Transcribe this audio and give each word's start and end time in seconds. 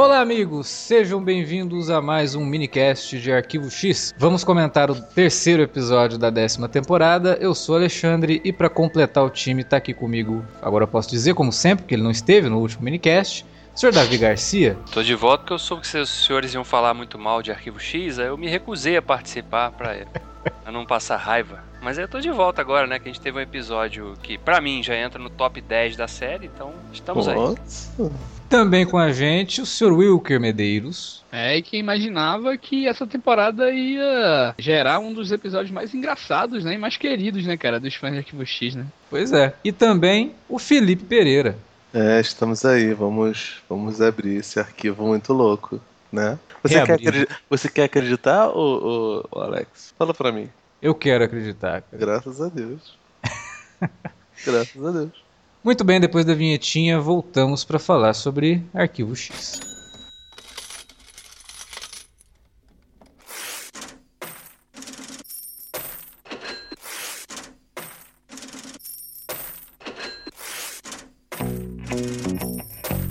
Olá, 0.00 0.20
amigos! 0.20 0.66
Sejam 0.66 1.22
bem-vindos 1.22 1.90
a 1.90 2.00
mais 2.00 2.34
um 2.34 2.42
minicast 2.42 3.20
de 3.20 3.30
Arquivo 3.30 3.70
X. 3.70 4.14
Vamos 4.16 4.42
comentar 4.42 4.90
o 4.90 4.94
terceiro 4.94 5.62
episódio 5.62 6.16
da 6.16 6.30
décima 6.30 6.70
temporada. 6.70 7.36
Eu 7.38 7.54
sou 7.54 7.74
Alexandre 7.76 8.40
e 8.42 8.50
para 8.50 8.70
completar 8.70 9.22
o 9.22 9.28
time 9.28 9.62
tá 9.62 9.76
aqui 9.76 9.92
comigo, 9.92 10.42
agora 10.62 10.84
eu 10.84 10.88
posso 10.88 11.10
dizer 11.10 11.34
como 11.34 11.52
sempre, 11.52 11.82
porque 11.82 11.94
ele 11.94 12.02
não 12.02 12.10
esteve 12.10 12.48
no 12.48 12.60
último 12.60 12.82
minicast, 12.82 13.44
Senhor 13.74 13.92
Davi 13.92 14.16
Garcia. 14.16 14.74
Tô 14.90 15.02
de 15.02 15.14
volta 15.14 15.40
porque 15.40 15.52
eu 15.52 15.58
soube 15.58 15.82
que 15.82 15.98
os 15.98 16.08
senhores 16.08 16.54
iam 16.54 16.64
falar 16.64 16.94
muito 16.94 17.18
mal 17.18 17.42
de 17.42 17.50
Arquivo 17.50 17.78
X, 17.78 18.18
aí 18.18 18.28
eu 18.28 18.38
me 18.38 18.48
recusei 18.48 18.96
a 18.96 19.02
participar 19.02 19.70
pra, 19.72 19.96
pra 20.64 20.72
não 20.72 20.86
passar 20.86 21.18
raiva. 21.18 21.62
Mas 21.82 21.98
eu 21.98 22.08
tô 22.08 22.20
de 22.20 22.30
volta 22.30 22.62
agora, 22.62 22.86
né? 22.86 22.98
Que 22.98 23.10
a 23.10 23.12
gente 23.12 23.20
teve 23.20 23.36
um 23.36 23.42
episódio 23.42 24.14
que, 24.22 24.38
pra 24.38 24.62
mim, 24.62 24.82
já 24.82 24.96
entra 24.96 25.18
no 25.18 25.28
top 25.28 25.60
10 25.60 25.94
da 25.94 26.08
série, 26.08 26.46
então 26.46 26.72
estamos 26.90 27.26
Nossa. 27.26 28.02
aí. 28.02 28.10
Também 28.50 28.84
com 28.84 28.98
a 28.98 29.12
gente 29.12 29.62
o 29.62 29.66
Sr. 29.66 29.92
Wilker 29.92 30.40
Medeiros. 30.40 31.22
É, 31.30 31.56
e 31.56 31.62
quem 31.62 31.78
imaginava 31.78 32.58
que 32.58 32.88
essa 32.88 33.06
temporada 33.06 33.70
ia 33.70 34.52
gerar 34.58 34.98
um 34.98 35.14
dos 35.14 35.30
episódios 35.30 35.70
mais 35.70 35.94
engraçados, 35.94 36.64
né? 36.64 36.74
E 36.74 36.78
mais 36.78 36.96
queridos, 36.96 37.46
né, 37.46 37.56
cara, 37.56 37.78
dos 37.78 37.94
fãs 37.94 38.10
de 38.10 38.18
Arquivo 38.18 38.44
X, 38.44 38.74
né? 38.74 38.86
Pois 39.08 39.32
é. 39.32 39.54
E 39.62 39.70
também 39.70 40.34
o 40.48 40.58
Felipe 40.58 41.04
Pereira. 41.04 41.56
É, 41.94 42.20
estamos 42.20 42.64
aí, 42.64 42.92
vamos, 42.92 43.62
vamos 43.68 44.02
abrir 44.02 44.38
esse 44.38 44.58
arquivo 44.58 45.06
muito 45.06 45.32
louco, 45.32 45.80
né? 46.10 46.36
Você, 46.64 46.74
quer 46.74 46.92
acreditar, 46.94 47.40
você 47.48 47.68
quer 47.68 47.84
acreditar, 47.84 48.48
ô, 48.48 49.22
ô, 49.22 49.28
ô, 49.30 49.40
Alex? 49.42 49.94
Fala 49.96 50.12
pra 50.12 50.32
mim. 50.32 50.50
Eu 50.82 50.92
quero 50.92 51.22
acreditar. 51.22 51.82
Cara. 51.82 51.98
Graças 51.98 52.40
a 52.40 52.48
Deus. 52.48 52.98
Graças 54.44 54.84
a 54.84 54.90
Deus. 54.90 55.29
Muito 55.62 55.84
bem, 55.84 56.00
depois 56.00 56.24
da 56.24 56.32
vinhetinha, 56.32 56.98
voltamos 56.98 57.64
para 57.64 57.78
falar 57.78 58.14
sobre 58.14 58.64
Arquivo 58.72 59.14
X. 59.14 59.60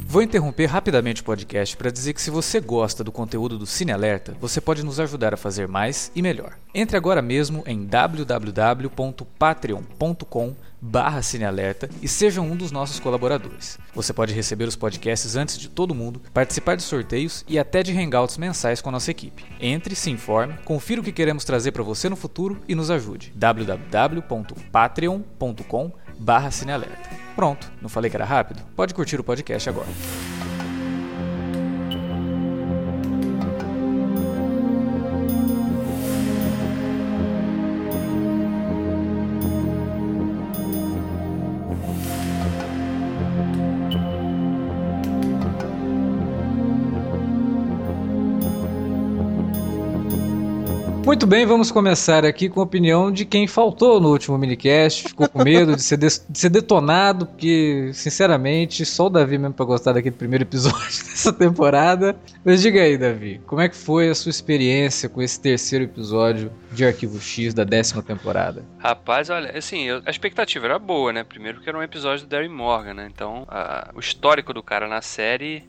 Vou 0.08 0.24
interromper 0.24 0.66
rapidamente 0.66 1.22
o 1.22 1.24
podcast 1.24 1.78
para 1.78 1.92
dizer 1.92 2.14
que 2.14 2.22
se 2.22 2.32
você 2.32 2.60
gosta 2.60 3.04
do 3.04 3.12
conteúdo 3.12 3.60
do 3.60 3.68
Cine 3.68 3.92
Alerta, 3.92 4.36
você 4.42 4.60
pode 4.60 4.84
nos 4.84 5.00
ajudar 5.00 5.36
a 5.36 5.38
fazer 5.38 5.68
mais 5.68 6.12
e 6.16 6.22
melhor. 6.24 6.58
Entre 6.74 6.98
agora 6.98 7.22
mesmo 7.22 7.62
em 7.68 7.86
www.patreon.com 7.86 10.56
barra 10.82 11.22
Cinealerta 11.22 11.90
e 12.02 12.08
seja 12.08 12.42
um 12.42 12.56
dos 12.56 12.72
nossos 12.72 13.00
colaboradores. 13.00 13.78
Você 13.94 14.12
pode 14.14 14.34
receber 14.34 14.66
os 14.66 14.76
podcasts 14.76 15.36
antes 15.36 15.56
de 15.58 15.70
todo 15.70 15.96
mundo, 15.96 16.22
participar 16.34 16.76
de 16.76 16.84
sorteios 16.84 17.44
e 17.48 17.60
até 17.60 17.84
de 17.84 17.98
hangouts 17.98 18.38
mensais 18.38 18.82
com 18.82 18.90
a 18.90 18.92
nossa 18.92 19.12
equipe. 19.12 19.46
Entre, 19.60 19.96
se 19.96 20.10
informe, 20.10 20.56
confira 20.66 21.02
o 21.02 21.04
que 21.04 21.12
queremos 21.12 21.44
trazer 21.44 21.72
para 21.72 21.84
você 21.84 22.10
no 22.10 22.16
futuro 22.16 22.60
e 22.68 22.74
nos 22.76 22.90
ajude. 22.90 23.32
www.patreon.com 23.36 25.92
barra 26.20 26.52
Cinealerta. 26.52 27.10
Pronto, 27.36 27.72
não 27.82 27.90
falei 27.90 28.10
que 28.10 28.18
era 28.18 28.26
rápido? 28.26 28.62
Pode 28.76 28.94
curtir 28.94 29.20
o 29.20 29.24
podcast 29.24 29.70
agora. 29.70 29.88
Muito 51.20 51.28
bem, 51.28 51.46
vamos 51.46 51.70
começar 51.70 52.24
aqui 52.24 52.48
com 52.48 52.62
a 52.62 52.64
opinião 52.64 53.12
de 53.12 53.26
quem 53.26 53.46
faltou 53.46 54.00
no 54.00 54.10
último 54.10 54.38
minicast, 54.38 55.04
ficou 55.10 55.28
com 55.28 55.44
medo 55.44 55.76
de 55.76 55.84
ser, 55.84 55.98
de, 55.98 56.08
de 56.08 56.40
ser 56.40 56.50
detonado, 56.50 57.26
porque, 57.26 57.92
sinceramente, 57.94 58.86
só 58.86 59.08
o 59.08 59.10
Davi 59.10 59.38
mesmo 59.38 59.54
pra 59.54 59.66
gostar 59.66 59.92
daquele 59.92 60.16
primeiro 60.16 60.46
episódio 60.46 60.80
dessa 61.04 61.34
temporada. 61.34 62.16
Mas 62.42 62.62
diga 62.62 62.82
aí, 62.82 62.98
Davi, 62.98 63.42
como 63.46 63.60
é 63.60 63.68
que 63.68 63.76
foi 63.76 64.08
a 64.08 64.16
sua 64.16 64.30
experiência 64.30 65.10
com 65.10 65.22
esse 65.22 65.38
terceiro 65.42 65.84
episódio 65.84 66.54
de 66.72 66.86
Arquivo 66.86 67.20
X 67.20 67.54
da 67.54 67.66
décima 67.66 68.02
temporada? 68.02 68.64
Rapaz, 68.78 69.30
olha, 69.30 69.52
assim, 69.58 69.90
eu, 69.90 70.02
a 70.06 70.10
expectativa 70.10 70.68
era 70.68 70.80
boa, 70.80 71.12
né? 71.12 71.26
Primeiro 71.26 71.58
porque 71.58 71.70
era 71.70 71.78
um 71.78 71.84
episódio 71.84 72.26
do 72.26 72.30
Darry 72.30 72.48
Morgan, 72.48 72.94
né? 72.94 73.10
Então, 73.14 73.46
a, 73.50 73.92
o 73.94 74.00
histórico 74.00 74.54
do 74.54 74.64
cara 74.64 74.88
na 74.88 75.02
série 75.02 75.66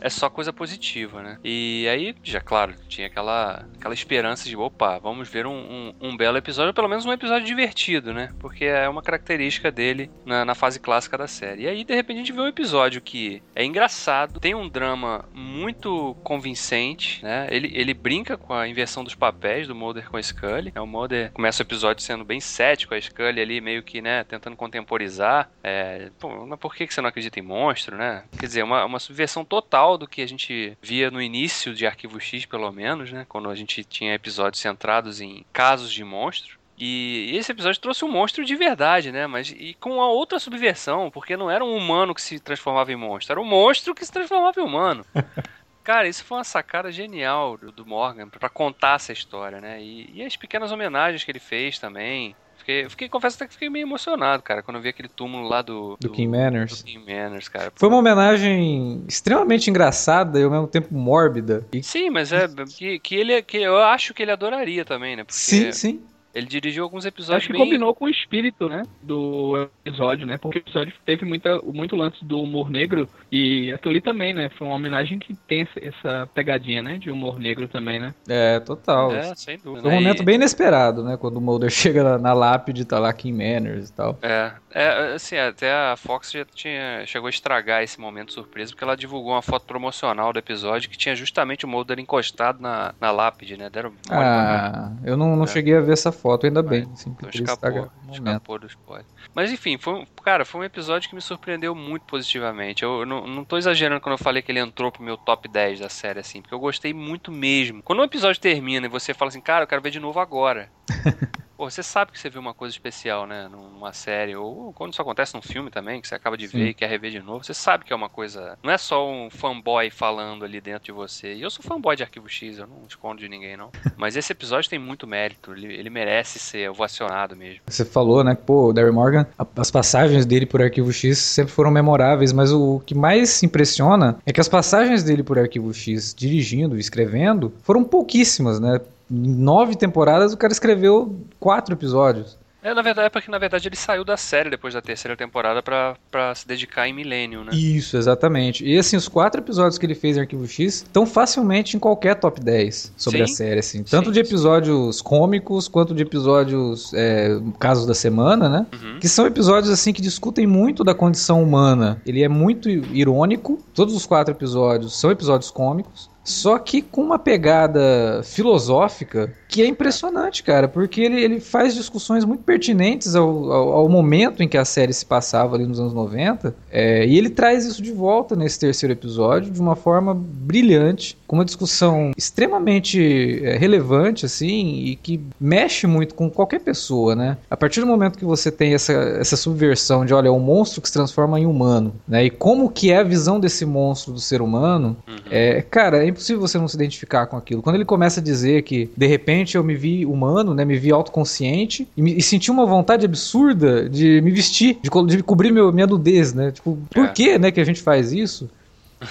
é 0.00 0.08
só 0.08 0.28
coisa 0.30 0.52
positiva, 0.52 1.22
né? 1.22 1.38
E 1.44 1.86
aí, 1.90 2.14
já 2.22 2.40
claro, 2.40 2.74
tinha 2.88 3.06
aquela, 3.06 3.66
aquela 3.78 3.94
esperança 3.94 4.48
de, 4.48 4.56
opa, 4.56 4.98
vamos 4.98 5.28
ver 5.28 5.46
um, 5.46 5.52
um, 5.52 5.94
um 6.00 6.16
belo 6.16 6.38
episódio, 6.38 6.68
ou 6.68 6.74
pelo 6.74 6.88
menos 6.88 7.04
um 7.04 7.12
episódio 7.12 7.46
divertido, 7.46 8.12
né? 8.12 8.30
Porque 8.38 8.64
é 8.64 8.88
uma 8.88 9.02
característica 9.02 9.70
dele 9.70 10.10
na, 10.24 10.44
na, 10.44 10.54
fase 10.54 10.80
clássica 10.80 11.16
da 11.16 11.26
série. 11.26 11.62
E 11.62 11.68
aí, 11.68 11.84
de 11.84 11.94
repente, 11.94 12.16
a 12.16 12.18
gente 12.20 12.32
vê 12.32 12.40
um 12.40 12.48
episódio 12.48 13.00
que 13.00 13.42
é 13.54 13.64
engraçado, 13.64 14.40
tem 14.40 14.54
um 14.54 14.68
drama 14.68 15.24
muito 15.32 16.16
convincente, 16.22 17.22
né? 17.22 17.46
Ele, 17.50 17.70
ele 17.74 17.94
brinca 17.94 18.36
com 18.36 18.52
a 18.52 18.68
inversão 18.68 19.04
dos 19.04 19.14
papéis 19.14 19.66
do 19.66 19.74
Mulder 19.74 20.10
com 20.10 20.16
a 20.16 20.22
Scully. 20.22 20.72
É, 20.74 20.80
o 20.80 20.86
Mulder 20.86 21.32
começa 21.32 21.62
o 21.62 21.66
episódio 21.66 22.02
sendo 22.02 22.24
bem 22.24 22.40
cético, 22.40 22.94
a 22.94 23.00
Scully 23.00 23.40
ali 23.40 23.60
meio 23.60 23.82
que, 23.82 24.00
né, 24.00 24.24
tentando 24.24 24.56
contemporizar. 24.56 25.50
É, 25.62 26.10
pô, 26.18 26.46
mas 26.46 26.58
por 26.58 26.74
que 26.74 26.92
você 26.92 27.00
não 27.00 27.08
acredita 27.08 27.38
em 27.38 27.42
monstro, 27.42 27.96
né? 27.96 28.24
Quer 28.38 28.46
dizer, 28.46 28.62
uma, 28.62 28.84
uma 28.84 28.98
subversão 28.98 29.44
total 29.44 29.87
do 29.96 30.06
que 30.06 30.20
a 30.20 30.26
gente 30.26 30.76
via 30.82 31.10
no 31.10 31.22
início 31.22 31.74
de 31.74 31.86
Arquivo 31.86 32.20
X, 32.20 32.44
pelo 32.44 32.70
menos, 32.72 33.12
né? 33.12 33.24
Quando 33.28 33.48
a 33.48 33.54
gente 33.54 33.84
tinha 33.84 34.14
episódios 34.14 34.60
centrados 34.60 35.20
em 35.20 35.44
casos 35.52 35.92
de 35.92 36.04
monstros. 36.04 36.58
E 36.80 37.32
esse 37.34 37.50
episódio 37.50 37.80
trouxe 37.80 38.04
um 38.04 38.10
monstro 38.10 38.44
de 38.44 38.54
verdade, 38.54 39.10
né? 39.10 39.26
Mas 39.26 39.50
e 39.50 39.74
com 39.80 39.94
uma 39.94 40.08
outra 40.08 40.38
subversão, 40.38 41.10
porque 41.10 41.36
não 41.36 41.50
era 41.50 41.64
um 41.64 41.76
humano 41.76 42.14
que 42.14 42.22
se 42.22 42.38
transformava 42.38 42.92
em 42.92 42.96
monstro, 42.96 43.32
era 43.32 43.40
um 43.40 43.44
monstro 43.44 43.94
que 43.94 44.04
se 44.04 44.12
transformava 44.12 44.60
em 44.60 44.64
humano. 44.64 45.04
Cara, 45.82 46.06
isso 46.06 46.22
foi 46.22 46.36
uma 46.36 46.44
sacada 46.44 46.92
genial 46.92 47.56
do 47.56 47.86
Morgan 47.86 48.28
para 48.28 48.50
contar 48.50 48.96
essa 48.96 49.10
história, 49.10 49.58
né? 49.58 49.82
E, 49.82 50.10
e, 50.12 50.22
as 50.22 50.36
pequenas 50.36 50.70
homenagens 50.70 51.24
que 51.24 51.30
ele 51.30 51.38
fez 51.38 51.78
também 51.78 52.36
fiquei, 52.68 52.88
fiquei, 52.88 53.08
confesso 53.08 53.36
até 53.36 53.46
que 53.46 53.54
fiquei 53.54 53.70
meio 53.70 53.84
emocionado, 53.84 54.42
cara, 54.42 54.62
quando 54.62 54.76
eu 54.76 54.82
vi 54.82 54.90
aquele 54.90 55.08
túmulo 55.08 55.48
lá 55.48 55.62
do. 55.62 55.96
Do, 55.98 56.08
do 56.08 56.10
King 56.10 56.28
Manners. 56.28 56.82
Do 56.82 56.84
King 56.84 56.98
Manners, 56.98 57.48
cara. 57.48 57.72
Foi 57.74 57.88
uma 57.88 57.98
homenagem 57.98 59.04
extremamente 59.08 59.70
engraçada 59.70 60.38
e 60.38 60.44
ao 60.44 60.50
mesmo 60.50 60.66
tempo 60.66 60.94
mórbida. 60.94 61.66
Sim, 61.82 62.10
mas 62.10 62.32
é 62.32 62.46
que, 62.76 62.98
que 62.98 63.14
ele 63.14 63.40
que 63.42 63.58
eu 63.58 63.78
acho 63.78 64.12
que 64.12 64.22
ele 64.22 64.32
adoraria 64.32 64.84
também, 64.84 65.16
né? 65.16 65.24
Porque... 65.24 65.38
Sim, 65.38 65.72
sim. 65.72 66.02
Ele 66.38 66.46
dirigiu 66.46 66.84
alguns 66.84 67.04
episódios 67.04 67.38
Acho 67.38 67.46
que 67.48 67.52
bem... 67.52 67.62
combinou 67.62 67.92
com 67.92 68.04
o 68.04 68.08
espírito, 68.08 68.68
né, 68.68 68.84
do 69.02 69.68
episódio, 69.84 70.24
né, 70.24 70.38
porque 70.38 70.58
o 70.58 70.60
episódio 70.60 70.94
teve 71.04 71.24
muita, 71.24 71.60
muito 71.62 71.96
lance 71.96 72.24
do 72.24 72.40
humor 72.40 72.70
negro 72.70 73.08
e 73.30 73.72
aquilo 73.72 73.90
ali 73.90 74.00
também, 74.00 74.32
né, 74.32 74.48
foi 74.56 74.68
uma 74.68 74.76
homenagem 74.76 75.18
que 75.18 75.34
tem 75.34 75.66
essa 75.82 76.28
pegadinha, 76.32 76.80
né, 76.80 76.96
de 76.96 77.10
humor 77.10 77.40
negro 77.40 77.66
também, 77.66 77.98
né. 77.98 78.14
É, 78.28 78.60
total. 78.60 79.12
É, 79.12 79.34
sem 79.34 79.58
dúvida. 79.58 79.82
Foi 79.82 79.90
um 79.90 79.94
momento 79.94 80.22
bem 80.22 80.36
inesperado, 80.36 81.02
né, 81.02 81.16
quando 81.16 81.38
o 81.38 81.40
Mulder 81.40 81.70
chega 81.74 82.04
na, 82.04 82.18
na 82.18 82.32
lápide, 82.32 82.84
tá 82.84 83.00
lá 83.00 83.12
King 83.12 83.36
Manners 83.36 83.88
e 83.88 83.92
tal. 83.92 84.16
É, 84.22 84.52
é, 84.70 85.14
assim, 85.14 85.36
até 85.36 85.72
a 85.72 85.96
Fox 85.96 86.30
já 86.30 86.44
tinha, 86.44 87.04
chegou 87.04 87.26
a 87.26 87.30
estragar 87.30 87.82
esse 87.82 88.00
momento 88.00 88.32
surpresa, 88.32 88.70
porque 88.70 88.84
ela 88.84 88.96
divulgou 88.96 89.32
uma 89.32 89.42
foto 89.42 89.66
promocional 89.66 90.32
do 90.32 90.38
episódio 90.38 90.88
que 90.88 90.96
tinha 90.96 91.16
justamente 91.16 91.64
o 91.64 91.68
Mulder 91.68 91.98
encostado 91.98 92.60
na, 92.60 92.94
na 93.00 93.10
lápide, 93.10 93.56
né, 93.56 93.68
deram 93.68 93.92
Ah, 94.08 94.92
eu 95.04 95.16
não, 95.16 95.34
não 95.34 95.44
é. 95.44 95.48
cheguei 95.48 95.74
a 95.74 95.80
ver 95.80 95.94
essa 95.94 96.12
foto 96.12 96.27
foto, 96.28 96.46
ainda 96.46 96.62
bem. 96.62 96.82
Assim, 96.92 97.10
então 97.10 97.30
escapou, 97.32 97.90
escapou 98.12 98.58
do 98.58 98.66
spoiler. 98.66 99.06
Mas 99.34 99.50
enfim, 99.50 99.78
foi, 99.78 100.06
cara, 100.22 100.44
foi 100.44 100.60
um 100.60 100.64
episódio 100.64 101.08
que 101.08 101.14
me 101.14 101.22
surpreendeu 101.22 101.74
muito 101.74 102.02
positivamente. 102.02 102.82
Eu, 102.82 103.00
eu 103.00 103.06
não, 103.06 103.26
não 103.26 103.44
tô 103.44 103.56
exagerando 103.56 104.00
quando 104.00 104.18
eu 104.18 104.24
falei 104.24 104.42
que 104.42 104.52
ele 104.52 104.60
entrou 104.60 104.92
pro 104.92 105.02
meu 105.02 105.16
top 105.16 105.48
10 105.48 105.80
da 105.80 105.88
série, 105.88 106.20
assim, 106.20 106.42
porque 106.42 106.54
eu 106.54 106.60
gostei 106.60 106.92
muito 106.92 107.32
mesmo. 107.32 107.82
Quando 107.82 108.00
o 108.00 108.04
episódio 108.04 108.40
termina 108.40 108.86
e 108.86 108.90
você 108.90 109.14
fala 109.14 109.30
assim, 109.30 109.40
cara, 109.40 109.62
eu 109.64 109.68
quero 109.68 109.80
ver 109.80 109.90
de 109.90 110.00
novo 110.00 110.20
agora. 110.20 110.70
Pô, 111.58 111.68
você 111.68 111.82
sabe 111.82 112.12
que 112.12 112.20
você 112.20 112.30
viu 112.30 112.40
uma 112.40 112.54
coisa 112.54 112.72
especial, 112.72 113.26
né? 113.26 113.48
Numa 113.48 113.92
série, 113.92 114.36
ou 114.36 114.72
quando 114.72 114.92
isso 114.92 115.02
acontece 115.02 115.34
num 115.34 115.42
filme 115.42 115.72
também, 115.72 116.00
que 116.00 116.06
você 116.06 116.14
acaba 116.14 116.36
de 116.36 116.46
Sim. 116.46 116.56
ver 116.56 116.68
e 116.68 116.74
quer 116.74 116.88
rever 116.88 117.10
de 117.10 117.20
novo, 117.20 117.42
você 117.42 117.52
sabe 117.52 117.84
que 117.84 117.92
é 117.92 117.96
uma 117.96 118.08
coisa. 118.08 118.56
Não 118.62 118.70
é 118.70 118.78
só 118.78 119.10
um 119.10 119.28
fanboy 119.28 119.90
falando 119.90 120.44
ali 120.44 120.60
dentro 120.60 120.84
de 120.84 120.92
você. 120.92 121.34
E 121.34 121.42
eu 121.42 121.50
sou 121.50 121.64
fanboy 121.64 121.96
de 121.96 122.04
Arquivo 122.04 122.28
X, 122.28 122.58
eu 122.58 122.66
não 122.68 122.86
escondo 122.86 123.18
de 123.18 123.28
ninguém, 123.28 123.56
não. 123.56 123.72
Mas 123.98 124.16
esse 124.16 124.30
episódio 124.30 124.70
tem 124.70 124.78
muito 124.78 125.04
mérito, 125.04 125.52
ele, 125.52 125.74
ele 125.74 125.90
merece 125.90 126.17
ser 126.24 126.70
ovacionado 126.70 127.36
mesmo. 127.36 127.60
Você 127.66 127.84
falou, 127.84 128.24
né, 128.24 128.34
que, 128.34 128.42
pô, 128.42 128.68
o 128.68 128.72
Darry 128.72 128.90
Morgan, 128.90 129.26
as 129.56 129.70
passagens 129.70 130.24
dele 130.24 130.46
por 130.46 130.62
Arquivo 130.62 130.92
X 130.92 131.18
sempre 131.18 131.52
foram 131.52 131.70
memoráveis, 131.70 132.32
mas 132.32 132.52
o 132.52 132.80
que 132.84 132.94
mais 132.94 133.42
impressiona 133.42 134.18
é 134.26 134.32
que 134.32 134.40
as 134.40 134.48
passagens 134.48 135.02
dele 135.02 135.22
por 135.22 135.38
Arquivo 135.38 135.72
X, 135.72 136.14
dirigindo 136.16 136.76
e 136.76 136.80
escrevendo, 136.80 137.52
foram 137.62 137.84
pouquíssimas, 137.84 138.58
né? 138.58 138.80
Em 139.10 139.34
nove 139.34 139.74
temporadas, 139.74 140.32
o 140.32 140.36
cara 140.36 140.52
escreveu 140.52 141.16
quatro 141.40 141.74
episódios. 141.74 142.36
É, 142.68 142.74
na 142.74 142.82
verdade, 142.82 143.06
é 143.06 143.10
porque 143.10 143.30
na 143.30 143.38
verdade 143.38 143.66
ele 143.66 143.76
saiu 143.76 144.04
da 144.04 144.18
série 144.18 144.50
depois 144.50 144.74
da 144.74 144.82
terceira 144.82 145.16
temporada 145.16 145.62
pra, 145.62 145.96
pra 146.10 146.34
se 146.34 146.46
dedicar 146.46 146.86
em 146.86 146.92
Millennium, 146.92 147.44
né? 147.44 147.52
Isso, 147.54 147.96
exatamente. 147.96 148.62
E 148.62 148.76
assim, 148.76 148.94
os 148.94 149.08
quatro 149.08 149.40
episódios 149.40 149.78
que 149.78 149.86
ele 149.86 149.94
fez 149.94 150.18
em 150.18 150.20
Arquivo 150.20 150.46
X 150.46 150.82
estão 150.82 151.06
facilmente 151.06 151.78
em 151.78 151.80
qualquer 151.80 152.16
top 152.16 152.42
10 152.42 152.92
sobre 152.94 153.18
sim. 153.18 153.24
a 153.24 153.36
série, 153.36 153.60
assim. 153.60 153.82
Tanto 153.82 154.06
sim, 154.06 154.12
de 154.12 154.20
episódios 154.20 154.98
sim. 154.98 155.02
cômicos 155.02 155.66
quanto 155.66 155.94
de 155.94 156.02
episódios 156.02 156.92
é, 156.92 157.40
casos 157.58 157.86
da 157.86 157.94
semana, 157.94 158.50
né? 158.50 158.66
Uhum. 158.70 158.98
Que 159.00 159.08
são 159.08 159.26
episódios 159.26 159.72
assim 159.72 159.94
que 159.94 160.02
discutem 160.02 160.46
muito 160.46 160.84
da 160.84 160.94
condição 160.94 161.42
humana. 161.42 162.02
Ele 162.04 162.22
é 162.22 162.28
muito 162.28 162.68
irônico. 162.68 163.58
Todos 163.72 163.94
os 163.94 164.04
quatro 164.04 164.34
episódios 164.34 164.98
são 165.00 165.10
episódios 165.10 165.50
cômicos. 165.50 166.10
Só 166.28 166.58
que 166.58 166.82
com 166.82 167.02
uma 167.02 167.18
pegada 167.18 168.20
filosófica 168.22 169.32
que 169.48 169.62
é 169.62 169.66
impressionante, 169.66 170.42
cara, 170.42 170.68
porque 170.68 171.00
ele, 171.00 171.18
ele 171.18 171.40
faz 171.40 171.74
discussões 171.74 172.22
muito 172.22 172.42
pertinentes 172.42 173.14
ao, 173.16 173.50
ao, 173.50 173.72
ao 173.72 173.88
momento 173.88 174.42
em 174.42 174.48
que 174.48 174.58
a 174.58 174.64
série 174.64 174.92
se 174.92 175.06
passava 175.06 175.56
ali 175.56 175.66
nos 175.66 175.80
anos 175.80 175.94
90, 175.94 176.54
é, 176.70 177.06
e 177.06 177.16
ele 177.16 177.30
traz 177.30 177.64
isso 177.64 177.82
de 177.82 177.92
volta 177.92 178.36
nesse 178.36 178.60
terceiro 178.60 178.92
episódio 178.92 179.50
de 179.50 179.58
uma 179.58 179.74
forma 179.74 180.14
brilhante, 180.14 181.16
com 181.28 181.36
uma 181.36 181.44
discussão 181.44 182.10
extremamente 182.16 183.44
é, 183.44 183.58
relevante, 183.58 184.24
assim, 184.24 184.78
e 184.78 184.96
que 184.96 185.20
mexe 185.38 185.86
muito 185.86 186.14
com 186.14 186.30
qualquer 186.30 186.60
pessoa, 186.60 187.14
né? 187.14 187.36
A 187.50 187.56
partir 187.56 187.80
do 187.80 187.86
momento 187.86 188.18
que 188.18 188.24
você 188.24 188.50
tem 188.50 188.72
essa, 188.72 188.92
essa 188.92 189.36
subversão 189.36 190.06
de, 190.06 190.14
olha, 190.14 190.28
é 190.28 190.30
um 190.30 190.40
monstro 190.40 190.80
que 190.80 190.88
se 190.88 190.94
transforma 190.94 191.38
em 191.38 191.44
humano, 191.44 191.94
né? 192.08 192.24
E 192.24 192.30
como 192.30 192.70
que 192.70 192.90
é 192.90 192.98
a 192.98 193.02
visão 193.02 193.38
desse 193.38 193.66
monstro 193.66 194.14
do 194.14 194.20
ser 194.20 194.40
humano, 194.40 194.96
uhum. 195.06 195.16
é, 195.30 195.60
cara, 195.60 196.02
é 196.02 196.08
impossível 196.08 196.40
você 196.40 196.56
não 196.56 196.66
se 196.66 196.76
identificar 196.76 197.26
com 197.26 197.36
aquilo. 197.36 197.60
Quando 197.60 197.76
ele 197.76 197.84
começa 197.84 198.20
a 198.20 198.22
dizer 198.22 198.62
que, 198.62 198.90
de 198.96 199.06
repente, 199.06 199.54
eu 199.54 199.62
me 199.62 199.74
vi 199.74 200.06
humano, 200.06 200.54
né? 200.54 200.64
Me 200.64 200.78
vi 200.78 200.90
autoconsciente 200.90 201.86
e, 201.94 202.00
me, 202.00 202.16
e 202.16 202.22
senti 202.22 202.50
uma 202.50 202.64
vontade 202.64 203.04
absurda 203.04 203.86
de 203.86 204.22
me 204.22 204.30
vestir, 204.30 204.78
de, 204.82 205.16
de 205.16 205.22
cobrir 205.22 205.52
meu, 205.52 205.70
minha 205.70 205.86
nudez, 205.86 206.32
né? 206.32 206.52
Tipo, 206.52 206.78
por 206.88 207.04
é. 207.04 207.08
que, 207.08 207.38
né, 207.38 207.50
que 207.50 207.60
a 207.60 207.64
gente 207.64 207.82
faz 207.82 208.12
isso? 208.12 208.48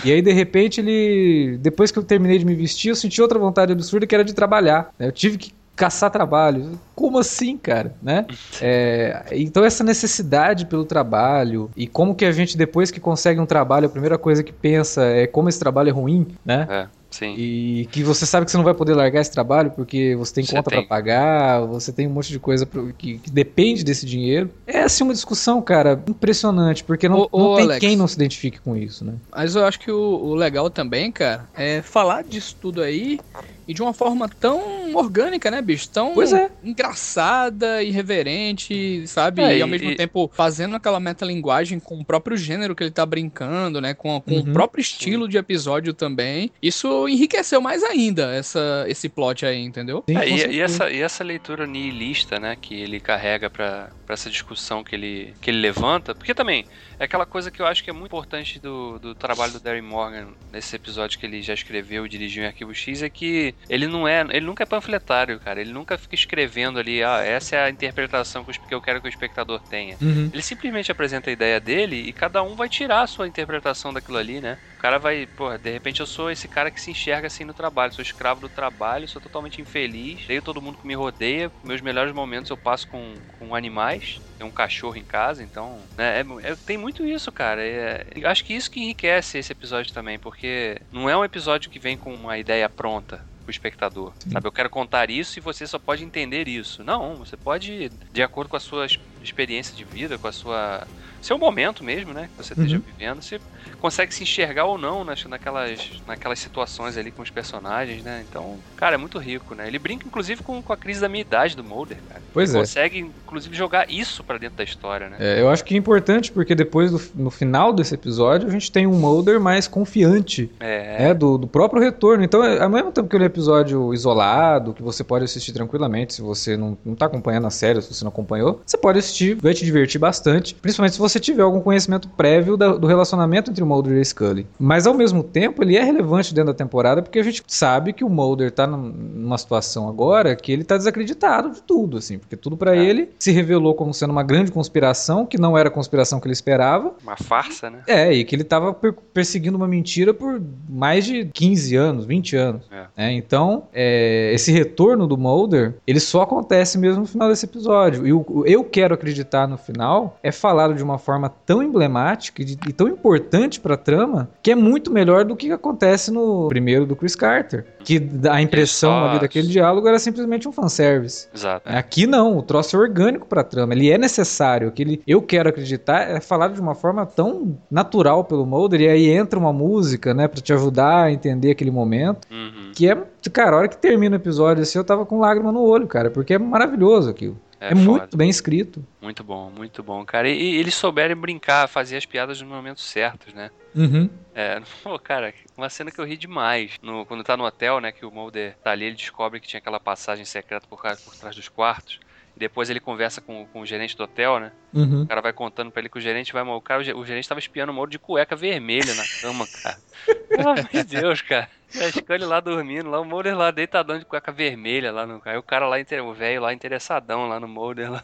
E 0.03 0.11
aí, 0.11 0.21
de 0.21 0.31
repente, 0.31 0.81
ele. 0.81 1.57
Depois 1.61 1.91
que 1.91 1.99
eu 1.99 2.03
terminei 2.03 2.37
de 2.37 2.45
me 2.45 2.55
vestir, 2.55 2.89
eu 2.89 2.95
senti 2.95 3.21
outra 3.21 3.39
vontade 3.39 3.71
absurda 3.71 4.05
que 4.05 4.15
era 4.15 4.23
de 4.23 4.33
trabalhar. 4.33 4.91
Né? 4.99 5.07
Eu 5.07 5.11
tive 5.11 5.37
que 5.37 5.53
caçar 5.77 6.09
trabalho. 6.09 6.77
Como 6.95 7.19
assim, 7.19 7.55
cara? 7.55 7.95
Né? 8.01 8.25
É, 8.59 9.23
então 9.31 9.63
essa 9.63 9.83
necessidade 9.83 10.65
pelo 10.65 10.83
trabalho 10.83 11.69
e 11.77 11.85
como 11.85 12.15
que 12.15 12.25
a 12.25 12.31
gente 12.31 12.57
depois 12.57 12.89
que 12.89 12.99
consegue 12.99 13.39
um 13.39 13.45
trabalho 13.45 13.85
a 13.85 13.89
primeira 13.89 14.17
coisa 14.17 14.41
que 14.41 14.51
pensa 14.51 15.05
é 15.05 15.27
como 15.27 15.47
esse 15.47 15.59
trabalho 15.59 15.89
é 15.89 15.91
ruim, 15.91 16.27
né? 16.43 16.67
É. 16.67 16.87
Sim. 17.09 17.33
E 17.37 17.87
que 17.91 18.03
você 18.03 18.25
sabe 18.25 18.45
que 18.45 18.51
você 18.51 18.57
não 18.57 18.63
vai 18.63 18.73
poder 18.73 18.93
largar 18.93 19.21
esse 19.21 19.31
trabalho 19.31 19.71
porque 19.71 20.15
você 20.15 20.35
tem 20.35 20.43
você 20.43 20.55
conta 20.55 20.69
para 20.69 20.83
pagar, 20.83 21.61
você 21.61 21.91
tem 21.91 22.05
um 22.05 22.11
monte 22.11 22.29
de 22.29 22.39
coisa 22.39 22.65
pro, 22.65 22.93
que, 22.93 23.17
que, 23.19 23.31
depende 23.31 23.83
desse 23.83 24.05
dinheiro. 24.05 24.49
É 24.65 24.81
assim 24.81 25.03
uma 25.03 25.13
discussão, 25.13 25.61
cara, 25.61 26.01
impressionante, 26.07 26.83
porque 26.83 27.07
não, 27.07 27.27
ô, 27.31 27.37
não 27.37 27.45
ô, 27.47 27.55
tem 27.55 27.65
Alex, 27.65 27.79
quem 27.79 27.95
não 27.95 28.07
se 28.07 28.15
identifique 28.15 28.59
com 28.59 28.75
isso, 28.75 29.05
né? 29.05 29.13
Mas 29.31 29.55
eu 29.55 29.65
acho 29.65 29.79
que 29.79 29.91
o, 29.91 29.97
o 29.97 30.35
legal 30.35 30.69
também, 30.69 31.11
cara, 31.11 31.47
é 31.55 31.81
falar 31.81 32.23
disso 32.23 32.55
tudo 32.59 32.81
aí 32.81 33.19
e 33.67 33.73
de 33.73 33.81
uma 33.81 33.93
forma 33.93 34.29
tão 34.29 34.95
orgânica, 34.95 35.51
né, 35.51 35.61
bicho? 35.61 35.89
Tão 35.89 36.13
pois 36.13 36.31
é. 36.31 36.49
engraçada, 36.63 37.83
irreverente, 37.83 39.05
sabe? 39.07 39.41
É, 39.41 39.57
e 39.57 39.61
ao 39.61 39.67
mesmo 39.67 39.91
e... 39.91 39.95
tempo 39.95 40.31
fazendo 40.33 40.75
aquela 40.75 40.99
metalinguagem 40.99 41.79
com 41.79 41.99
o 41.99 42.05
próprio 42.05 42.37
gênero 42.37 42.75
que 42.75 42.83
ele 42.83 42.91
tá 42.91 43.05
brincando, 43.05 43.81
né? 43.81 43.93
Com, 43.93 44.21
com 44.21 44.31
uhum. 44.31 44.39
o 44.39 44.53
próprio 44.53 44.81
estilo 44.81 45.27
de 45.27 45.37
episódio 45.37 45.93
também. 45.93 46.51
Isso 46.61 47.07
enriqueceu 47.07 47.59
mais 47.61 47.83
ainda 47.83 48.33
essa, 48.33 48.85
esse 48.87 49.09
plot 49.09 49.45
aí, 49.45 49.61
entendeu? 49.61 50.03
Sim, 50.07 50.17
é, 50.17 50.29
e, 50.29 50.55
e, 50.55 50.61
essa, 50.61 50.89
e 50.89 51.01
essa 51.01 51.23
leitura 51.23 51.67
nihilista, 51.67 52.39
né, 52.39 52.57
que 52.59 52.75
ele 52.75 52.99
carrega 52.99 53.49
para 53.49 53.89
essa 54.07 54.29
discussão 54.29 54.83
que 54.83 54.95
ele, 54.95 55.33
que 55.41 55.49
ele 55.49 55.59
levanta, 55.59 56.15
porque 56.15 56.33
também 56.33 56.65
é 56.99 57.03
aquela 57.03 57.25
coisa 57.25 57.51
que 57.51 57.61
eu 57.61 57.65
acho 57.65 57.83
que 57.83 57.89
é 57.89 57.93
muito 57.93 58.07
importante 58.07 58.59
do, 58.59 58.97
do 58.97 59.13
trabalho 59.13 59.53
do 59.53 59.59
Darry 59.59 59.81
Morgan 59.81 60.29
nesse 60.51 60.75
episódio 60.75 61.19
que 61.19 61.25
ele 61.25 61.41
já 61.41 61.53
escreveu 61.53 62.05
e 62.05 62.09
dirigiu 62.09 62.43
em 62.43 62.47
Arquivo 62.47 62.73
X 62.73 63.03
é 63.03 63.09
que 63.09 63.53
ele 63.69 63.87
não 63.87 64.07
é, 64.07 64.21
ele 64.29 64.45
nunca 64.45 64.63
é 64.63 64.65
panfletário, 64.65 65.39
cara. 65.39 65.59
Ele 65.59 65.71
nunca 65.71 65.97
fica 65.97 66.15
escrevendo 66.15 66.79
ali, 66.79 67.03
ah, 67.03 67.21
essa 67.23 67.55
é 67.55 67.63
a 67.63 67.69
interpretação 67.69 68.43
que 68.43 68.73
eu 68.73 68.81
quero 68.81 69.01
que 69.01 69.07
o 69.07 69.09
espectador 69.09 69.59
tenha. 69.59 69.97
Uhum. 70.01 70.29
Ele 70.31 70.41
simplesmente 70.41 70.91
apresenta 70.91 71.29
a 71.29 71.33
ideia 71.33 71.59
dele 71.59 71.97
e 71.97 72.13
cada 72.13 72.41
um 72.43 72.55
vai 72.55 72.69
tirar 72.69 73.01
a 73.01 73.07
sua 73.07 73.27
interpretação 73.27 73.93
daquilo 73.93 74.17
ali, 74.17 74.39
né? 74.39 74.57
O 74.77 74.79
cara 74.79 74.99
vai, 74.99 75.25
porra, 75.25 75.57
de 75.57 75.71
repente 75.71 75.99
eu 75.99 76.05
sou 76.05 76.29
esse 76.29 76.47
cara 76.47 76.69
que 76.69 76.79
se 76.79 76.91
enxerga 76.91 77.27
assim 77.27 77.43
no 77.43 77.53
trabalho, 77.53 77.93
sou 77.93 78.01
escravo 78.01 78.41
do 78.41 78.49
trabalho, 78.49 79.07
sou 79.07 79.21
totalmente 79.21 79.59
infeliz, 79.59 80.27
leio 80.27 80.41
todo 80.41 80.61
mundo 80.61 80.77
que 80.77 80.87
me 80.87 80.93
rodeia, 80.93 81.51
meus 81.63 81.81
melhores 81.81 82.13
momentos 82.13 82.51
eu 82.51 82.57
passo 82.57 82.87
com, 82.87 83.15
com 83.39 83.55
animais, 83.55 84.21
tem 84.37 84.45
um 84.45 84.51
cachorro 84.51 84.95
em 84.95 85.03
casa, 85.03 85.43
então, 85.43 85.79
né, 85.97 86.21
é, 86.21 86.51
é, 86.51 86.55
tem 86.55 86.77
muito 86.77 87.03
isso, 87.03 87.31
cara. 87.31 87.65
É, 87.65 88.05
acho 88.25 88.45
que 88.45 88.53
isso 88.53 88.69
que 88.69 88.79
enriquece 88.79 89.39
esse 89.39 89.51
episódio 89.51 89.91
também, 89.91 90.19
porque 90.19 90.79
não 90.91 91.09
é 91.09 91.17
um 91.17 91.25
episódio 91.25 91.71
que 91.71 91.79
vem 91.79 91.97
com 91.97 92.13
uma 92.13 92.37
ideia 92.37 92.69
pronta 92.69 93.25
pro 93.47 93.51
espectador. 93.51 94.13
Sim. 94.19 94.31
Sabe, 94.31 94.45
eu 94.45 94.51
quero 94.51 94.69
contar 94.69 95.09
isso 95.09 95.39
e 95.39 95.41
você 95.41 95.65
só 95.65 95.79
pode 95.79 96.03
entender 96.03 96.49
isso. 96.49 96.83
Não, 96.83 97.17
você 97.17 97.37
pode, 97.37 97.89
de 98.11 98.21
acordo 98.21 98.49
com 98.49 98.57
a 98.57 98.59
sua 98.59 98.85
experiência 99.21 99.75
de 99.75 99.85
vida, 99.85 100.19
com 100.19 100.27
a 100.27 100.31
sua 100.33 100.85
seu 101.21 101.37
momento 101.37 101.83
mesmo, 101.83 102.13
né, 102.13 102.29
que 102.31 102.43
você 102.43 102.53
uhum. 102.53 102.63
esteja 102.63 102.81
vivendo, 102.85 103.21
você 103.21 103.39
consegue 103.79 104.13
se 104.13 104.23
enxergar 104.23 104.65
ou 104.65 104.77
não 104.77 105.03
nas, 105.03 105.23
naquelas, 105.25 105.79
naquelas 106.07 106.39
situações 106.39 106.97
ali 106.97 107.11
com 107.11 107.21
os 107.21 107.29
personagens, 107.29 108.03
né? 108.03 108.23
Então, 108.27 108.57
cara, 108.75 108.95
é 108.95 108.97
muito 108.97 109.17
rico, 109.17 109.53
né? 109.53 109.67
Ele 109.67 109.79
brinca, 109.79 110.05
inclusive, 110.07 110.43
com, 110.43 110.61
com 110.61 110.73
a 110.73 110.77
crise 110.77 111.01
da 111.01 111.09
minha 111.09 111.21
idade 111.21 111.55
do 111.55 111.63
Mulder, 111.63 111.97
cara. 112.09 112.21
Pois 112.33 112.49
Ele 112.49 112.57
é. 112.57 112.61
consegue, 112.61 112.99
inclusive, 112.99 113.55
jogar 113.55 113.89
isso 113.89 114.23
para 114.23 114.37
dentro 114.37 114.57
da 114.57 114.63
história, 114.63 115.09
né? 115.09 115.17
É, 115.19 115.41
eu 115.41 115.49
acho 115.49 115.63
que 115.63 115.73
é 115.73 115.77
importante, 115.77 116.31
porque 116.31 116.55
depois, 116.55 116.91
do, 116.91 117.01
no 117.15 117.29
final 117.29 117.71
desse 117.73 117.93
episódio, 117.93 118.47
a 118.47 118.51
gente 118.51 118.71
tem 118.71 118.87
um 118.87 118.93
Mulder 118.93 119.39
mais 119.39 119.67
confiante 119.67 120.49
é. 120.59 120.99
Né, 120.99 121.13
do, 121.13 121.37
do 121.37 121.47
próprio 121.47 121.81
retorno. 121.81 122.23
Então, 122.23 122.43
é, 122.43 122.61
ao 122.61 122.69
mesmo 122.69 122.91
tempo 122.91 123.07
que 123.07 123.15
ele 123.15 123.23
é 123.23 123.27
um 123.27 123.31
episódio 123.31 123.93
isolado, 123.93 124.73
que 124.73 124.81
você 124.81 125.03
pode 125.03 125.25
assistir 125.25 125.51
tranquilamente, 125.51 126.13
se 126.13 126.21
você 126.21 126.57
não, 126.57 126.77
não 126.83 126.95
tá 126.95 127.05
acompanhando 127.05 127.47
a 127.47 127.51
série, 127.51 127.81
se 127.81 127.93
você 127.93 128.03
não 128.03 128.09
acompanhou, 128.09 128.61
você 128.65 128.77
pode 128.77 128.99
assistir, 128.99 129.35
vai 129.35 129.53
te 129.53 129.63
divertir 129.63 129.99
bastante, 129.99 130.55
principalmente 130.55 130.93
se 130.93 130.99
você 130.99 131.06
tiver 131.19 131.43
algum 131.43 131.61
conhecimento 131.61 132.07
prévio 132.09 132.57
da, 132.57 132.73
do 132.75 132.87
relacionamento 132.87 133.51
entre 133.51 133.63
o 133.63 133.67
Mulder 133.67 133.97
e 133.97 134.05
Scully. 134.05 134.47
Mas 134.59 134.87
ao 134.87 134.93
mesmo 134.93 135.23
tempo, 135.23 135.63
ele 135.63 135.77
é 135.77 135.83
relevante 135.83 136.33
dentro 136.33 136.53
da 136.53 136.57
temporada 136.57 137.01
porque 137.01 137.19
a 137.19 137.23
gente 137.23 137.43
sabe 137.47 137.93
que 137.93 138.03
o 138.03 138.09
Mulder 138.09 138.51
tá 138.51 138.67
numa 138.67 139.37
situação 139.37 139.87
agora 139.87 140.35
que 140.35 140.51
ele 140.51 140.63
tá 140.63 140.77
desacreditado 140.77 141.51
de 141.51 141.61
tudo, 141.61 141.97
assim, 141.97 142.17
porque 142.17 142.35
tudo 142.35 142.57
para 142.57 142.75
é. 142.75 142.83
ele 142.83 143.09
se 143.19 143.31
revelou 143.31 143.73
como 143.73 143.93
sendo 143.93 144.11
uma 144.11 144.23
grande 144.23 144.51
conspiração, 144.51 145.25
que 145.25 145.39
não 145.39 145.57
era 145.57 145.69
a 145.69 145.71
conspiração 145.71 146.19
que 146.19 146.27
ele 146.27 146.33
esperava. 146.33 146.93
Uma 147.03 147.17
farsa, 147.17 147.69
né? 147.69 147.81
É, 147.87 148.13
e 148.13 148.23
que 148.23 148.35
ele 148.35 148.43
tava 148.43 148.73
per 148.73 148.93
perseguindo 149.13 149.57
uma 149.57 149.67
mentira 149.67 150.13
por 150.13 150.41
mais 150.69 151.05
de 151.05 151.25
15 151.25 151.75
anos, 151.75 152.05
20 152.05 152.35
anos. 152.35 152.63
É. 152.71 153.07
É, 153.07 153.11
então, 153.11 153.67
é, 153.73 154.31
esse 154.33 154.51
retorno 154.51 155.07
do 155.07 155.17
Mulder, 155.17 155.75
ele 155.85 155.99
só 155.99 156.21
acontece 156.21 156.77
mesmo 156.77 157.01
no 157.01 157.07
final 157.07 157.29
desse 157.29 157.45
episódio. 157.45 158.05
E 158.05 158.13
o, 158.13 158.43
eu 158.45 158.63
quero 158.63 158.93
acreditar 158.93 159.47
no 159.47 159.57
final 159.57 160.17
é 160.21 160.31
falado 160.31 160.73
de 160.73 160.83
uma 160.83 160.96
forma 160.97 161.29
tão 161.29 161.61
emblemática 161.61 162.41
e, 162.41 162.57
e 162.67 162.73
tão 162.73 162.87
importante 162.87 163.59
pra 163.59 163.77
trama 163.77 164.29
que 164.41 164.51
é 164.51 164.55
muito 164.55 164.91
melhor 164.91 165.23
do 165.25 165.35
que 165.35 165.51
acontece 165.51 166.11
no 166.11 166.47
primeiro 166.47 166.85
do 166.85 166.95
Chris 166.95 167.15
Carter. 167.15 167.65
Que 167.83 168.01
a 168.29 168.41
impressão 168.41 169.05
ali 169.05 169.19
daquele 169.19 169.47
diálogo 169.47 169.87
era 169.87 169.97
simplesmente 169.97 170.47
um 170.47 170.51
fanservice. 170.51 171.27
Exato. 171.33 171.69
Aqui 171.69 172.05
não, 172.05 172.37
o 172.37 172.41
troço 172.41 172.75
é 172.75 172.79
orgânico 172.79 173.25
pra 173.25 173.43
trama. 173.43 173.73
Ele 173.73 173.89
é 173.89 173.97
necessário. 173.97 174.67
Aquele 174.67 175.01
eu 175.07 175.21
quero 175.21 175.49
acreditar 175.49 176.01
é 176.01 176.19
falado 176.19 176.53
de 176.53 176.61
uma 176.61 176.75
forma 176.75 177.05
tão 177.05 177.57
natural 177.71 178.23
pelo 178.25 178.45
Mulder. 178.45 178.81
E 178.81 178.89
aí 178.89 179.09
entra 179.09 179.39
uma 179.39 179.53
música, 179.53 180.13
né, 180.13 180.27
pra 180.27 180.41
te 180.41 180.51
ajudar 180.53 181.03
a 181.03 181.11
entender 181.11 181.51
aquele 181.51 181.71
momento. 181.71 182.27
Uhum. 182.29 182.71
Que 182.73 182.89
é, 182.89 182.97
cara, 183.31 183.55
a 183.55 183.59
hora 183.59 183.67
que 183.67 183.77
termina 183.77 184.17
o 184.17 184.19
episódio 184.19 184.63
assim, 184.63 184.77
eu 184.77 184.83
tava 184.83 185.05
com 185.05 185.19
lágrima 185.19 185.51
no 185.51 185.61
olho, 185.61 185.87
cara, 185.87 186.09
porque 186.09 186.33
é 186.33 186.37
maravilhoso 186.37 187.09
aquilo. 187.09 187.37
É, 187.59 187.71
é 187.71 187.75
muito 187.75 188.15
bem 188.15 188.29
escrito. 188.29 188.85
Muito 189.01 189.23
bom, 189.23 189.49
muito 189.49 189.81
bom, 189.81 190.05
cara. 190.05 190.29
E, 190.29 190.33
e, 190.33 190.55
eles 190.57 190.75
souberem 190.75 191.15
brincar, 191.15 191.67
fazer 191.67 191.97
as 191.97 192.05
piadas 192.05 192.39
nos 192.41 192.49
momentos 192.49 192.83
certos, 192.83 193.33
né? 193.33 193.49
Uhum. 193.75 194.09
É, 194.33 194.59
pô, 194.83 194.97
cara, 194.99 195.33
uma 195.55 195.69
cena 195.69 195.91
que 195.91 195.99
eu 195.99 196.05
ri 196.05 196.17
demais. 196.17 196.73
No, 196.81 197.05
quando 197.05 197.23
tá 197.23 197.35
no 197.35 197.45
hotel, 197.45 197.79
né, 197.79 197.91
que 197.91 198.05
o 198.05 198.11
Mulder 198.11 198.55
tá 198.63 198.71
ali, 198.71 198.85
ele 198.85 198.95
descobre 198.95 199.39
que 199.39 199.47
tinha 199.47 199.59
aquela 199.59 199.79
passagem 199.79 200.25
secreta 200.25 200.67
por, 200.67 200.79
por 200.79 201.15
trás 201.15 201.35
dos 201.35 201.49
quartos. 201.49 201.99
Depois 202.37 202.69
ele 202.69 202.79
conversa 202.79 203.19
com, 203.19 203.45
com 203.47 203.61
o 203.61 203.65
gerente 203.65 203.97
do 203.97 204.03
hotel, 204.03 204.39
né? 204.39 204.51
Uhum. 204.73 205.01
O 205.01 205.07
cara 205.07 205.21
vai 205.21 205.33
contando 205.33 205.71
pra 205.71 205.81
ele 205.81 205.89
que 205.89 205.97
o 205.97 206.01
gerente 206.01 206.31
vai. 206.31 206.43
O, 206.43 206.61
cara, 206.61 206.81
o 206.95 207.05
gerente 207.05 207.27
tava 207.27 207.39
espiando 207.39 207.71
o 207.71 207.75
Moro 207.75 207.89
de 207.89 207.97
cueca 207.97 208.35
vermelha 208.35 208.93
na 208.93 209.03
cama, 209.21 209.47
cara. 209.61 209.77
Pelo 210.29 210.49
amor 210.49 210.69
de 210.71 210.83
Deus, 210.83 211.21
cara. 211.21 211.49
A 211.75 211.91
Scully 211.91 212.25
lá 212.25 212.39
dormindo, 212.39 212.89
lá 212.89 212.99
o 212.99 213.05
Mulder 213.05 213.37
lá 213.37 213.51
deitadão 213.51 213.97
de 213.97 214.05
cueca 214.05 214.31
vermelha 214.31 214.91
lá 214.91 215.05
no. 215.05 215.21
Aí 215.25 215.37
o 215.37 215.43
cara 215.43 215.67
lá, 215.67 215.77
o 215.77 216.13
velho 216.13 216.41
lá 216.41 216.53
interessadão 216.53 217.27
lá 217.27 217.39
no 217.39 217.47
Mulder 217.47 217.91
lá. 217.91 218.03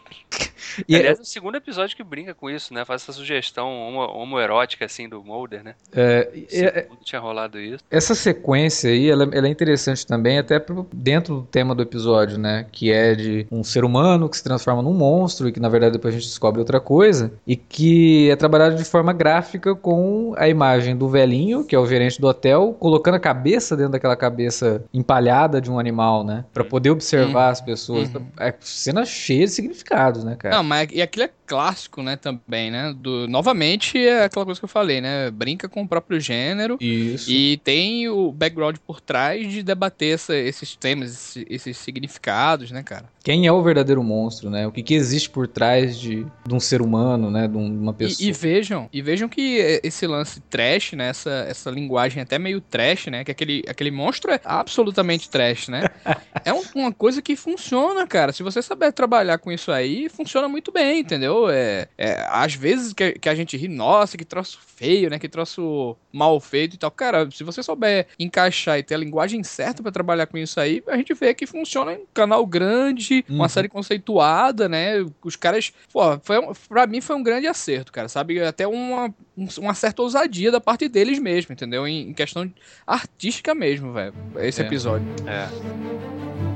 E 0.87 0.95
Aliás, 0.95 1.19
é 1.19 1.21
o 1.21 1.25
segundo 1.25 1.55
episódio 1.55 1.95
que 1.95 2.03
brinca 2.03 2.33
com 2.33 2.49
isso, 2.49 2.73
né? 2.73 2.83
Faz 2.83 3.03
essa 3.03 3.13
sugestão 3.13 3.69
homo, 3.69 3.99
homoerótica, 3.99 4.85
assim, 4.85 5.07
do 5.07 5.23
Mulder, 5.23 5.63
né? 5.63 5.75
É, 5.95 6.29
é, 6.51 6.87
tinha 7.03 7.19
rolado 7.21 7.59
isso. 7.59 7.83
Essa 7.89 8.13
sequência 8.15 8.89
aí, 8.89 9.09
ela, 9.09 9.29
ela, 9.31 9.47
é 9.47 9.49
interessante 9.49 10.05
também, 10.05 10.37
até 10.37 10.59
pro, 10.59 10.87
dentro 10.93 11.35
do 11.35 11.41
tema 11.43 11.73
do 11.73 11.81
episódio, 11.81 12.37
né? 12.37 12.65
Que 12.71 12.91
é 12.91 13.15
de 13.15 13.47
um 13.51 13.63
ser 13.63 13.83
humano 13.83 14.29
que 14.29 14.37
se 14.37 14.43
transforma 14.43 14.81
num 14.81 14.93
monstro 14.93 15.47
e 15.47 15.51
que, 15.51 15.59
na 15.59 15.69
verdade, 15.69 15.93
depois 15.93 16.13
a 16.13 16.17
gente 16.17 16.27
descobre 16.27 16.59
outra 16.59 16.79
coisa. 16.79 17.31
E 17.47 17.55
que 17.55 18.29
é 18.29 18.35
trabalhado 18.35 18.75
de 18.75 18.85
forma 18.85 19.13
gráfica 19.13 19.75
com 19.75 20.33
a 20.37 20.47
imagem 20.47 20.95
do 20.95 21.07
velhinho, 21.07 21.63
que 21.63 21.75
é 21.75 21.79
o 21.79 21.85
gerente 21.85 22.19
do 22.19 22.27
hotel, 22.27 22.75
colocando 22.79 23.15
a 23.15 23.19
cabeça 23.19 23.75
dentro 23.75 23.93
daquela 23.93 24.15
cabeça 24.15 24.83
empalhada 24.93 25.61
de 25.61 25.71
um 25.71 25.79
animal, 25.79 26.23
né? 26.23 26.45
Pra 26.53 26.63
poder 26.63 26.89
observar 26.89 27.45
uhum. 27.45 27.51
as 27.51 27.61
pessoas. 27.61 28.13
Uhum. 28.13 28.25
É 28.39 28.53
cena 28.59 29.05
cheia 29.05 29.45
de 29.45 29.51
significados, 29.51 30.23
né, 30.23 30.35
cara? 30.35 30.52
Não, 30.53 30.61
mas 30.63 30.87
e 30.91 31.01
aquilo 31.01 31.25
é 31.25 31.31
clássico, 31.53 32.01
né, 32.01 32.15
também, 32.15 32.71
né? 32.71 32.95
Do, 32.97 33.27
novamente, 33.27 33.95
é 33.95 34.23
aquela 34.23 34.43
coisa 34.43 34.59
que 34.59 34.65
eu 34.65 34.69
falei, 34.69 34.99
né? 34.99 35.29
Brinca 35.29 35.69
com 35.69 35.83
o 35.83 35.87
próprio 35.87 36.19
gênero. 36.19 36.79
Isso. 36.81 37.29
E 37.29 37.57
tem 37.57 38.09
o 38.09 38.31
background 38.31 38.77
por 38.77 38.99
trás 38.99 39.47
de 39.51 39.61
debater 39.61 40.15
essa, 40.15 40.35
esses 40.35 40.75
temas, 40.75 41.11
esses, 41.11 41.45
esses, 41.47 41.77
significados, 41.77 42.71
né, 42.71 42.81
cara? 42.81 43.05
Quem 43.23 43.45
é 43.45 43.51
o 43.51 43.61
verdadeiro 43.61 44.03
monstro, 44.03 44.49
né? 44.49 44.65
O 44.65 44.71
que, 44.71 44.81
que 44.81 44.95
existe 44.95 45.29
por 45.29 45.47
trás 45.47 45.99
de, 45.99 46.25
de 46.43 46.55
um 46.55 46.59
ser 46.59 46.81
humano, 46.81 47.29
né? 47.29 47.47
De 47.47 47.55
uma 47.55 47.93
pessoa. 47.93 48.25
E, 48.25 48.29
e, 48.29 48.33
vejam, 48.33 48.89
e 48.91 49.01
vejam 49.03 49.29
que 49.29 49.79
esse 49.83 50.07
lance 50.07 50.41
trash, 50.49 50.93
né? 50.93 51.09
Essa, 51.09 51.45
essa 51.47 51.69
linguagem 51.69 52.23
até 52.23 52.39
meio 52.39 52.59
trash, 52.61 53.07
né? 53.07 53.23
Que 53.23 53.29
aquele, 53.29 53.63
aquele 53.67 53.91
monstro 53.91 54.31
é 54.31 54.41
absolutamente 54.43 55.29
trash, 55.29 55.67
né? 55.67 55.83
é 56.43 56.51
um, 56.51 56.63
uma 56.73 56.91
coisa 56.91 57.21
que 57.21 57.35
funciona, 57.35 58.07
cara. 58.07 58.31
Se 58.33 58.41
você 58.41 58.59
saber 58.59 58.91
trabalhar 58.91 59.37
com 59.37 59.51
isso 59.51 59.71
aí, 59.71 60.09
funciona 60.09 60.49
muito 60.49 60.71
bem, 60.71 61.01
entendeu? 61.01 61.42
É, 61.49 61.87
é, 61.97 62.25
às 62.29 62.53
vezes 62.55 62.93
que, 62.93 63.13
que, 63.13 63.29
a 63.29 63.35
gente 63.35 63.57
ri, 63.57 63.67
nossa, 63.67 64.17
que 64.17 64.25
troço 64.25 64.59
feio, 64.65 65.09
né? 65.09 65.19
Que 65.19 65.29
troço 65.29 65.95
mal 66.11 66.39
feito 66.39 66.75
e 66.75 66.77
tal. 66.77 66.91
Cara, 66.91 67.29
se 67.31 67.43
você 67.43 67.63
souber 67.63 68.07
encaixar 68.19 68.77
e 68.77 68.83
ter 68.83 68.95
a 68.95 68.97
linguagem 68.97 69.43
certa 69.43 69.81
para 69.81 69.91
trabalhar 69.91 70.27
com 70.27 70.37
isso 70.37 70.59
aí, 70.59 70.83
a 70.87 70.97
gente 70.97 71.13
vê 71.13 71.33
que 71.33 71.45
funciona 71.45 71.93
em 71.93 71.97
um 71.97 72.05
canal 72.13 72.45
grande, 72.45 73.25
uhum. 73.29 73.35
uma 73.35 73.49
série 73.49 73.69
conceituada, 73.69 74.69
né? 74.69 75.05
Os 75.23 75.35
caras, 75.35 75.73
pô, 75.91 76.19
foi, 76.19 76.37
pra 76.67 76.87
mim 76.87 77.01
foi 77.01 77.15
um 77.15 77.23
grande 77.23 77.47
acerto, 77.47 77.91
cara, 77.91 78.07
sabe? 78.07 78.41
Até 78.41 78.67
uma, 78.67 79.13
uma 79.57 79.73
certa 79.73 80.01
ousadia 80.01 80.51
da 80.51 80.61
parte 80.61 80.87
deles 80.87 81.19
mesmo, 81.19 81.53
entendeu? 81.53 81.87
Em, 81.87 82.09
em 82.09 82.13
questão 82.13 82.51
artística 82.85 83.55
mesmo, 83.55 83.93
velho. 83.93 84.13
Esse 84.37 84.61
é. 84.61 84.65
episódio. 84.65 85.07
É. 85.27 86.52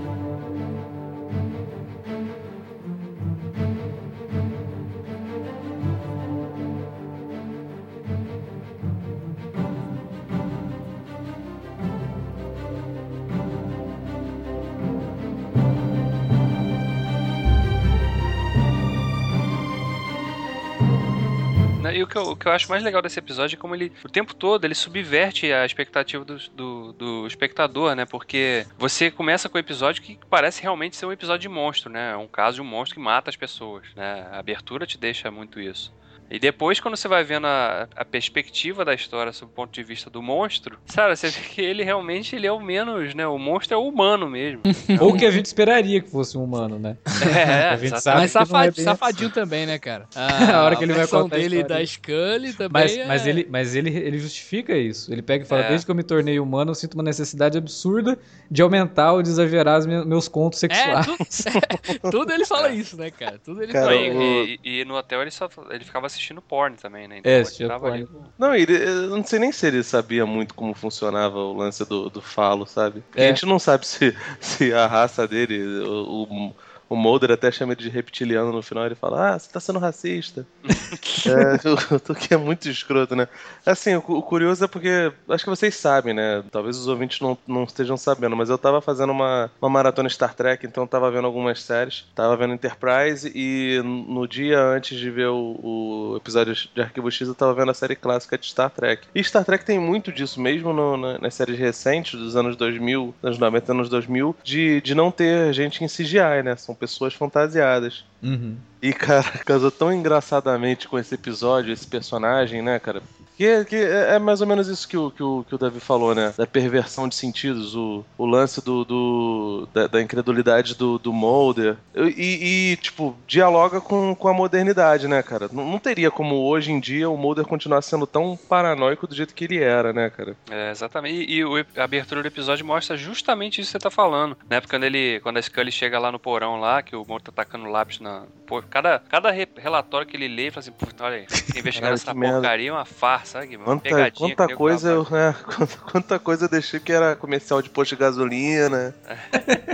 E 21.94 22.04
o 22.04 22.08
que, 22.08 22.18
eu, 22.18 22.24
o 22.24 22.36
que 22.36 22.48
eu 22.48 22.52
acho 22.52 22.70
mais 22.70 22.84
legal 22.84 23.02
desse 23.02 23.20
episódio 23.20 23.56
é 23.56 23.60
como 23.60 23.76
ele, 23.76 23.92
o 24.04 24.10
tempo 24.10 24.34
todo, 24.34 24.66
ele 24.66 24.76
subverte 24.76 25.52
a 25.52 25.66
expectativa 25.66 26.24
do, 26.24 26.38
do, 26.50 26.94
do 26.94 27.28
espectador, 27.28 27.96
né? 27.96 28.06
Porque 28.06 28.66
você 28.78 29.12
começa 29.12 29.50
com 29.50 29.58
o 29.58 29.60
episódio 29.60 30.02
que 30.02 30.20
parece 30.30 30.62
realmente 30.62 30.96
ser 30.96 31.06
um 31.06 31.12
episódio 31.12 31.42
de 31.42 31.50
monstro, 31.50 31.90
né? 31.92 32.12
É 32.12 32.18
um 32.18 32.28
caso 32.28 32.56
de 32.56 32.62
um 32.62 32.66
monstro 32.66 32.96
que 32.96 33.02
mata 33.02 33.30
as 33.30 33.36
pessoas, 33.36 33.84
né? 33.96 34.28
A 34.32 34.40
abertura 34.40 34.86
te 34.86 34.98
deixa 34.98 35.30
muito 35.30 35.60
isso. 35.60 35.94
E 36.30 36.40
depois, 36.40 36.80
quando 36.80 36.98
você 36.98 37.08
vai 37.08 37.24
vendo 37.24 37.48
a, 37.48 37.88
a 37.96 38.06
perspectiva 38.06 38.84
da 38.84 38.94
história 38.94 39.32
sob 39.32 39.52
o 39.52 39.56
ponto 39.56 39.72
de 39.72 39.84
vista 39.84 40.10
do 40.10 40.22
monstro, 40.22 40.78
sabe, 40.86 41.16
você 41.16 41.30
vê 41.30 41.40
que 41.40 41.62
ele 41.62 41.84
realmente 41.84 42.36
ele 42.36 42.46
é 42.46 42.52
o 42.52 42.60
menos, 42.60 43.14
né? 43.16 43.26
O 43.28 43.38
monstro 43.38 43.76
é 43.76 43.78
o 43.78 43.88
humano 43.88 44.30
mesmo. 44.30 44.62
Ou 45.00 45.16
que 45.16 45.26
a 45.26 45.32
gente 45.32 45.46
esperaria 45.46 46.02
que 46.02 46.10
fosse 46.10 46.38
um 46.38 46.44
humano, 46.44 46.78
né? 46.78 46.98
É, 47.36 47.70
a 47.70 47.78
gente 47.78 48.02
sabe 48.02 48.22
mas 48.22 48.32
safad, 48.32 48.80
é 48.80 48.84
safadinho 48.84 49.30
assim. 49.30 49.40
também, 49.40 49.66
né, 49.66 49.80
cara? 49.80 50.08
A, 50.16 50.58
a 50.58 50.64
hora 50.64 50.76
que 50.76 50.84
ele 50.84 50.94
vai 50.94 51.08
contar 51.08 51.38
dele 51.38 51.64
da 51.64 51.86
Scully 51.86 52.54
também 52.54 52.82
mas, 52.82 52.98
é... 52.98 53.06
mas, 53.06 53.28
ele, 53.28 53.48
mas 53.50 53.76
ele, 53.76 53.96
ele 53.96 54.20
justifica 54.20 54.76
isso. 54.76 55.12
Ele 55.12 55.22
pega 55.22 55.44
e 55.44 55.48
fala, 55.48 55.64
é. 55.64 55.70
desde 55.70 55.86
que 55.86 55.92
eu 55.92 55.96
me 55.96 56.04
tornei 56.04 56.40
humano, 56.40 56.72
eu 56.72 56.76
sinto 56.76 56.96
uma 56.96 57.04
necessidade 57.04 57.58
absurda 57.58 58.18
de 58.50 58.62
aumentar 58.62 59.14
ou 59.14 59.22
de 59.22 59.30
exagerar 59.30 59.86
meus 59.88 60.28
contos 60.28 60.64
é, 60.64 60.68
sexuais. 60.68 61.08
É, 61.46 61.98
tudo, 62.00 62.12
tudo 62.12 62.34
ele 62.34 62.46
fala 62.46 62.70
isso, 62.70 62.98
né, 62.98 63.12
cara? 63.12 63.40
Tudo 63.40 63.64
ele 63.64 63.72
cara, 63.72 63.86
fala. 63.86 63.96
E, 63.96 64.60
e, 64.64 64.82
e, 64.82 64.86
no 64.86 64.96
hotel 64.96 65.22
ele, 65.22 65.32
só, 65.32 65.50
ele 65.70 65.84
ficava 65.84 66.08
assistindo 66.18 66.42
porn 66.42 66.76
também, 66.76 67.08
né? 67.08 67.20
Então, 67.20 67.32
é, 67.32 67.40
assistia 67.42 67.80
porn. 67.80 67.94
Ali... 67.94 68.08
Não, 68.38 68.56
ele, 68.56 68.74
eu 68.76 69.10
não 69.10 69.24
sei 69.24 69.40
nem 69.40 69.52
se 69.52 69.66
ele 69.68 69.84
sabia 69.84 70.26
muito 70.26 70.54
como 70.54 70.74
funcionava 70.74 71.38
o 71.38 71.54
lance 71.54 71.86
do, 71.86 72.10
do 72.10 72.22
falo, 72.22 72.66
sabe? 72.66 73.04
É. 73.16 73.26
A 73.26 73.28
gente 73.30 73.46
não 73.46 73.60
sabe 73.60 73.86
se, 73.86 74.16
se 74.40 74.74
a 74.74 74.88
raça 74.88 75.28
dele, 75.28 75.64
o, 75.84 76.24
o 76.24 76.56
o 76.90 76.96
Mulder 76.96 77.32
até 77.32 77.52
chama 77.52 77.74
ele 77.74 77.84
de 77.84 77.90
reptiliano 77.90 78.52
no 78.52 78.62
final. 78.62 78.86
Ele 78.86 78.96
fala: 78.96 79.34
Ah, 79.34 79.40
você 79.40 79.52
tá 79.52 79.60
sendo 79.60 79.80
racista. 79.80 80.46
é, 80.64 82.12
o 82.12 82.16
que 82.16 82.34
é 82.34 82.38
muito 82.38 82.70
escroto, 82.70 83.16
né? 83.16 83.28
Assim, 83.66 83.96
o, 83.96 84.00
o, 84.00 84.22
curioso 84.22 84.64
é 84.64 84.68
porque 84.68 85.12
acho 85.30 85.44
que 85.44 85.50
vocês 85.50 85.76
sabem, 85.76 86.14
né? 86.14 86.44
Talvez 86.52 86.78
os 86.78 86.88
ouvintes 86.88 87.20
não, 87.20 87.38
não 87.48 87.64
estejam 87.64 87.98
sabendo, 87.98 88.36
mas 88.36 88.50
eu 88.50 88.58
tava 88.58 88.82
fazendo 88.82 89.12
uma, 89.12 89.52
uma 89.62 89.70
maratona 89.70 90.10
Star 90.10 90.34
Trek, 90.34 90.66
então 90.66 90.84
eu 90.84 90.88
tava 90.88 91.12
vendo 91.12 91.26
algumas 91.26 91.62
séries. 91.62 92.06
Tava 92.16 92.36
vendo 92.38 92.54
Enterprise 92.54 93.32
e 93.36 93.82
no 93.84 94.28
dia 94.28 94.60
antes 94.62 94.98
de 94.98 95.10
ver 95.10 95.28
o, 95.28 95.60
o 95.62 96.18
episódio 96.18 96.54
de 96.54 96.82
Arquivo 96.82 97.12
X, 97.12 97.28
eu 97.28 97.36
tava 97.36 97.54
vendo 97.54 97.72
a 97.72 97.74
série 97.74 97.96
clássica 97.96 98.38
de 98.38 98.46
Star 98.46 98.70
Trek. 98.70 99.08
E 99.14 99.24
Star 99.24 99.44
Trek 99.44 99.66
tem 99.66 99.80
muito 99.80 100.12
disso, 100.12 100.40
mesmo 100.40 100.72
no, 100.74 100.98
na, 100.98 101.20
nas 101.20 101.34
séries 101.34 101.58
recentes 101.58 102.20
dos 102.20 102.36
anos 102.36 102.56
2000, 102.56 103.14
anos 103.22 103.38
90, 103.38 103.72
anos 103.72 103.90
2000, 103.90 104.36
de, 104.44 104.82
de 104.82 104.96
não 104.96 105.12
ter 105.12 105.54
gente 105.54 105.84
em 105.84 105.88
CGI, 105.88 106.44
né? 106.44 106.56
São 106.56 106.77
pessoas 106.78 107.14
fantasiadas. 107.14 108.06
Uhum. 108.22 108.56
E, 108.82 108.94
cara, 108.94 109.30
casou 109.46 109.72
tão 109.72 109.94
engraçadamente 109.94 110.88
com 110.88 110.98
esse 110.98 111.16
episódio, 111.16 111.74
esse 111.74 111.88
personagem, 111.88 112.62
né, 112.62 112.80
cara? 112.80 113.02
Que, 113.38 113.64
que 113.66 113.76
é, 113.76 114.16
é 114.16 114.20
mais 114.20 114.42
ou 114.42 114.48
menos 114.48 114.68
isso 114.68 114.88
que 114.88 114.98
o, 114.98 115.12
que 115.12 115.22
o, 115.22 115.46
que 115.48 115.54
o 115.54 115.58
Davi 115.60 115.80
falou, 115.80 116.16
né? 116.16 116.34
Da 116.36 116.48
perversão 116.48 117.08
de 117.08 117.14
sentidos, 117.14 117.76
o, 117.76 118.04
o 118.18 118.26
lance 118.26 118.66
do, 118.66 118.84
do 118.84 119.70
da, 119.72 119.86
da, 119.86 120.02
incredulidade 120.02 120.74
do, 120.74 120.98
do 120.98 121.14
Mulder. 121.14 121.78
E, 121.96 122.72
e, 122.72 122.78
tipo, 122.78 123.16
dialoga 123.28 123.80
com, 123.80 124.16
com 124.16 124.28
a 124.28 124.34
modernidade, 124.34 125.08
né, 125.08 125.22
cara? 125.22 125.48
Não, 125.54 125.64
não 125.70 125.78
teria 125.78 126.10
como 126.10 126.48
hoje 126.48 126.72
em 126.72 126.80
dia 126.80 127.08
o 127.08 127.16
Mulder 127.16 127.46
continuar 127.46 127.84
sendo 127.84 128.08
tão 128.08 128.36
paranoico 128.50 129.06
do 129.06 129.14
jeito 129.14 129.36
que 129.36 129.44
ele 129.44 129.60
era, 129.60 129.94
né, 129.94 130.10
cara? 130.10 130.36
É, 130.50 130.72
exatamente. 130.72 131.32
E, 131.32 131.42
e 131.42 131.66
a 131.80 131.84
abertura 131.84 132.24
do 132.24 132.28
episódio 132.28 132.66
mostra 132.66 132.98
justamente 132.98 133.62
isso 133.62 133.68
que 133.68 133.74
você 133.74 133.84
tá 133.84 133.92
falando. 133.92 134.36
Né? 134.50 134.60
Porque 134.60 134.76
quando, 134.76 134.86
ele, 134.86 135.20
quando 135.20 135.38
a 135.38 135.42
Scully 135.44 135.72
chega 135.72 136.00
lá 136.00 136.12
no 136.12 136.18
porão 136.18 136.60
lá, 136.60 136.82
que 136.82 136.96
o 136.96 137.06
Mulder 137.08 137.26
tá 137.26 137.44
tacando 137.44 137.70
lápis 137.70 138.00
na. 138.00 138.24
Pô, 138.48 138.64
cada, 138.64 138.98
cada 138.98 139.30
relatório 139.30 140.08
que 140.08 140.18
ele 140.18 140.28
lê, 140.28 140.44
ele 140.44 140.52
fala 140.52 140.60
assim, 140.62 140.74
olha 141.02 141.16
aí, 141.18 141.28
investigar 141.56 141.94
essa 141.94 142.16
porcaria 142.16 142.70
é 142.70 142.74
uma 142.74 142.86
farsa 142.86 143.27
sabe? 143.28 143.58
Quanta, 143.58 144.12
quanta 144.12 144.56
coisa 144.56 144.90
eu, 144.90 145.02
é, 145.04 145.34
quanta, 145.44 145.78
quanta, 145.78 146.20
coisa 146.20 146.46
eu 146.46 146.50
deixei 146.50 146.80
que 146.80 146.92
era 146.92 147.16
comercial 147.16 147.62
de 147.62 147.70
posto 147.70 147.96
de 147.96 148.00
gasolina. 148.00 148.96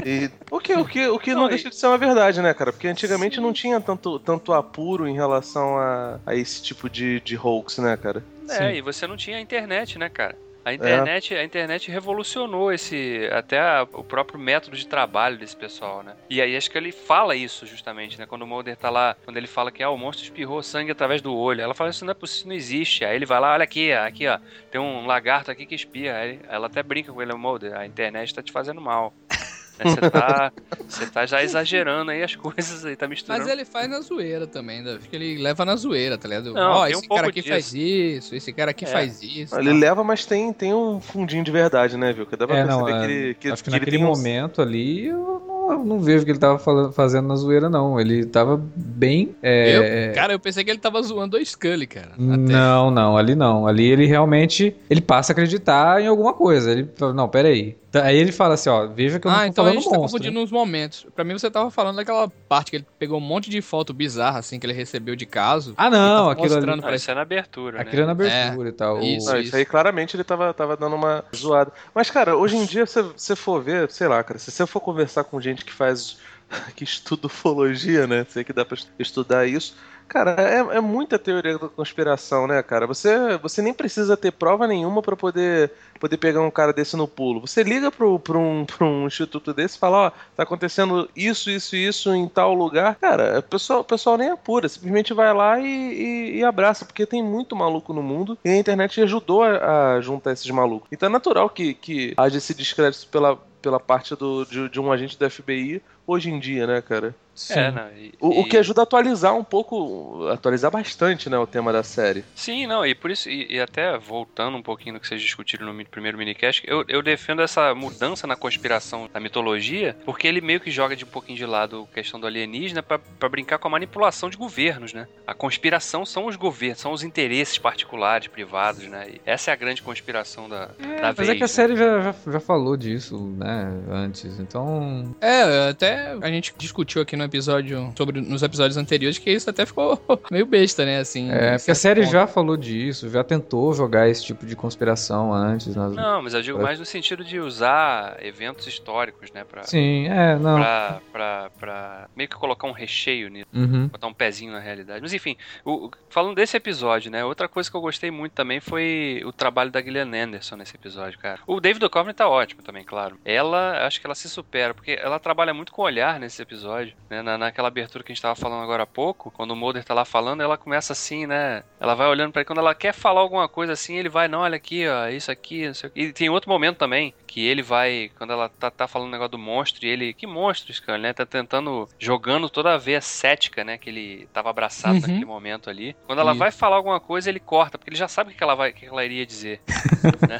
e, 0.05 0.29
o 0.50 0.60
que, 0.60 0.75
o 0.75 0.86
que, 0.86 1.07
o 1.07 1.19
que 1.19 1.33
não, 1.33 1.43
não 1.43 1.50
deixa 1.50 1.69
de 1.69 1.75
ser 1.75 1.88
uma 1.88 1.98
verdade, 1.98 2.41
né, 2.41 2.53
cara? 2.53 2.74
Porque 2.74 2.88
antigamente 2.88 3.36
Sim. 3.36 3.41
não 3.41 3.53
tinha 3.53 3.79
tanto, 3.79 4.19
tanto 4.19 4.53
apuro 4.53 5.07
em 5.07 5.13
relação 5.13 5.77
a, 5.77 6.19
a 6.25 6.36
esse 6.36 6.62
tipo 6.62 6.89
de, 6.89 7.19
de 7.22 7.38
hoax, 7.38 7.77
né, 7.77 7.95
cara? 7.95 8.24
É, 8.50 8.57
Sim. 8.57 8.77
e 8.77 8.81
você 8.81 9.07
não 9.07 9.15
tinha 9.15 9.39
internet, 9.39 9.98
né, 9.98 10.10
cara? 10.10 10.36
A 10.65 10.74
internet, 10.74 11.36
é. 11.36 11.41
a 11.41 11.43
internet 11.43 11.91
revolucionou 11.91 12.72
esse 12.72 13.29
até 13.32 13.60
a, 13.60 13.88
o 13.91 14.03
próprio 14.03 14.39
método 14.39 14.77
de 14.77 14.88
trabalho 14.88 15.38
desse 15.38 15.55
pessoal, 15.55 16.01
né? 16.03 16.15
E 16.29 16.41
aí 16.41 16.55
acho 16.55 16.72
que 16.72 16.77
ele 16.77 16.91
fala 16.91 17.36
isso 17.36 17.65
justamente, 17.65 18.17
né? 18.17 18.25
Quando 18.25 18.43
o 18.43 18.48
Mulder 18.48 18.77
tá 18.77 18.89
lá, 18.89 19.15
quando 19.25 19.38
ele 19.38 19.48
fala 19.48 19.72
que 19.72 19.84
ah, 19.84 19.89
o 19.89 19.98
monstro 19.98 20.24
espirrou 20.24 20.63
sangue 20.63 20.91
através 20.91 21.22
do 21.22 21.36
olho, 21.36 21.62
ela 21.62 21.74
fala 21.74 21.89
isso 21.89 22.05
não 22.05 22.12
é 22.12 22.15
possível, 22.15 22.50
não 22.50 22.55
existe. 22.55 23.03
Aí 23.03 23.15
ele 23.15 23.25
vai 23.25 23.39
lá, 23.39 23.53
olha 23.53 23.63
aqui, 23.63 23.91
aqui 23.91 24.27
ó, 24.27 24.39
tem 24.72 24.79
um 24.79 25.05
lagarto 25.05 25.51
aqui 25.51 25.65
que 25.65 25.75
espirra. 25.75 26.17
Aí 26.17 26.39
ela 26.48 26.67
até 26.67 26.82
brinca 26.82 27.12
com 27.12 27.22
ele, 27.22 27.34
Mulder, 27.34 27.75
a 27.75 27.86
internet 27.86 28.34
tá 28.34 28.41
te 28.41 28.51
fazendo 28.51 28.79
mal. 28.79 29.13
Você 29.74 30.10
tá, 30.10 30.51
você 30.88 31.06
tá 31.08 31.25
já 31.25 31.44
exagerando 31.44 32.12
aí 32.12 32.22
as 32.22 32.36
coisas 32.38 32.86
aí, 32.86 32.96
tá 32.96 33.08
misturando. 33.08 33.44
Mas 33.44 33.51
ele 33.51 33.65
faz 33.65 33.89
na 33.89 34.01
zoeira 34.01 34.46
também, 34.46 34.84
Davi, 34.84 35.08
que 35.08 35.15
ele 35.15 35.42
leva 35.42 35.65
na 35.65 35.75
zoeira, 35.75 36.18
tá 36.18 36.27
ligado? 36.27 36.53
Ó, 36.56 36.82
oh, 36.82 36.88
esse 36.88 37.06
um 37.06 37.08
cara 37.08 37.27
aqui 37.27 37.42
disso. 37.42 37.50
faz 37.50 37.74
isso, 37.74 38.36
esse 38.36 38.53
cara 38.53 38.72
aqui 38.72 38.86
é. 38.86 38.88
faz 38.88 39.22
isso. 39.24 39.58
Ele 39.58 39.74
leva, 39.74 40.03
mas 40.03 40.25
tem, 40.25 40.53
tem 40.53 40.74
um 40.74 41.00
fundinho 41.00 41.44
de 41.44 41.51
verdade, 41.51 41.98
né, 41.98 42.13
viu? 42.13 42.25
Que 42.25 42.36
dá 42.36 42.46
pra 42.46 42.58
é, 42.58 42.65
perceber 42.65 42.92
não, 42.92 43.00
que 43.00 43.06
ele. 43.06 43.34
Que, 43.36 43.51
acho 43.51 43.63
que, 43.63 43.72
que 43.72 43.77
naquele 43.77 43.98
momento 43.98 44.62
uns... 44.62 44.68
ali 44.68 45.08
eu 45.08 45.42
não, 45.48 45.62
eu 45.74 45.86
não, 45.86 46.00
vejo 46.00 46.25
que 46.25 46.32
ele 46.32 46.39
tava 46.39 46.60
falando, 46.60 46.92
fazendo 46.92 47.27
na 47.27 47.36
zoeira, 47.36 47.70
não. 47.70 48.00
Ele 48.00 48.25
tava 48.25 48.62
bem. 48.75 49.36
É... 49.42 50.10
Eu, 50.10 50.15
cara, 50.15 50.34
eu 50.34 50.39
pensei 50.39 50.63
que 50.63 50.72
ele 50.72 50.80
tava 50.80 51.01
zoando 51.01 51.38
o 51.38 51.46
Scully, 51.46 51.88
cara. 51.88 52.12
Até. 52.13 52.18
Não, 52.18 52.92
não, 52.92 53.18
ali 53.18 53.36
não. 53.36 53.68
Ali 53.68 53.86
ele 53.86 54.06
realmente 54.06 54.75
ele 54.89 55.01
passa 55.01 55.32
a 55.32 55.34
acreditar 55.34 56.01
em 56.01 56.08
alguma 56.08 56.34
coisa. 56.34 56.72
Ele 56.72 56.89
fala, 56.96 57.13
não, 57.13 57.27
peraí 57.27 57.75
Tá, 57.94 58.06
aí 58.06 58.18
ele 58.18 58.32
fala 58.32 58.56
assim, 58.56 58.72
ó, 58.72 58.88
veja 58.88 59.20
que 59.20 59.27
eu 59.27 59.32
não 59.32 59.38
ah, 59.38 59.42
tô 59.44 59.48
então 59.50 59.63
falando 59.65 59.77
a 59.77 59.82
gente 59.82 59.92
tá 59.92 60.00
monstro. 60.00 60.18
confundindo 60.18 60.39
uns 60.39 60.51
momentos. 60.51 61.06
Pra 61.13 61.24
mim 61.24 61.34
você 61.34 61.51
tava 61.51 61.70
falando 61.70 61.98
daquela 61.98 62.27
parte 62.50 62.72
que 62.72 62.77
ele 62.77 62.88
pegou 62.98 63.20
um 63.20 63.22
monte 63.22 63.51
de 63.51 63.62
foto 63.62 63.94
bizarra, 63.94 64.39
assim, 64.39 64.60
que 64.60 64.65
ele 64.65 64.74
recebeu 64.74 65.15
de 65.15 65.27
caso. 65.27 65.75
Ah, 65.77 65.92
não, 65.92 66.32
aquilo 66.32 66.48
ali- 66.48 66.56
mostrando 66.56 66.77
Não, 66.77 66.88
pra 66.88 66.96
isso 66.96 67.12
é 67.12 67.13
na 67.13 67.22
abertura, 67.22 67.82
Aquilo 67.82 67.98
é 67.98 68.00
né? 68.00 68.06
na 68.08 68.12
abertura 68.13 68.70
e 68.70 68.72
tal. 68.72 69.00
Isso. 69.00 69.32
Não, 69.32 69.39
isso 69.39 69.56
aí 69.56 69.63
claramente 69.63 70.15
ele 70.15 70.24
tava, 70.24 70.51
tava 70.56 70.75
dando 70.75 70.96
uma 70.96 71.24
zoada. 71.36 71.72
Mas, 71.94 72.10
cara, 72.10 72.36
hoje 72.36 72.58
em 72.58 72.65
dia, 72.65 72.88
se 72.88 73.00
você 73.00 73.36
for 73.36 73.62
ver, 73.62 73.92
sei 73.92 74.08
lá, 74.08 74.24
cara, 74.24 74.39
se 74.39 74.50
você 74.50 74.65
for 74.65 74.80
conversar 74.80 75.24
com 75.25 75.39
gente 75.39 75.62
que 75.63 75.74
faz. 75.74 76.17
que 76.75 76.84
estuda 76.84 77.27
ufologia, 77.27 78.05
né? 78.08 78.25
Sei 78.29 78.43
que 78.43 78.53
dá 78.53 78.63
pra 78.65 78.77
estudar 79.00 79.48
isso. 79.48 79.75
Cara, 80.08 80.36
é, 80.38 80.58
é 80.77 80.82
muita 80.82 81.17
teoria 81.17 81.58
da 81.58 81.70
conspiração, 81.70 82.46
né, 82.46 82.62
cara? 82.62 82.86
Você, 82.86 83.38
você 83.38 83.62
nem 83.62 83.74
precisa 83.74 84.15
ter 84.17 84.32
prova 84.32 84.67
nenhuma 84.67 85.01
pra 85.01 85.15
poder, 85.15 85.72
poder 86.00 86.17
pegar 86.17 86.41
um 86.41 86.51
cara 86.51 86.74
desse 86.74 86.96
no 86.96 87.08
pulo. 87.08 87.39
Você 87.41 87.63
liga 87.63 87.89
pro, 87.89 88.20
pro, 88.20 88.38
um, 88.38 88.65
pro 88.67 88.86
um 88.86 89.08
instituto 89.08 89.53
desse 89.53 89.77
e 89.77 89.79
fala, 89.79 89.98
ó, 90.08 90.12
tá 90.36 90.43
acontecendo 90.43 91.10
isso, 91.15 91.50
isso 91.50 91.75
isso 91.75 92.13
em 92.13 92.27
tal 92.27 92.53
lugar. 92.53 92.96
Cara, 92.96 93.39
o 93.39 93.43
pessoal, 93.43 93.79
o 93.79 93.84
pessoal 93.84 94.17
nem 94.17 94.29
apura, 94.29 94.67
simplesmente 94.70 95.13
vai 95.13 95.34
lá 95.34 95.60
e, 95.60 95.65
e- 95.65 96.38
e 96.39 96.43
abraça, 96.43 96.86
porque 96.86 97.05
tem 97.05 97.24
muito 97.24 97.55
maluco 97.55 97.93
no 97.93 98.03
mundo 98.03 98.38
e 98.43 98.50
a 98.50 98.58
internet 98.58 99.01
ajudou 99.01 99.41
a, 99.41 99.96
a 99.96 100.01
juntar 100.01 100.34
esses 100.34 100.50
malucos. 100.51 100.89
Então 100.91 101.08
é 101.08 101.12
natural 101.12 101.50
que, 101.50 101.74
que 101.74 102.13
haja 102.17 102.38
esse 102.38 102.53
descrédito 102.53 103.08
pela, 103.08 103.39
pela 103.63 103.79
parte 103.79 104.13
do, 104.15 104.46
de, 104.46 104.67
de 104.67 104.79
um 104.79 104.91
agente 104.91 105.17
da 105.17 105.29
FBI 105.29 105.82
hoje 106.05 106.29
em 106.29 106.39
dia, 106.39 106.67
né, 106.67 106.81
cara? 106.81 107.15
Sim. 107.36 107.60
É, 107.60 107.72
não, 107.72 107.89
e- 107.98 108.13
O, 108.22 108.41
o 108.41 108.45
e- 108.45 108.50
que 108.50 108.57
ajuda 108.57 108.81
a 108.81 108.83
atualizar 108.83 109.36
um 109.36 109.43
pouco, 109.43 110.27
atualizar 110.31 110.69
bastante, 110.69 111.31
né, 111.31 111.38
o 111.39 111.48
tema 111.48 111.74
da 111.74 111.81
série. 111.81 112.24
Sim, 112.36 112.67
não, 112.67 112.86
e 112.86 112.93
por 112.93 113.10
isso, 113.10 113.27
e, 113.27 113.55
e 113.55 113.60
até 113.60 113.98
voltando 113.98 114.55
um 114.55 114.62
pouquinho 114.62 114.93
no 114.93 115.00
que 115.00 115.07
vocês 115.07 115.19
discutiram 115.19 115.74
no 115.74 115.86
primeiro 115.86 116.15
minicast, 116.15 116.62
eu, 116.67 116.86
eu 116.88 117.01
defendo 117.01 117.41
essa 117.41 117.74
mudança 117.74 118.27
na 118.27 118.36
conspiração 118.36 119.10
da 119.12 119.19
mitologia, 119.19 119.98
porque 120.05 120.27
ele 120.27 120.41
meio 120.41 120.60
que 120.60 120.69
joga 120.69 120.95
de 120.95 121.05
um 121.05 121.07
pouquinho 121.07 121.36
de 121.39 121.45
lado 121.45 121.88
a 121.91 121.95
questão 121.95 122.19
do 122.19 122.27
alienígena 122.27 122.83
pra 122.83 123.00
pra 123.00 123.29
brincar 123.29 123.57
com 123.57 123.67
a 123.67 123.72
manipulação 123.72 124.29
de 124.29 124.38
governos, 124.38 124.93
né? 124.93 125.07
A 125.25 125.33
conspiração 125.33 126.05
são 126.05 126.27
os 126.27 126.36
governos, 126.36 126.79
são 126.81 126.91
os 126.91 127.01
interesses 127.03 127.57
particulares, 127.57 128.27
privados, 128.27 128.86
né? 128.88 129.07
E 129.10 129.22
essa 129.25 129.50
é 129.50 129.53
a 129.53 129.57
grande 129.57 129.81
conspiração 129.81 130.48
da, 130.48 130.65
da 130.67 130.75
Mas 131.01 131.15
vez. 131.17 131.29
é 131.29 131.36
que 131.36 131.43
a 131.43 131.45
né? 131.45 131.48
série 131.48 131.75
já, 131.75 132.00
já, 132.01 132.15
já 132.31 132.39
falou 132.39 132.75
disso, 132.77 133.17
né, 133.38 133.72
antes. 133.89 134.39
Então, 134.39 135.15
É, 135.22 135.69
até 135.69 135.93
a 136.22 136.28
gente 136.30 136.54
discutiu 136.58 137.02
aqui 137.02 137.16
no 137.16 137.24
episódio, 137.24 137.94
sobre 137.98 138.22
nos 138.22 138.44
episódios 138.44 138.78
anteriores, 138.78 139.18
que 139.18 139.30
isso 139.32 139.50
até 139.50 139.66
ficou 139.66 140.00
meio 140.32 140.46
besta, 140.46 140.86
né? 140.86 141.00
Assim, 141.00 141.32
é, 141.32 141.58
porque 141.58 141.72
a 141.72 141.76
série 141.76 142.02
ponto. 142.02 142.12
já 142.12 142.28
falou 142.28 142.58
disso, 142.58 143.10
já 143.10 143.24
tentou 143.24 143.74
jogar 143.74 144.08
esse 144.10 144.24
tipo 144.24 144.46
de 144.46 144.56
conspiração 144.56 145.34
antes. 145.34 145.76
Nas... 145.76 145.94
Não, 145.94 146.22
mas 146.22 146.34
eu 146.34 146.42
digo 146.42 146.62
mais 146.62 146.80
no 146.80 146.86
sentido 146.86 147.24
de 147.24 147.40
usar 147.40 148.18
eventos 148.22 148.68
históricos, 148.68 149.32
né? 149.32 149.44
Pra, 149.44 149.64
Sim, 149.64 150.08
é, 150.08 150.36
não. 150.38 150.58
pra, 150.60 151.02
pra, 151.12 151.50
pra 151.60 152.10
meio 152.16 152.30
que 152.30 152.36
colocar 152.36 152.68
um 152.68 152.72
recheio 152.72 153.30
nisso. 153.30 153.48
Uhum. 153.54 153.88
botar 153.88 154.08
um 154.08 154.14
pezinho 154.14 154.52
na 154.52 154.60
realidade. 154.60 155.02
Mas 155.02 155.14
enfim, 155.14 155.36
o- 155.66 155.90
falando 156.10 156.36
desse 156.36 156.56
episódio, 156.58 157.12
né? 157.12 157.24
Outra 157.24 157.48
coisa 157.48 157.70
que 157.70 157.76
eu 157.76 157.82
gostei 157.82 158.10
muito 158.12 158.34
também 158.34 158.60
foi 158.60 159.22
o 159.26 159.32
trabalho 159.32 159.72
da 159.72 159.82
Gillian 159.82 160.10
Anderson 160.24 160.56
nesse 160.56 160.76
episódio, 160.76 161.20
cara. 161.20 161.40
O 161.46 161.60
David 161.60 161.80
Duchovny 161.80 162.14
tá 162.14 162.28
ótimo 162.28 162.62
também, 162.62 162.84
claro. 162.84 163.18
Ela, 163.26 163.86
acho 163.86 164.00
que 164.00 164.08
ela 164.08 164.16
se 164.16 164.30
supera, 164.30 164.74
porque 164.74 164.92
ela 165.02 165.20
trabalha 165.20 165.54
muito 165.54 165.72
com 165.72 165.83
olhar 165.84 166.20
nesse 166.20 166.42
episódio, 166.42 166.94
né? 167.10 167.22
Na, 167.22 167.38
naquela 167.38 167.68
abertura 167.68 168.04
que 168.04 168.12
a 168.12 168.16
gente 168.16 168.22
tava 168.22 168.36
falando 168.36 168.63
agora 168.63 168.84
há 168.84 168.88
pouco, 168.88 169.30
quando 169.32 169.52
o 169.52 169.56
Mulder 169.56 169.84
tá 169.84 169.94
lá 169.94 170.06
falando, 170.06 170.42
ela 170.42 170.58
começa 170.58 170.94
assim, 170.94 171.25
né? 171.28 171.63
Ela 171.80 171.94
vai 171.96 172.08
olhando 172.08 172.32
pra 172.32 172.42
ele, 172.42 172.48
quando 172.48 172.60
ela 172.60 172.74
quer 172.75 172.94
falar 172.94 173.22
alguma 173.22 173.48
coisa 173.48 173.74
assim, 173.74 173.96
ele 173.98 174.10
vai, 174.10 174.28
não, 174.28 174.40
olha 174.40 174.56
aqui, 174.56 174.88
ó, 174.88 175.08
isso 175.10 175.32
aqui, 175.32 175.68
não 175.68 175.74
sei 175.74 175.90
o. 175.90 175.94
E 175.96 176.13
tem 176.13 176.30
outro 176.30 176.50
momento 176.50 176.78
também, 176.78 177.13
que 177.28 177.46
ele 177.46 177.62
vai, 177.62 178.10
quando 178.18 178.34
ela 178.34 178.50
tá, 178.50 178.72
tá 178.72 178.88
falando 178.88 179.10
o 179.10 179.12
negócio 179.12 179.32
do 179.32 179.38
monstro, 179.40 179.86
e 179.86 179.90
ele, 179.90 180.13
que 180.13 180.25
monstro, 180.28 180.74
Scully, 180.74 181.00
né? 181.00 181.13
Tá 181.13 181.25
tentando, 181.25 181.88
jogando 182.00 182.50
toda 182.50 182.74
a 182.74 182.78
veia 182.78 183.02
cética, 183.02 183.63
né? 183.63 183.78
Que 183.78 183.90
ele 183.90 184.28
tava 184.34 184.50
abraçado 184.50 184.96
Uhum. 184.96 185.02
naquele 185.02 185.25
momento 185.25 185.70
ali. 185.70 185.96
Quando 186.06 186.20
ela 186.20 186.32
Isso. 186.32 186.40
vai 186.40 186.52
falar 186.52 186.75
alguma 186.78 187.00
coisa, 187.00 187.30
ele 187.30 187.40
corta, 187.40 187.78
porque 187.78 187.90
ele 187.90 187.98
já 187.98 188.08
sabe 188.08 188.32
o 188.32 188.36
que 188.36 188.44
ela, 188.44 188.56
vai, 188.56 188.72
o 188.72 188.74
que 188.74 188.86
ela 188.86 189.04
iria 189.04 189.25
dizer, 189.25 189.62
né? 190.30 190.40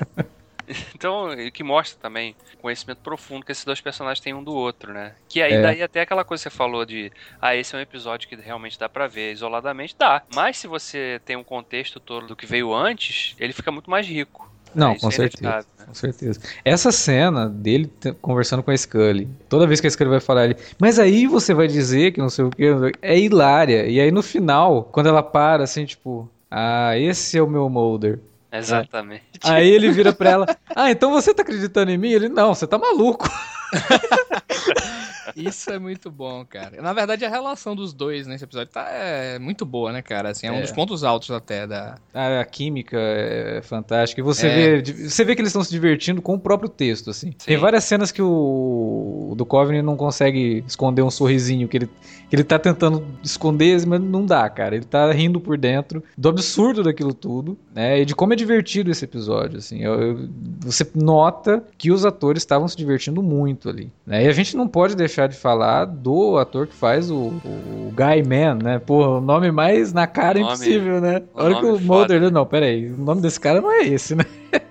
Então, 0.96 1.30
que 1.54 1.64
mostra 1.64 2.00
também 2.02 2.36
o 2.58 2.62
conhecimento 2.62 3.00
profundo 3.00 3.46
que 3.46 3.52
esses 3.52 3.66
dois 3.66 3.82
personagens 3.82 4.20
têm 4.24 4.34
um 4.34 4.44
do 4.44 4.54
outro, 4.54 4.94
né? 4.94 5.14
Que 5.28 5.42
aí 5.42 5.54
É. 5.54 5.62
daí 5.62 5.82
até 5.84 6.02
aquela 6.02 6.24
coisa 6.24 6.44
que 6.44 6.50
você 6.50 6.56
falou 6.58 6.86
de, 6.86 7.12
ah, 7.42 7.56
esse 7.56 7.76
é 7.76 7.78
um 7.78 7.82
episódio 7.82 8.28
que 8.30 8.36
realmente 8.36 8.80
dá 8.80 8.88
pra 8.88 9.08
ver 9.08 9.34
isoladamente, 9.34 9.96
dá. 9.98 10.22
Mas 10.34 10.58
se 10.58 10.68
você 10.68 11.20
tem 11.26 11.36
um 11.36 11.44
contexto 11.44 12.00
todo 12.00 12.28
do 12.28 12.36
que 12.36 12.46
veio 12.46 12.74
antes, 12.74 13.36
ele 13.40 13.54
fica 13.54 13.72
muito 13.72 13.90
mais 13.90 14.08
rico. 14.08 14.52
Não, 14.74 14.94
Isso 14.94 15.02
com 15.02 15.08
é 15.10 15.12
certeza. 15.12 15.44
né? 15.78 15.86
Com 15.86 15.94
certeza. 15.94 16.40
Essa 16.66 16.92
cena 16.92 17.48
dele 17.48 17.92
conversando 18.22 18.64
com 18.64 18.72
a 18.72 18.78
Scully, 18.78 19.28
toda 19.48 19.68
vez 19.68 19.80
que 19.80 19.86
a 19.86 19.90
Scully 19.90 20.10
vai 20.10 20.20
falar 20.20 20.46
ele, 20.46 20.58
mas 20.80 20.98
aí 20.98 21.28
você 21.28 21.54
vai 21.54 21.68
dizer 21.68 22.12
que 22.12 22.20
não 22.20 22.30
sei 22.30 22.46
o 22.46 22.50
que, 22.50 22.64
é 23.02 23.20
hilária. 23.20 23.86
E 23.86 24.00
aí 24.00 24.10
no 24.12 24.24
final, 24.24 24.84
quando 24.86 25.10
ela 25.10 25.22
para 25.22 25.64
assim, 25.64 25.86
tipo, 25.86 26.28
ah, 26.50 26.98
esse 26.98 27.38
é 27.38 27.42
o 27.44 27.48
meu 27.48 27.70
Mulder. 27.70 28.20
Exatamente. 28.54 29.24
Aí 29.44 29.68
ele 29.68 29.92
vira 29.92 30.14
pra 30.14 30.30
ela, 30.30 30.46
ah, 30.76 30.92
então 30.92 31.12
você 31.12 31.34
tá 31.34 31.42
acreditando 31.42 31.90
em 31.90 31.98
mim? 31.98 32.12
Ele, 32.12 32.30
não, 32.30 32.54
você 32.54 32.68
tá 32.68 32.78
maluco. 32.78 33.28
Isso 35.36 35.70
é 35.72 35.80
muito 35.80 36.10
bom, 36.12 36.46
cara. 36.46 36.82
Na 36.82 36.94
verdade, 36.94 37.24
a 37.26 37.30
relação 37.30 37.76
dos 37.76 37.94
dois 37.94 38.28
nesse 38.28 38.44
episódio 38.44 38.72
tá 38.72 38.88
é, 38.90 39.40
muito 39.40 39.66
boa, 39.66 39.92
né, 39.92 40.02
cara? 40.02 40.30
Assim, 40.30 40.48
é, 40.48 40.52
um 40.52 40.58
É. 40.58 40.62
dos 40.62 40.72
pontos 40.72 41.04
altos 41.04 41.32
até 41.32 41.66
da. 41.68 41.96
A, 42.14 42.40
a 42.42 42.46
química 42.46 42.98
é 43.00 43.62
fantástica. 43.64 44.20
E 44.22 44.24
você, 44.24 44.48
É. 44.48 44.82
vê, 44.82 44.94
você 45.10 45.24
vê 45.24 45.36
que 45.36 45.42
eles 45.42 45.50
estão 45.50 45.64
se 45.64 45.72
divertindo 45.72 46.22
com 46.22 46.34
o 46.36 46.40
próprio 46.40 46.70
texto, 46.70 47.10
assim. 47.10 47.32
Tem 47.46 47.58
várias 47.58 47.84
cenas 47.84 48.12
que 48.12 48.22
o, 48.22 49.30
o 49.32 49.36
Duchovny 49.36 49.82
não 49.82 49.96
consegue 49.96 50.64
esconder 50.68 51.02
um 51.02 51.10
sorrisinho, 51.12 51.68
que 51.68 51.78
ele, 51.78 51.90
que 52.30 52.36
ele 52.36 52.44
tá 52.44 52.58
tentando 52.60 53.06
esconder, 53.24 53.86
mas 53.86 54.00
não 54.02 54.26
dá, 54.26 54.50
cara. 54.50 54.76
Ele 54.76 54.86
tá 54.86 55.12
rindo 55.12 55.40
por 55.40 55.58
dentro 55.58 56.04
do 56.18 56.30
absurdo 56.30 56.84
daquilo 56.84 57.14
tudo, 57.14 57.58
né? 57.74 58.00
E 58.02 58.06
de 58.06 58.16
como 58.16 58.34
é 58.34 58.36
divertido 58.36 58.92
esse 58.92 59.06
episódio, 59.06 59.58
assim. 59.60 59.80
Eu- 59.82 60.02
eu- 60.02 60.30
você 60.62 60.86
nota 60.96 61.64
que 61.78 61.92
os 61.92 62.06
atores 62.06 62.42
estavam 62.42 62.68
se 62.68 62.76
divertindo 62.76 63.22
muito 63.22 63.70
ali, 63.70 63.92
né? 64.06 64.24
E 64.26 64.28
a 64.28 64.32
gente 64.32 64.56
não 64.58 64.68
pode 64.68 64.96
deixar 64.96 65.13
de 65.28 65.36
falar 65.36 65.86
do 65.86 66.38
ator 66.38 66.68
que 66.68 66.76
faz 66.76 67.10
o, 67.10 67.16
o 67.16 67.94
Guy 67.96 68.24
Man, 68.28 68.56
né? 68.56 68.80
Porra, 68.80 69.10
o 69.18 69.22
nome 69.22 69.52
mais 69.52 69.94
na 69.94 70.08
cara 70.08 70.40
Nome- 70.40 70.54
impossível, 70.54 71.00
né? 71.00 71.24
o 71.34 71.40
A 71.40 71.44
hora 71.44 71.56
que 71.56 71.66
o 71.66 71.80
Mulder... 71.80 72.20
foda. 72.20 72.32
Não, 72.32 72.46
peraí. 72.46 72.92
O 72.92 72.98
nome 72.98 73.22
desse 73.22 73.40
cara 73.40 73.62
não 73.62 73.72
é 73.72 73.84
esse, 73.84 74.16
né? 74.16 74.26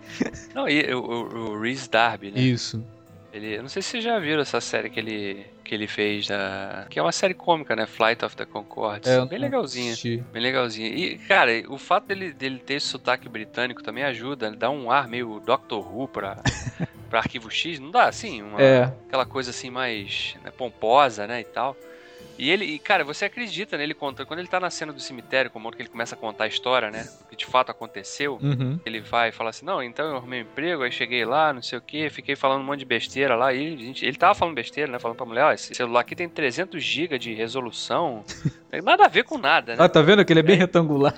Não, 0.54 0.68
e 0.68 0.94
o, 0.94 1.00
o, 1.00 1.60
Reese 1.60 1.88
Darby, 1.88 2.30
né? 2.30 2.40
Isso. 2.40 2.84
Ele, 3.32 3.56
eu 3.56 3.62
não 3.62 3.68
sei 3.68 3.80
se 3.80 3.88
vocês 3.88 4.04
já 4.04 4.18
viram 4.18 4.42
essa 4.42 4.60
série 4.60 4.90
que 4.90 5.00
ele, 5.00 5.46
que 5.64 5.74
ele 5.74 5.86
fez 5.86 6.26
da. 6.26 6.86
Que 6.90 6.98
é 6.98 7.02
uma 7.02 7.12
série 7.12 7.32
cômica, 7.32 7.74
né? 7.74 7.86
Flight 7.86 8.22
of 8.22 8.36
the 8.36 8.44
Conchords. 8.44 9.08
É, 9.08 9.24
Bem 9.24 9.38
legalzinha. 9.38 9.92
assisti. 9.92 10.22
Bem 10.30 10.42
legalzinha. 10.42 10.88
E, 10.88 11.16
cara, 11.16 11.50
o 11.70 11.78
fato 11.78 12.08
dele, 12.08 12.32
dele 12.34 12.58
ter 12.58 12.74
esse 12.74 12.88
sotaque 12.88 13.30
britânico 13.30 13.82
também 13.82 14.04
ajuda, 14.04 14.50
né? 14.50 14.56
dá 14.58 14.68
um 14.70 14.90
ar 14.90 15.08
meio 15.08 15.40
Doctor 15.40 15.80
Who 15.80 16.08
pra, 16.08 16.36
pra 17.12 17.20
Arquivo 17.20 17.50
X, 17.50 17.78
não 17.78 17.90
dá, 17.90 18.04
assim? 18.08 18.40
Uma, 18.40 18.58
É. 18.60 18.84
Aquela 19.06 19.26
coisa 19.26 19.50
assim 19.50 19.68
mais 19.68 20.34
né, 20.42 20.50
pomposa, 20.50 21.26
né, 21.26 21.40
e 21.40 21.44
tal. 21.44 21.76
E 22.38 22.50
ele, 22.50 22.64
e, 22.64 22.78
cara, 22.78 23.04
você 23.04 23.26
acredita 23.26 23.76
nele 23.76 23.92
conta 23.92 24.24
quando 24.24 24.38
ele 24.38 24.48
tá 24.48 24.58
na 24.58 24.70
cena 24.70 24.92
do 24.94 24.98
cemitério, 25.00 25.50
como 25.50 25.70
que 25.70 25.82
ele 25.82 25.90
começa 25.90 26.14
a 26.14 26.18
contar 26.18 26.44
a 26.44 26.46
história, 26.46 26.90
né? 26.90 27.06
O 27.26 27.28
que 27.28 27.36
de 27.36 27.44
fato 27.44 27.70
aconteceu. 27.70 28.38
Uhum. 28.42 28.80
Ele 28.86 29.00
vai 29.00 29.28
e 29.28 29.32
fala 29.32 29.50
assim: 29.50 29.66
Não, 29.66 29.82
então 29.82 30.06
eu 30.08 30.16
arrumei 30.16 30.40
um 30.40 30.42
emprego, 30.42 30.82
aí 30.82 30.90
cheguei 30.90 31.26
lá, 31.26 31.52
não 31.52 31.60
sei 31.60 31.76
o 31.78 31.82
que, 31.82 32.08
fiquei 32.08 32.34
falando 32.34 32.62
um 32.62 32.64
monte 32.64 32.78
de 32.78 32.84
besteira 32.86 33.36
lá. 33.36 33.52
E 33.52 33.76
gente, 33.76 34.06
ele 34.06 34.16
tava 34.16 34.34
falando 34.34 34.54
besteira, 34.54 34.90
né? 34.90 34.98
Falando 34.98 35.18
pra 35.18 35.26
mulher: 35.26 35.44
Ó, 35.44 35.52
esse 35.52 35.74
celular 35.74 36.00
aqui 36.00 36.16
tem 36.16 36.26
300 36.28 36.82
GB 36.82 37.18
de 37.18 37.34
resolução. 37.34 38.24
Tem 38.72 38.80
nada 38.80 39.04
a 39.04 39.08
ver 39.08 39.24
com 39.24 39.36
nada, 39.36 39.76
né? 39.76 39.84
Ah, 39.84 39.88
tá 39.88 40.00
vendo 40.00 40.24
que 40.24 40.32
ele 40.32 40.40
é 40.40 40.42
bem 40.42 40.56
É. 40.56 40.60
retangular? 40.60 41.14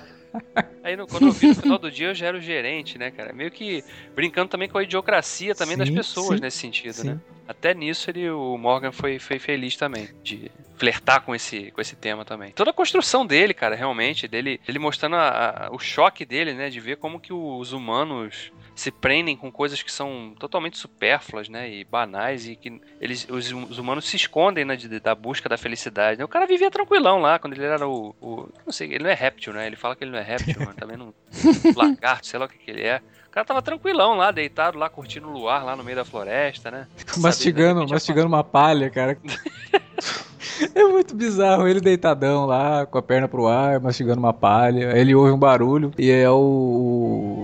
Aí 0.83 0.95
no- 0.95 1.07
quando 1.07 1.27
eu 1.27 1.31
vi 1.31 1.47
no 1.47 1.55
final 1.55 1.79
do 1.79 1.91
dia 1.91 2.07
eu 2.09 2.13
já 2.15 2.27
era 2.27 2.37
o 2.37 2.41
gerente, 2.41 2.97
né, 2.97 3.09
cara? 3.11 3.33
Meio 3.33 3.49
que 3.51 3.83
brincando 4.15 4.49
também 4.49 4.67
com 4.69 4.77
a 4.77 4.83
idiocracia 4.83 5.55
também 5.55 5.77
das 5.77 5.89
Sim, 5.89 5.95
pessoas 5.95 6.39
sim, 6.39 6.45
nesse 6.45 6.57
sentido, 6.57 6.93
sim. 6.93 7.09
né? 7.09 7.19
Até 7.47 7.73
nisso 7.73 8.09
ele, 8.09 8.29
o 8.29 8.57
Morgan 8.57 8.91
foi, 8.91 9.19
foi 9.19 9.37
feliz 9.39 9.75
também, 9.75 10.09
de 10.23 10.49
flertar 10.77 11.21
com 11.21 11.33
esse, 11.35 11.71
com 11.71 11.79
esse 11.81 11.95
tema 11.95 12.25
também. 12.25 12.51
Toda 12.51 12.71
a 12.71 12.73
construção 12.73 13.25
dele, 13.25 13.53
cara, 13.53 13.75
realmente, 13.75 14.27
dele, 14.27 14.59
ele 14.67 14.79
mostrando 14.79 15.15
a- 15.15 15.67
a- 15.67 15.69
o 15.71 15.79
choque 15.79 16.25
dele, 16.25 16.53
né, 16.53 16.69
de 16.69 16.79
ver 16.79 16.97
como 16.97 17.19
que 17.19 17.31
os 17.31 17.71
humanos 17.71 18.51
se 18.75 18.91
prendem 18.91 19.37
com 19.37 19.49
coisas 19.51 19.81
que 19.81 19.91
são 19.91 20.35
totalmente 20.37 20.77
supérfluas, 20.77 21.47
né, 21.47 21.69
e 21.71 21.83
banais, 21.85 22.45
e 22.45 22.55
que 22.57 22.81
eles, 22.99 23.25
os, 23.29 23.49
os 23.51 23.77
humanos 23.79 24.05
se 24.05 24.17
escondem, 24.17 24.65
né, 24.65 24.75
de- 24.75 24.99
da 24.99 25.15
busca 25.15 25.47
da 25.47 25.57
felicidade. 25.57 26.19
né? 26.19 26.25
O 26.25 26.27
cara 26.27 26.45
vivia 26.45 26.69
tranquilão 26.69 27.19
lá, 27.21 27.39
quando 27.39 27.53
ele 27.53 27.63
era 27.63 27.87
o, 27.87 28.13
o- 28.21 28.49
não 28.65 28.73
sei, 28.73 28.93
ele 28.93 29.05
não 29.05 29.09
é 29.09 29.13
réptil, 29.13 29.53
né, 29.53 29.65
ele 29.65 29.77
fala 29.77 29.95
que 29.95 30.03
ele 30.03 30.11
não 30.11 30.19
é 30.19 30.23
réptil, 30.23 30.55
mas 30.65 30.75
também 30.75 30.97
não, 30.97 31.13
lagarto, 31.75 32.27
sei 32.27 32.37
lá 32.37 32.45
o 32.45 32.49
que 32.49 32.57
que 32.57 32.69
ele 32.69 32.83
é. 32.83 33.01
O 33.27 33.29
cara 33.35 33.45
tava 33.45 33.61
tranquilão 33.61 34.15
lá, 34.15 34.31
deitado 34.31 34.77
lá, 34.77 34.89
curtindo 34.89 35.27
o 35.27 35.31
luar 35.31 35.63
lá 35.63 35.75
no 35.75 35.83
meio 35.83 35.95
da 35.97 36.05
floresta, 36.05 36.69
né? 36.69 36.87
mastigando, 37.17 37.67
Sabe, 37.67 37.79
repente 37.81 37.91
mastigando 37.93 38.27
uma 38.27 38.43
palha, 38.43 38.89
cara. 38.89 39.17
É 40.73 40.83
muito 40.83 41.15
bizarro 41.15 41.67
ele 41.67 41.79
deitadão 41.79 42.45
lá, 42.45 42.85
com 42.85 42.97
a 42.97 43.01
perna 43.01 43.27
pro 43.27 43.47
ar, 43.47 43.79
mastigando 43.79 44.19
uma 44.19 44.33
palha. 44.33 44.91
Aí 44.93 45.01
ele 45.01 45.15
ouve 45.15 45.31
um 45.31 45.37
barulho 45.37 45.91
e 45.97 46.09
é 46.09 46.29
o, 46.29 46.35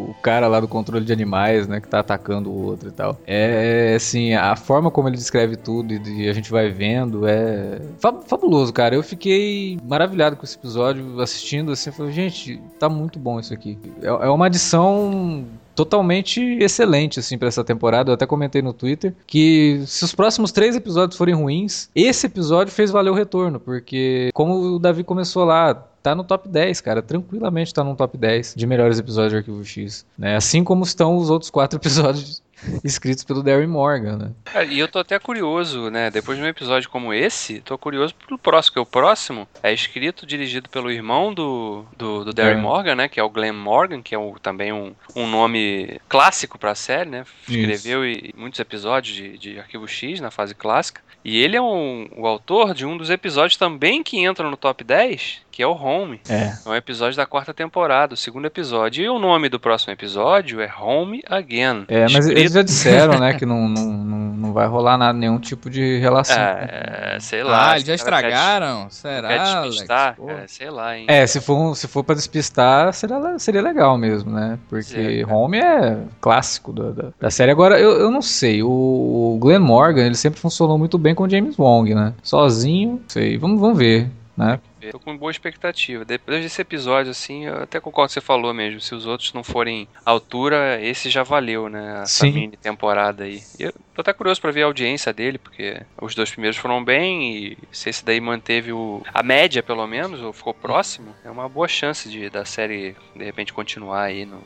o 0.10 0.16
cara 0.22 0.48
lá 0.48 0.60
do 0.60 0.68
controle 0.68 1.06
de 1.06 1.14
animais, 1.14 1.68
né, 1.68 1.80
que 1.80 1.88
tá 1.88 2.00
atacando 2.00 2.50
o 2.50 2.66
outro 2.66 2.90
e 2.90 2.92
tal. 2.92 3.18
É, 3.26 3.94
assim, 3.96 4.34
a 4.34 4.56
forma 4.56 4.92
como 4.92 5.08
ele 5.08 5.18
descreve 5.18 5.56
tudo 5.56 5.94
e, 5.94 6.30
a 6.30 6.34
gente 6.34 6.52
vai 6.52 6.70
vendo 6.70 7.28
é 7.28 7.82
fabuloso, 8.28 8.74
cara. 8.74 8.96
Eu 8.96 9.04
fiquei 9.04 9.80
maravilhado 9.84 10.36
com 10.36 10.44
esse 10.44 10.58
episódio, 10.58 11.20
assistindo 11.22 11.72
assim, 11.72 11.92
falei, 11.92 12.12
gente, 12.12 12.62
tá 12.80 12.90
muito 12.90 13.20
bom 13.20 13.40
isso 13.40 13.54
aqui. 13.54 13.78
É, 14.02 14.08
é 14.08 14.30
uma 14.30 14.46
adição 14.46 15.46
totalmente 15.86 16.42
excelente 16.60 17.20
assim 17.20 17.38
para 17.38 17.48
essa 17.48 17.64
temporada. 17.64 18.12
Eu 18.12 18.14
até 18.14 18.26
comentei 18.26 18.62
no 18.62 18.74
Twitter 18.74 19.14
que 19.26 19.82
se 19.88 20.06
os 20.06 20.14
próximos 20.14 20.52
três 20.52 20.76
episódios 20.76 21.18
forem 21.18 21.34
ruins, 21.34 21.90
esse 21.96 22.28
episódio 22.28 22.72
fez 22.72 22.92
valer 22.92 23.10
o 23.10 23.16
retorno, 23.16 23.60
porque 23.60 24.30
como 24.34 24.76
o 24.76 24.80
Davi 24.80 25.04
começou 25.04 25.44
lá, 25.44 25.74
tá 26.02 26.14
no 26.14 26.24
top 26.24 26.48
10, 26.48 26.82
cara. 26.82 27.02
Tranquilamente 27.02 27.74
tá 27.74 27.84
no 27.84 27.96
top 27.96 28.18
10 28.18 28.54
de 28.56 28.68
melhores 28.68 29.00
episódios 29.00 29.32
de 29.32 29.38
Arquivo 29.38 29.64
X. 29.64 30.06
Né? 30.18 30.36
Assim 30.36 30.64
como 30.64 30.84
estão 30.84 31.18
os 31.18 31.30
outros 31.30 31.50
quatro 31.50 31.78
episódios 31.80 32.42
escritos 32.84 33.24
pelo 33.24 33.44
Darren 33.44 33.68
Morgan, 33.68 34.18
né? 34.18 34.32
É, 34.54 34.66
e 34.66 34.80
eu 34.80 34.88
tô 34.88 35.00
até 35.00 35.18
curioso, 35.20 35.90
né? 35.90 36.10
Depois 36.10 36.38
de 36.38 36.44
um 36.44 36.48
episódio 36.48 36.90
como 36.90 37.14
esse, 37.14 37.62
tô 37.62 37.78
curioso 37.78 38.14
pelo 38.16 38.38
próximo, 38.38 38.74
que 38.74 38.80
é 38.80 38.82
o 38.82 38.86
próximo 38.86 39.48
é 39.64 39.74
escrito, 39.74 40.26
dirigido 40.26 40.70
pelo 40.70 40.92
irmão 40.92 41.34
do, 41.34 41.86
do, 41.98 42.26
do 42.26 42.34
Darren 42.34 42.58
é. 42.58 42.62
Morgan, 42.62 42.96
né? 42.96 43.10
Que 43.10 43.20
é 43.20 43.24
o 43.24 43.30
Glenn 43.30 43.54
Morgan, 43.54 44.02
que 44.02 44.16
é 44.16 44.18
o, 44.18 44.38
também 44.40 44.72
um, 44.72 44.94
um 45.16 45.28
nome 45.28 46.00
clássico 46.08 46.58
pra 46.58 46.76
série, 46.76 47.10
né? 47.10 47.26
Escreveu 47.48 48.06
e, 48.06 48.34
muitos 48.38 48.60
episódios 48.60 49.16
de, 49.16 49.38
de 49.38 49.60
Arquivo 49.60 49.88
X 49.88 50.20
na 50.20 50.32
fase 50.32 50.56
clássica. 50.56 51.02
E 51.24 51.38
ele 51.38 51.56
é 51.56 51.62
um, 51.62 52.10
o 52.16 52.26
autor 52.26 52.74
de 52.74 52.86
um 52.86 52.98
dos 52.98 53.10
episódios 53.10 53.56
também 53.56 54.02
que 54.02 54.20
entram 54.20 54.50
no 54.50 54.58
top 54.58 54.84
10, 54.84 55.42
que 55.52 55.62
é 55.62 55.68
o 55.68 55.74
Home. 55.74 56.22
É. 56.30 56.54
É 56.66 56.70
um 56.70 56.76
episódio 56.76 57.18
da 57.18 57.26
quarta 57.26 57.54
temporada, 57.54 58.14
o 58.14 58.18
segundo 58.18 58.46
episódio. 58.46 59.04
E 59.04 59.10
o 59.10 59.20
nome 59.20 59.50
do 59.50 59.60
próximo 59.60 59.92
episódio 59.92 60.62
é 60.62 60.72
Home 60.80 61.22
Again. 61.28 61.86
É, 61.88 62.04
mas 62.04 62.26
escrito... 62.26 62.40
eles 62.40 62.54
já 62.54 62.62
disseram, 62.62 63.20
né, 63.20 63.34
que 63.34 63.46
não, 63.46 63.68
não, 63.68 63.86
não, 63.86 64.18
não 64.18 64.54
vai 64.54 64.66
rolar 64.68 64.98
nada, 64.98 65.18
nenhum 65.18 65.40
tipo 65.40 65.70
de 65.70 66.00
relação. 66.00 66.38
É, 66.38 67.18
sei 67.20 67.44
lá. 67.44 67.72
Ah, 67.72 67.76
eles 67.76 67.88
já 67.88 67.96
estragaram? 67.96 68.84
Quer, 68.84 68.92
Será, 68.92 69.28
quer 69.28 69.62
despistar? 69.70 70.18
É, 70.28 70.48
sei 70.48 70.70
lá, 70.70 70.98
hein. 70.98 71.06
É, 71.08 71.28
se 71.28 71.42
for, 71.42 71.76
se 71.76 71.88
for 71.88 72.04
pra 72.04 72.16
despistar, 72.16 72.94
seria, 72.94 73.38
seria 73.38 73.62
legal 73.62 73.98
mesmo, 73.98 74.32
né? 74.32 74.58
Porque 74.70 75.26
é, 75.28 75.32
Home 75.32 75.60
é 75.60 75.98
clássico 76.22 76.72
da, 76.72 76.92
da, 76.92 77.10
da, 77.20 77.30
série. 77.30 77.52
Agora, 77.52 77.80
eu, 77.80 77.92
eu 77.92 78.10
não 78.10 78.22
sei, 78.22 78.64
o 78.64 79.38
Glenn 79.42 79.60
Morgan, 79.60 80.06
ele 80.06 80.16
sempre 80.16 80.40
funcionou 80.40 80.78
muito 80.78 80.98
bem 80.98 81.14
com 81.14 81.24
o 81.24 81.30
James 81.30 81.58
Wong, 81.58 81.94
né? 81.94 82.14
Sozinho, 82.24 83.02
sei, 83.08 83.38
vamos, 83.38 83.60
vamos 83.60 83.78
ver, 83.78 84.10
né? 84.38 84.60
Tô 84.90 85.00
com 85.00 85.16
boa 85.18 85.32
expectativa. 85.32 86.04
Depois 86.04 86.42
desse 86.42 86.62
episódio, 86.62 87.12
assim, 87.12 87.46
eu 87.46 87.64
até 87.64 87.80
concordo 87.80 87.92
com 87.92 88.02
o 88.02 88.08
que 88.08 88.14
você 88.14 88.22
falou 88.22 88.54
mesmo. 88.54 88.80
Se 88.80 88.96
os 88.96 89.06
outros 89.06 89.34
não 89.34 89.44
forem 89.44 89.88
à 90.06 90.12
altura, 90.12 90.82
esse 90.82 91.10
já 91.10 91.24
valeu, 91.24 91.70
né? 91.70 92.02
Essa 92.04 92.26
Sim. 92.26 92.32
mini 92.32 92.58
temporada 92.58 93.24
aí. 93.26 93.44
E 93.60 93.64
eu 93.64 93.74
tô 93.94 94.02
até 94.02 94.14
curioso 94.14 94.42
para 94.42 94.52
ver 94.52 94.64
a 94.64 94.66
audiência 94.66 95.14
dele, 95.14 95.38
porque 95.38 95.82
os 96.02 96.16
dois 96.16 96.32
primeiros 96.32 96.58
foram 96.58 96.84
bem 96.84 97.36
e 97.36 97.58
se 97.72 97.90
esse 97.90 98.04
daí 98.04 98.20
manteve 98.20 98.72
o, 98.72 99.04
a 99.14 99.22
média, 99.22 99.62
pelo 99.62 99.86
menos, 99.86 100.22
ou 100.22 100.34
ficou 100.34 100.54
próximo, 100.54 101.16
é 101.24 101.30
uma 101.30 101.48
boa 101.48 101.68
chance 101.68 102.10
de 102.10 102.30
da 102.30 102.46
série, 102.46 102.96
de 103.16 103.24
repente, 103.24 103.54
continuar 103.54 104.04
aí 104.04 104.26
no 104.26 104.42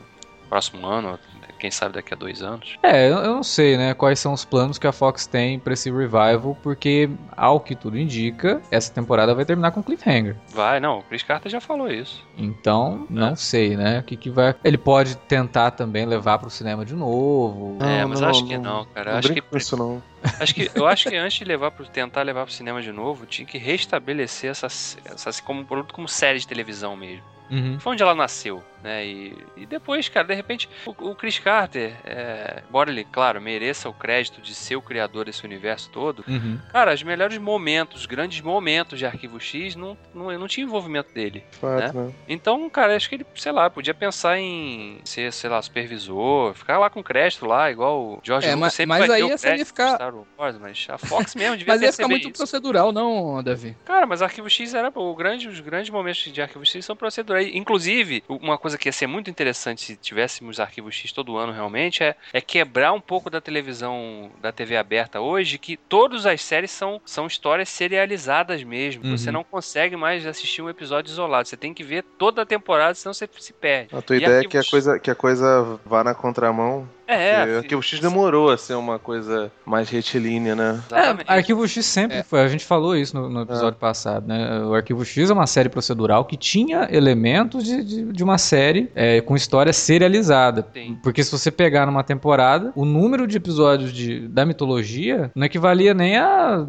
próximo 0.48 0.86
ano, 0.86 1.18
quem 1.58 1.70
sabe 1.70 1.94
daqui 1.94 2.14
a 2.14 2.16
dois 2.16 2.42
anos. 2.42 2.76
É, 2.82 3.10
eu, 3.10 3.22
não 3.22 3.42
sei, 3.42 3.76
né, 3.76 3.94
quais 3.94 4.18
são 4.18 4.32
os 4.32 4.44
planos 4.44 4.78
que 4.78 4.86
a 4.86 4.92
Fox 4.92 5.26
tem 5.26 5.58
para 5.58 5.72
esse 5.72 5.90
revival, 5.90 6.56
porque, 6.62 7.08
ao 7.36 7.60
que 7.60 7.74
tudo 7.74 7.98
indica, 7.98 8.60
essa 8.70 8.92
temporada 8.92 9.34
vai 9.34 9.44
terminar 9.44 9.70
com 9.70 9.82
cliffhanger. 9.82 10.36
Vai, 10.52 10.80
não, 10.80 10.98
o 10.98 11.02
Chris 11.02 11.22
Carter 11.22 11.50
já 11.50 11.60
falou 11.60 11.90
isso. 11.90 12.24
Então, 12.36 13.06
não 13.08 13.28
é. 13.28 13.36
sei, 13.36 13.76
né, 13.76 14.00
o 14.00 14.02
que 14.02 14.16
que 14.16 14.30
vai... 14.30 14.54
Ele 14.62 14.78
pode 14.78 15.16
tentar 15.16 15.70
também 15.72 16.04
levar 16.04 16.38
para 16.38 16.48
o 16.48 16.50
cinema 16.50 16.84
de 16.84 16.94
novo. 16.94 17.78
É, 17.82 18.04
mas 18.04 18.20
não, 18.20 18.28
acho 18.28 18.40
não, 18.40 18.48
que 18.48 18.58
não, 18.58 18.84
cara. 18.86 19.12
Não 19.12 19.18
acho 19.18 19.32
que 19.32 19.42
isso 19.56 19.76
não. 19.76 20.02
Acho 20.40 20.54
que, 20.54 20.70
eu 20.74 20.86
acho 20.86 21.08
que 21.08 21.16
antes 21.16 21.38
de 21.38 21.44
levar 21.44 21.70
pro, 21.70 21.86
tentar 21.86 22.22
levar 22.22 22.44
pro 22.44 22.52
cinema 22.52 22.82
de 22.82 22.92
novo, 22.92 23.26
tinha 23.26 23.46
que 23.46 23.58
restabelecer 23.58 24.50
essa, 24.50 24.66
essa 24.66 25.42
como 25.42 25.64
produto 25.64 25.94
como 25.94 26.08
série 26.08 26.38
de 26.38 26.46
televisão 26.46 26.96
mesmo. 26.96 27.22
Uhum. 27.50 27.78
Foi 27.78 27.92
onde 27.92 28.02
ela 28.02 28.14
nasceu, 28.14 28.62
né? 28.86 29.04
E, 29.04 29.36
e 29.56 29.66
depois, 29.66 30.08
cara, 30.08 30.28
de 30.28 30.34
repente, 30.34 30.68
o, 30.86 30.90
o 31.10 31.14
Chris 31.14 31.40
Carter, 31.40 31.92
é, 32.04 32.62
embora 32.68 32.90
ele, 32.90 33.04
claro, 33.04 33.40
mereça 33.40 33.88
o 33.88 33.92
crédito 33.92 34.40
de 34.40 34.54
ser 34.54 34.76
o 34.76 34.82
criador 34.82 35.24
desse 35.24 35.44
universo 35.44 35.90
todo, 35.90 36.24
uhum. 36.26 36.58
cara, 36.70 36.94
os 36.94 37.02
melhores 37.02 37.36
momentos, 37.36 38.02
os 38.02 38.06
grandes 38.06 38.40
momentos 38.40 38.98
de 38.98 39.04
Arquivo 39.04 39.40
X 39.40 39.74
não, 39.74 39.98
não, 40.14 40.30
não 40.38 40.46
tinha 40.46 40.64
envolvimento 40.64 41.12
dele. 41.12 41.44
Fato, 41.50 41.96
né? 41.96 42.04
né? 42.06 42.12
Então, 42.28 42.70
cara, 42.70 42.94
acho 42.94 43.08
que 43.08 43.16
ele, 43.16 43.26
sei 43.34 43.50
lá, 43.50 43.68
podia 43.68 43.92
pensar 43.92 44.38
em 44.38 45.00
ser, 45.04 45.32
sei 45.32 45.50
lá, 45.50 45.60
supervisor, 45.60 46.54
ficar 46.54 46.78
lá 46.78 46.88
com 46.88 47.02
crédito 47.02 47.44
lá, 47.44 47.70
igual 47.70 48.00
o 48.00 48.20
George 48.22 48.46
é, 48.46 48.50
Lucas 48.50 48.60
mas, 48.60 48.72
sempre 48.74 48.88
mas 48.98 49.06
vai 49.08 49.20
aí 49.20 49.28
ter 49.28 49.34
o 49.34 49.38
crédito 49.38 49.66
ficar... 49.66 49.94
Star 49.96 50.14
Wars, 50.38 50.58
mas 50.58 50.86
a 50.88 50.98
Fox 50.98 51.34
mesmo 51.34 51.56
devia 51.58 51.74
Mas 51.74 51.82
ia 51.82 51.92
ficar 51.92 52.08
muito 52.08 52.28
isso. 52.28 52.36
procedural, 52.36 52.92
não, 52.92 53.42
Davi? 53.42 53.76
Cara, 53.84 54.06
mas 54.06 54.22
Arquivo 54.22 54.48
X 54.48 54.74
era 54.74 54.92
o 54.94 55.14
grande, 55.14 55.48
os 55.48 55.58
grandes 55.58 55.90
momentos 55.90 56.20
de 56.32 56.40
Arquivo 56.40 56.64
X 56.64 56.84
são 56.84 56.94
procedurais 56.94 57.50
Inclusive, 57.52 58.22
uma 58.28 58.58
coisa 58.58 58.75
que 58.78 58.88
ia 58.88 58.92
ser 58.92 59.06
muito 59.06 59.30
interessante 59.30 59.82
se 59.82 59.96
tivéssemos 59.96 60.60
arquivo 60.60 60.90
X 60.90 61.12
todo 61.12 61.36
ano 61.36 61.52
realmente 61.52 62.02
é, 62.02 62.14
é 62.32 62.40
quebrar 62.40 62.92
um 62.92 63.00
pouco 63.00 63.30
da 63.30 63.40
televisão, 63.40 64.30
da 64.40 64.52
TV 64.52 64.76
aberta 64.76 65.20
hoje, 65.20 65.58
que 65.58 65.76
todas 65.76 66.26
as 66.26 66.42
séries 66.42 66.70
são, 66.70 67.00
são 67.04 67.26
histórias 67.26 67.68
serializadas 67.68 68.62
mesmo. 68.62 69.04
Uhum. 69.04 69.16
Você 69.16 69.30
não 69.30 69.44
consegue 69.44 69.96
mais 69.96 70.26
assistir 70.26 70.62
um 70.62 70.70
episódio 70.70 71.10
isolado. 71.10 71.48
Você 71.48 71.56
tem 71.56 71.72
que 71.72 71.82
ver 71.82 72.02
toda 72.18 72.42
a 72.42 72.46
temporada, 72.46 72.94
senão 72.94 73.12
você 73.12 73.28
se 73.38 73.52
perde. 73.52 73.94
A 73.94 74.02
tua 74.02 74.16
e 74.16 74.22
ideia 74.22 74.40
é 74.40 74.44
que 74.44 74.58
a, 74.58 74.64
coisa, 74.64 74.98
que 74.98 75.10
a 75.10 75.14
coisa 75.14 75.78
vá 75.84 76.02
na 76.02 76.14
contramão 76.14 76.88
é, 77.06 77.58
Arquivo 77.58 77.82
X 77.82 78.00
demorou 78.00 78.50
a 78.50 78.58
ser 78.58 78.74
uma 78.74 78.98
coisa 78.98 79.50
mais 79.64 79.88
retilínea, 79.88 80.54
né? 80.54 80.82
É, 80.90 81.34
Arquivo 81.34 81.66
X 81.66 81.86
sempre 81.86 82.18
é. 82.18 82.22
foi, 82.22 82.40
a 82.40 82.48
gente 82.48 82.64
falou 82.64 82.96
isso 82.96 83.16
no, 83.16 83.28
no 83.28 83.42
episódio 83.42 83.76
é. 83.76 83.80
passado, 83.80 84.26
né? 84.26 84.60
O 84.64 84.74
Arquivo 84.74 85.04
X 85.04 85.30
é 85.30 85.32
uma 85.32 85.46
série 85.46 85.68
procedural 85.68 86.24
que 86.24 86.36
tinha 86.36 86.88
elementos 86.90 87.64
de, 87.64 87.84
de, 87.84 88.12
de 88.12 88.24
uma 88.24 88.38
série 88.38 88.90
é, 88.94 89.20
com 89.20 89.36
história 89.36 89.72
serializada. 89.72 90.66
Sim. 90.72 90.98
Porque 91.02 91.22
se 91.22 91.30
você 91.30 91.50
pegar 91.50 91.86
numa 91.86 92.02
temporada, 92.02 92.72
o 92.74 92.84
número 92.84 93.26
de 93.26 93.36
episódios 93.36 93.92
de, 93.92 94.26
da 94.28 94.44
mitologia 94.44 95.30
não 95.34 95.46
equivalia 95.46 95.94
nem 95.94 96.16
a, 96.16 96.66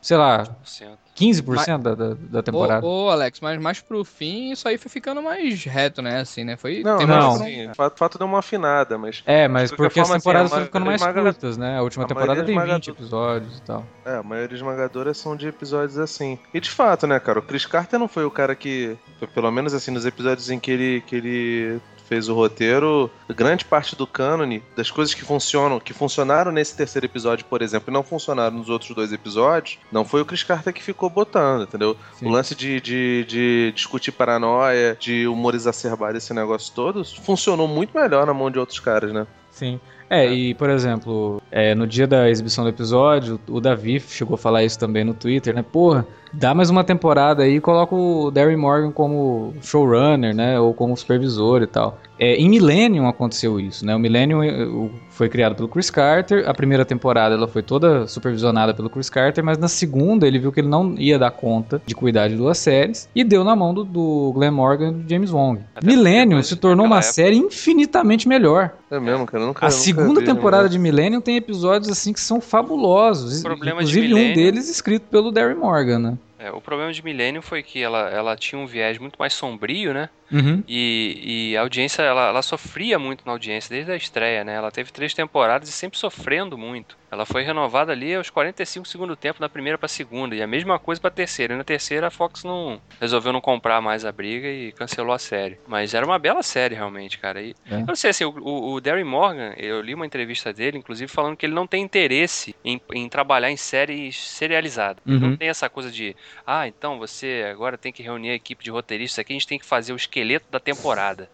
sei 0.00 0.16
lá, 0.16 0.44
100%. 0.64 1.05
15% 1.16 1.44
mas, 1.46 1.66
da, 1.66 1.94
da, 1.94 2.14
da, 2.14 2.42
temporada. 2.42 2.86
Ô, 2.86 3.06
ô, 3.06 3.10
Alex, 3.10 3.40
mas 3.40 3.60
mais 3.60 3.80
pro 3.80 4.04
fim, 4.04 4.52
isso 4.52 4.68
aí 4.68 4.76
foi 4.76 4.90
ficando 4.90 5.22
mais 5.22 5.64
reto, 5.64 6.02
né? 6.02 6.20
Assim, 6.20 6.44
né? 6.44 6.56
Foi. 6.56 6.82
Não, 6.82 6.98
não. 6.98 7.34
Assim, 7.34 7.70
o 7.70 7.74
fato, 7.74 7.98
fato 7.98 8.18
deu 8.18 8.26
uma 8.26 8.40
afinada, 8.40 8.98
mas. 8.98 9.22
É, 9.24 9.48
mas 9.48 9.72
porque 9.72 9.98
as 9.98 10.10
assim, 10.10 10.18
temporadas 10.18 10.52
assim, 10.52 10.64
ficando 10.64 10.86
mais 10.86 11.02
curtas, 11.02 11.56
né? 11.56 11.78
A 11.78 11.82
última 11.82 12.04
a 12.04 12.08
temporada 12.08 12.44
tem 12.44 12.58
20 12.58 12.90
episódios 12.90 13.58
e 13.58 13.62
tal. 13.62 13.84
É, 14.04 14.16
a 14.16 14.22
maioria 14.22 14.56
esmagadora 14.56 15.14
são 15.14 15.34
de 15.34 15.48
episódios 15.48 15.98
assim. 15.98 16.38
E 16.52 16.60
de 16.60 16.70
fato, 16.70 17.06
né, 17.06 17.18
cara? 17.18 17.38
O 17.38 17.42
Chris 17.42 17.64
Carter 17.64 17.98
não 17.98 18.08
foi 18.08 18.24
o 18.24 18.30
cara 18.30 18.54
que. 18.54 18.96
Pelo 19.34 19.50
menos 19.50 19.72
assim, 19.72 19.90
nos 19.90 20.04
episódios 20.04 20.50
em 20.50 20.58
que 20.58 20.70
ele, 20.70 21.00
que 21.06 21.16
ele 21.16 21.80
fez 22.08 22.28
o 22.28 22.34
roteiro, 22.34 23.10
grande 23.28 23.64
parte 23.64 23.96
do 23.96 24.06
cânone, 24.06 24.62
das 24.76 24.90
coisas 24.90 25.14
que 25.14 25.22
funcionam, 25.22 25.80
que 25.80 25.92
funcionaram 25.92 26.52
nesse 26.52 26.76
terceiro 26.76 27.06
episódio, 27.06 27.44
por 27.46 27.62
exemplo, 27.62 27.90
e 27.90 27.94
não 27.94 28.02
funcionaram 28.02 28.56
nos 28.56 28.68
outros 28.68 28.94
dois 28.94 29.12
episódios, 29.12 29.78
não 29.90 30.04
foi 30.04 30.20
o 30.20 30.24
Chris 30.24 30.42
Carter 30.42 30.72
que 30.72 30.82
ficou 30.82 31.10
botando, 31.10 31.64
entendeu? 31.64 31.96
Sim. 32.14 32.26
O 32.26 32.30
lance 32.30 32.54
de, 32.54 32.80
de, 32.80 33.24
de, 33.24 33.72
discutir 33.74 34.12
paranoia, 34.12 34.96
de 34.98 35.26
humor 35.26 35.54
exacerbado, 35.54 36.16
esse 36.16 36.32
negócio 36.32 36.72
todo, 36.74 37.04
funcionou 37.04 37.66
muito 37.66 37.96
melhor 37.96 38.26
na 38.26 38.34
mão 38.34 38.50
de 38.50 38.58
outros 38.58 38.80
caras, 38.80 39.12
né? 39.12 39.26
Sim. 39.50 39.80
É, 40.08 40.26
é, 40.26 40.32
e 40.32 40.54
por 40.54 40.70
exemplo, 40.70 41.42
é, 41.56 41.74
no 41.74 41.86
dia 41.86 42.06
da 42.06 42.28
exibição 42.28 42.64
do 42.64 42.68
episódio, 42.68 43.40
o 43.48 43.62
Davi 43.62 43.98
chegou 43.98 44.34
a 44.34 44.38
falar 44.38 44.62
isso 44.62 44.78
também 44.78 45.02
no 45.04 45.14
Twitter, 45.14 45.54
né? 45.54 45.62
Porra, 45.62 46.06
dá 46.30 46.54
mais 46.54 46.68
uma 46.68 46.84
temporada 46.84 47.44
aí 47.44 47.56
e 47.56 47.60
coloca 47.62 47.94
o 47.94 48.30
Darry 48.30 48.56
Morgan 48.56 48.92
como 48.92 49.54
showrunner, 49.62 50.34
né? 50.34 50.60
Ou 50.60 50.74
como 50.74 50.94
supervisor 50.94 51.62
e 51.62 51.66
tal. 51.66 51.98
É, 52.18 52.34
em 52.36 52.48
Millennium 52.48 53.06
aconteceu 53.06 53.60
isso, 53.60 53.84
né? 53.84 53.94
O 53.94 53.98
Millennium 53.98 54.42
eh, 54.42 54.90
foi 55.10 55.28
criado 55.28 55.54
pelo 55.54 55.68
Chris 55.68 55.90
Carter. 55.90 56.48
A 56.48 56.54
primeira 56.54 56.84
temporada 56.84 57.34
ela 57.34 57.46
foi 57.46 57.62
toda 57.62 58.06
supervisionada 58.06 58.72
pelo 58.72 58.88
Chris 58.88 59.10
Carter, 59.10 59.44
mas 59.44 59.58
na 59.58 59.68
segunda 59.68 60.26
ele 60.26 60.38
viu 60.38 60.50
que 60.50 60.60
ele 60.60 60.68
não 60.68 60.94
ia 60.98 61.18
dar 61.18 61.30
conta 61.30 61.80
de 61.84 61.94
cuidar 61.94 62.28
de 62.28 62.36
duas 62.36 62.56
séries 62.56 63.08
e 63.14 63.22
deu 63.22 63.44
na 63.44 63.54
mão 63.54 63.74
do, 63.74 63.84
do 63.84 64.32
Glenn 64.34 64.52
Morgan 64.52 64.88
e 64.88 64.92
do 64.92 65.08
James 65.08 65.30
Wong. 65.30 65.60
Até 65.74 65.86
Millennium 65.86 66.42
se 66.42 66.56
tornou 66.56 66.86
uma 66.86 66.98
época. 66.98 67.12
série 67.12 67.36
infinitamente 67.36 68.26
melhor. 68.26 68.72
É 68.90 68.98
mesmo, 68.98 69.26
cara. 69.26 69.44
Nunca, 69.44 69.66
a 69.66 69.70
segunda 69.70 70.22
temporada 70.22 70.68
de 70.70 70.78
Millennium 70.78 71.20
tem 71.20 71.36
episódios 71.46 71.90
assim 71.90 72.12
que 72.12 72.20
são 72.20 72.40
fabulosos. 72.40 73.42
Inclusive 73.44 74.08
de 74.08 74.14
um 74.14 74.34
deles 74.34 74.68
escrito 74.68 75.04
pelo 75.04 75.30
Darry 75.30 75.54
Morgan, 75.54 75.98
né? 75.98 76.18
É, 76.38 76.50
o 76.50 76.60
problema 76.60 76.92
de 76.92 77.02
Millennium 77.02 77.40
foi 77.40 77.62
que 77.62 77.82
ela, 77.82 78.10
ela 78.10 78.36
tinha 78.36 78.60
um 78.60 78.66
viés 78.66 78.98
muito 78.98 79.16
mais 79.18 79.32
sombrio, 79.32 79.94
né? 79.94 80.10
Uhum. 80.30 80.62
E, 80.66 81.50
e, 81.52 81.56
a 81.56 81.60
audiência, 81.60 82.02
ela, 82.02 82.28
ela 82.28 82.42
sofria 82.42 82.98
muito 82.98 83.24
na 83.24 83.32
audiência 83.32 83.70
desde 83.70 83.92
a 83.92 83.96
estreia, 83.96 84.44
né? 84.44 84.54
Ela 84.54 84.70
teve 84.70 84.92
três 84.92 85.14
temporadas 85.14 85.68
e 85.68 85.72
sempre 85.72 85.98
sofrendo 85.98 86.58
muito. 86.58 86.96
Ela 87.10 87.24
foi 87.24 87.42
renovada 87.42 87.92
ali 87.92 88.14
aos 88.14 88.30
45 88.30 88.86
segundo 88.86 89.14
tempo 89.14 89.40
da 89.40 89.48
primeira 89.48 89.78
para 89.78 89.88
segunda 89.88 90.34
e 90.34 90.42
a 90.42 90.46
mesma 90.46 90.78
coisa 90.78 91.00
para 91.00 91.10
terceira. 91.10 91.54
E 91.54 91.56
na 91.56 91.64
terceira 91.64 92.08
a 92.08 92.10
Fox 92.10 92.42
não 92.42 92.80
resolveu 93.00 93.32
não 93.32 93.40
comprar 93.40 93.80
mais 93.80 94.04
a 94.04 94.12
briga 94.12 94.48
e 94.48 94.72
cancelou 94.72 95.14
a 95.14 95.18
série. 95.18 95.58
Mas 95.66 95.94
era 95.94 96.04
uma 96.04 96.18
bela 96.18 96.42
série 96.42 96.74
realmente, 96.74 97.18
cara. 97.18 97.40
E, 97.40 97.54
é. 97.70 97.76
Eu 97.76 97.86
não 97.86 97.96
sei 97.96 98.10
assim, 98.10 98.24
o, 98.24 98.30
o, 98.30 98.74
o 98.74 98.80
Darry 98.80 99.04
Morgan, 99.04 99.54
eu 99.56 99.80
li 99.80 99.94
uma 99.94 100.06
entrevista 100.06 100.52
dele, 100.52 100.78
inclusive 100.78 101.10
falando 101.10 101.36
que 101.36 101.46
ele 101.46 101.54
não 101.54 101.66
tem 101.66 101.82
interesse 101.82 102.54
em, 102.64 102.80
em 102.92 103.08
trabalhar 103.08 103.50
em 103.50 103.56
séries 103.56 104.16
serializadas. 104.16 105.02
Uhum. 105.06 105.18
Não 105.18 105.36
tem 105.36 105.48
essa 105.48 105.68
coisa 105.68 105.90
de, 105.90 106.16
ah, 106.46 106.66
então 106.66 106.98
você 106.98 107.46
agora 107.50 107.78
tem 107.78 107.92
que 107.92 108.02
reunir 108.02 108.30
a 108.30 108.34
equipe 108.34 108.64
de 108.64 108.70
roteiristas 108.70 109.20
aqui, 109.20 109.32
a 109.32 109.36
gente 109.36 109.46
tem 109.46 109.58
que 109.58 109.66
fazer 109.66 109.92
o 109.92 109.96
esqueleto 110.16 110.46
da 110.50 110.58
temporada. 110.58 111.28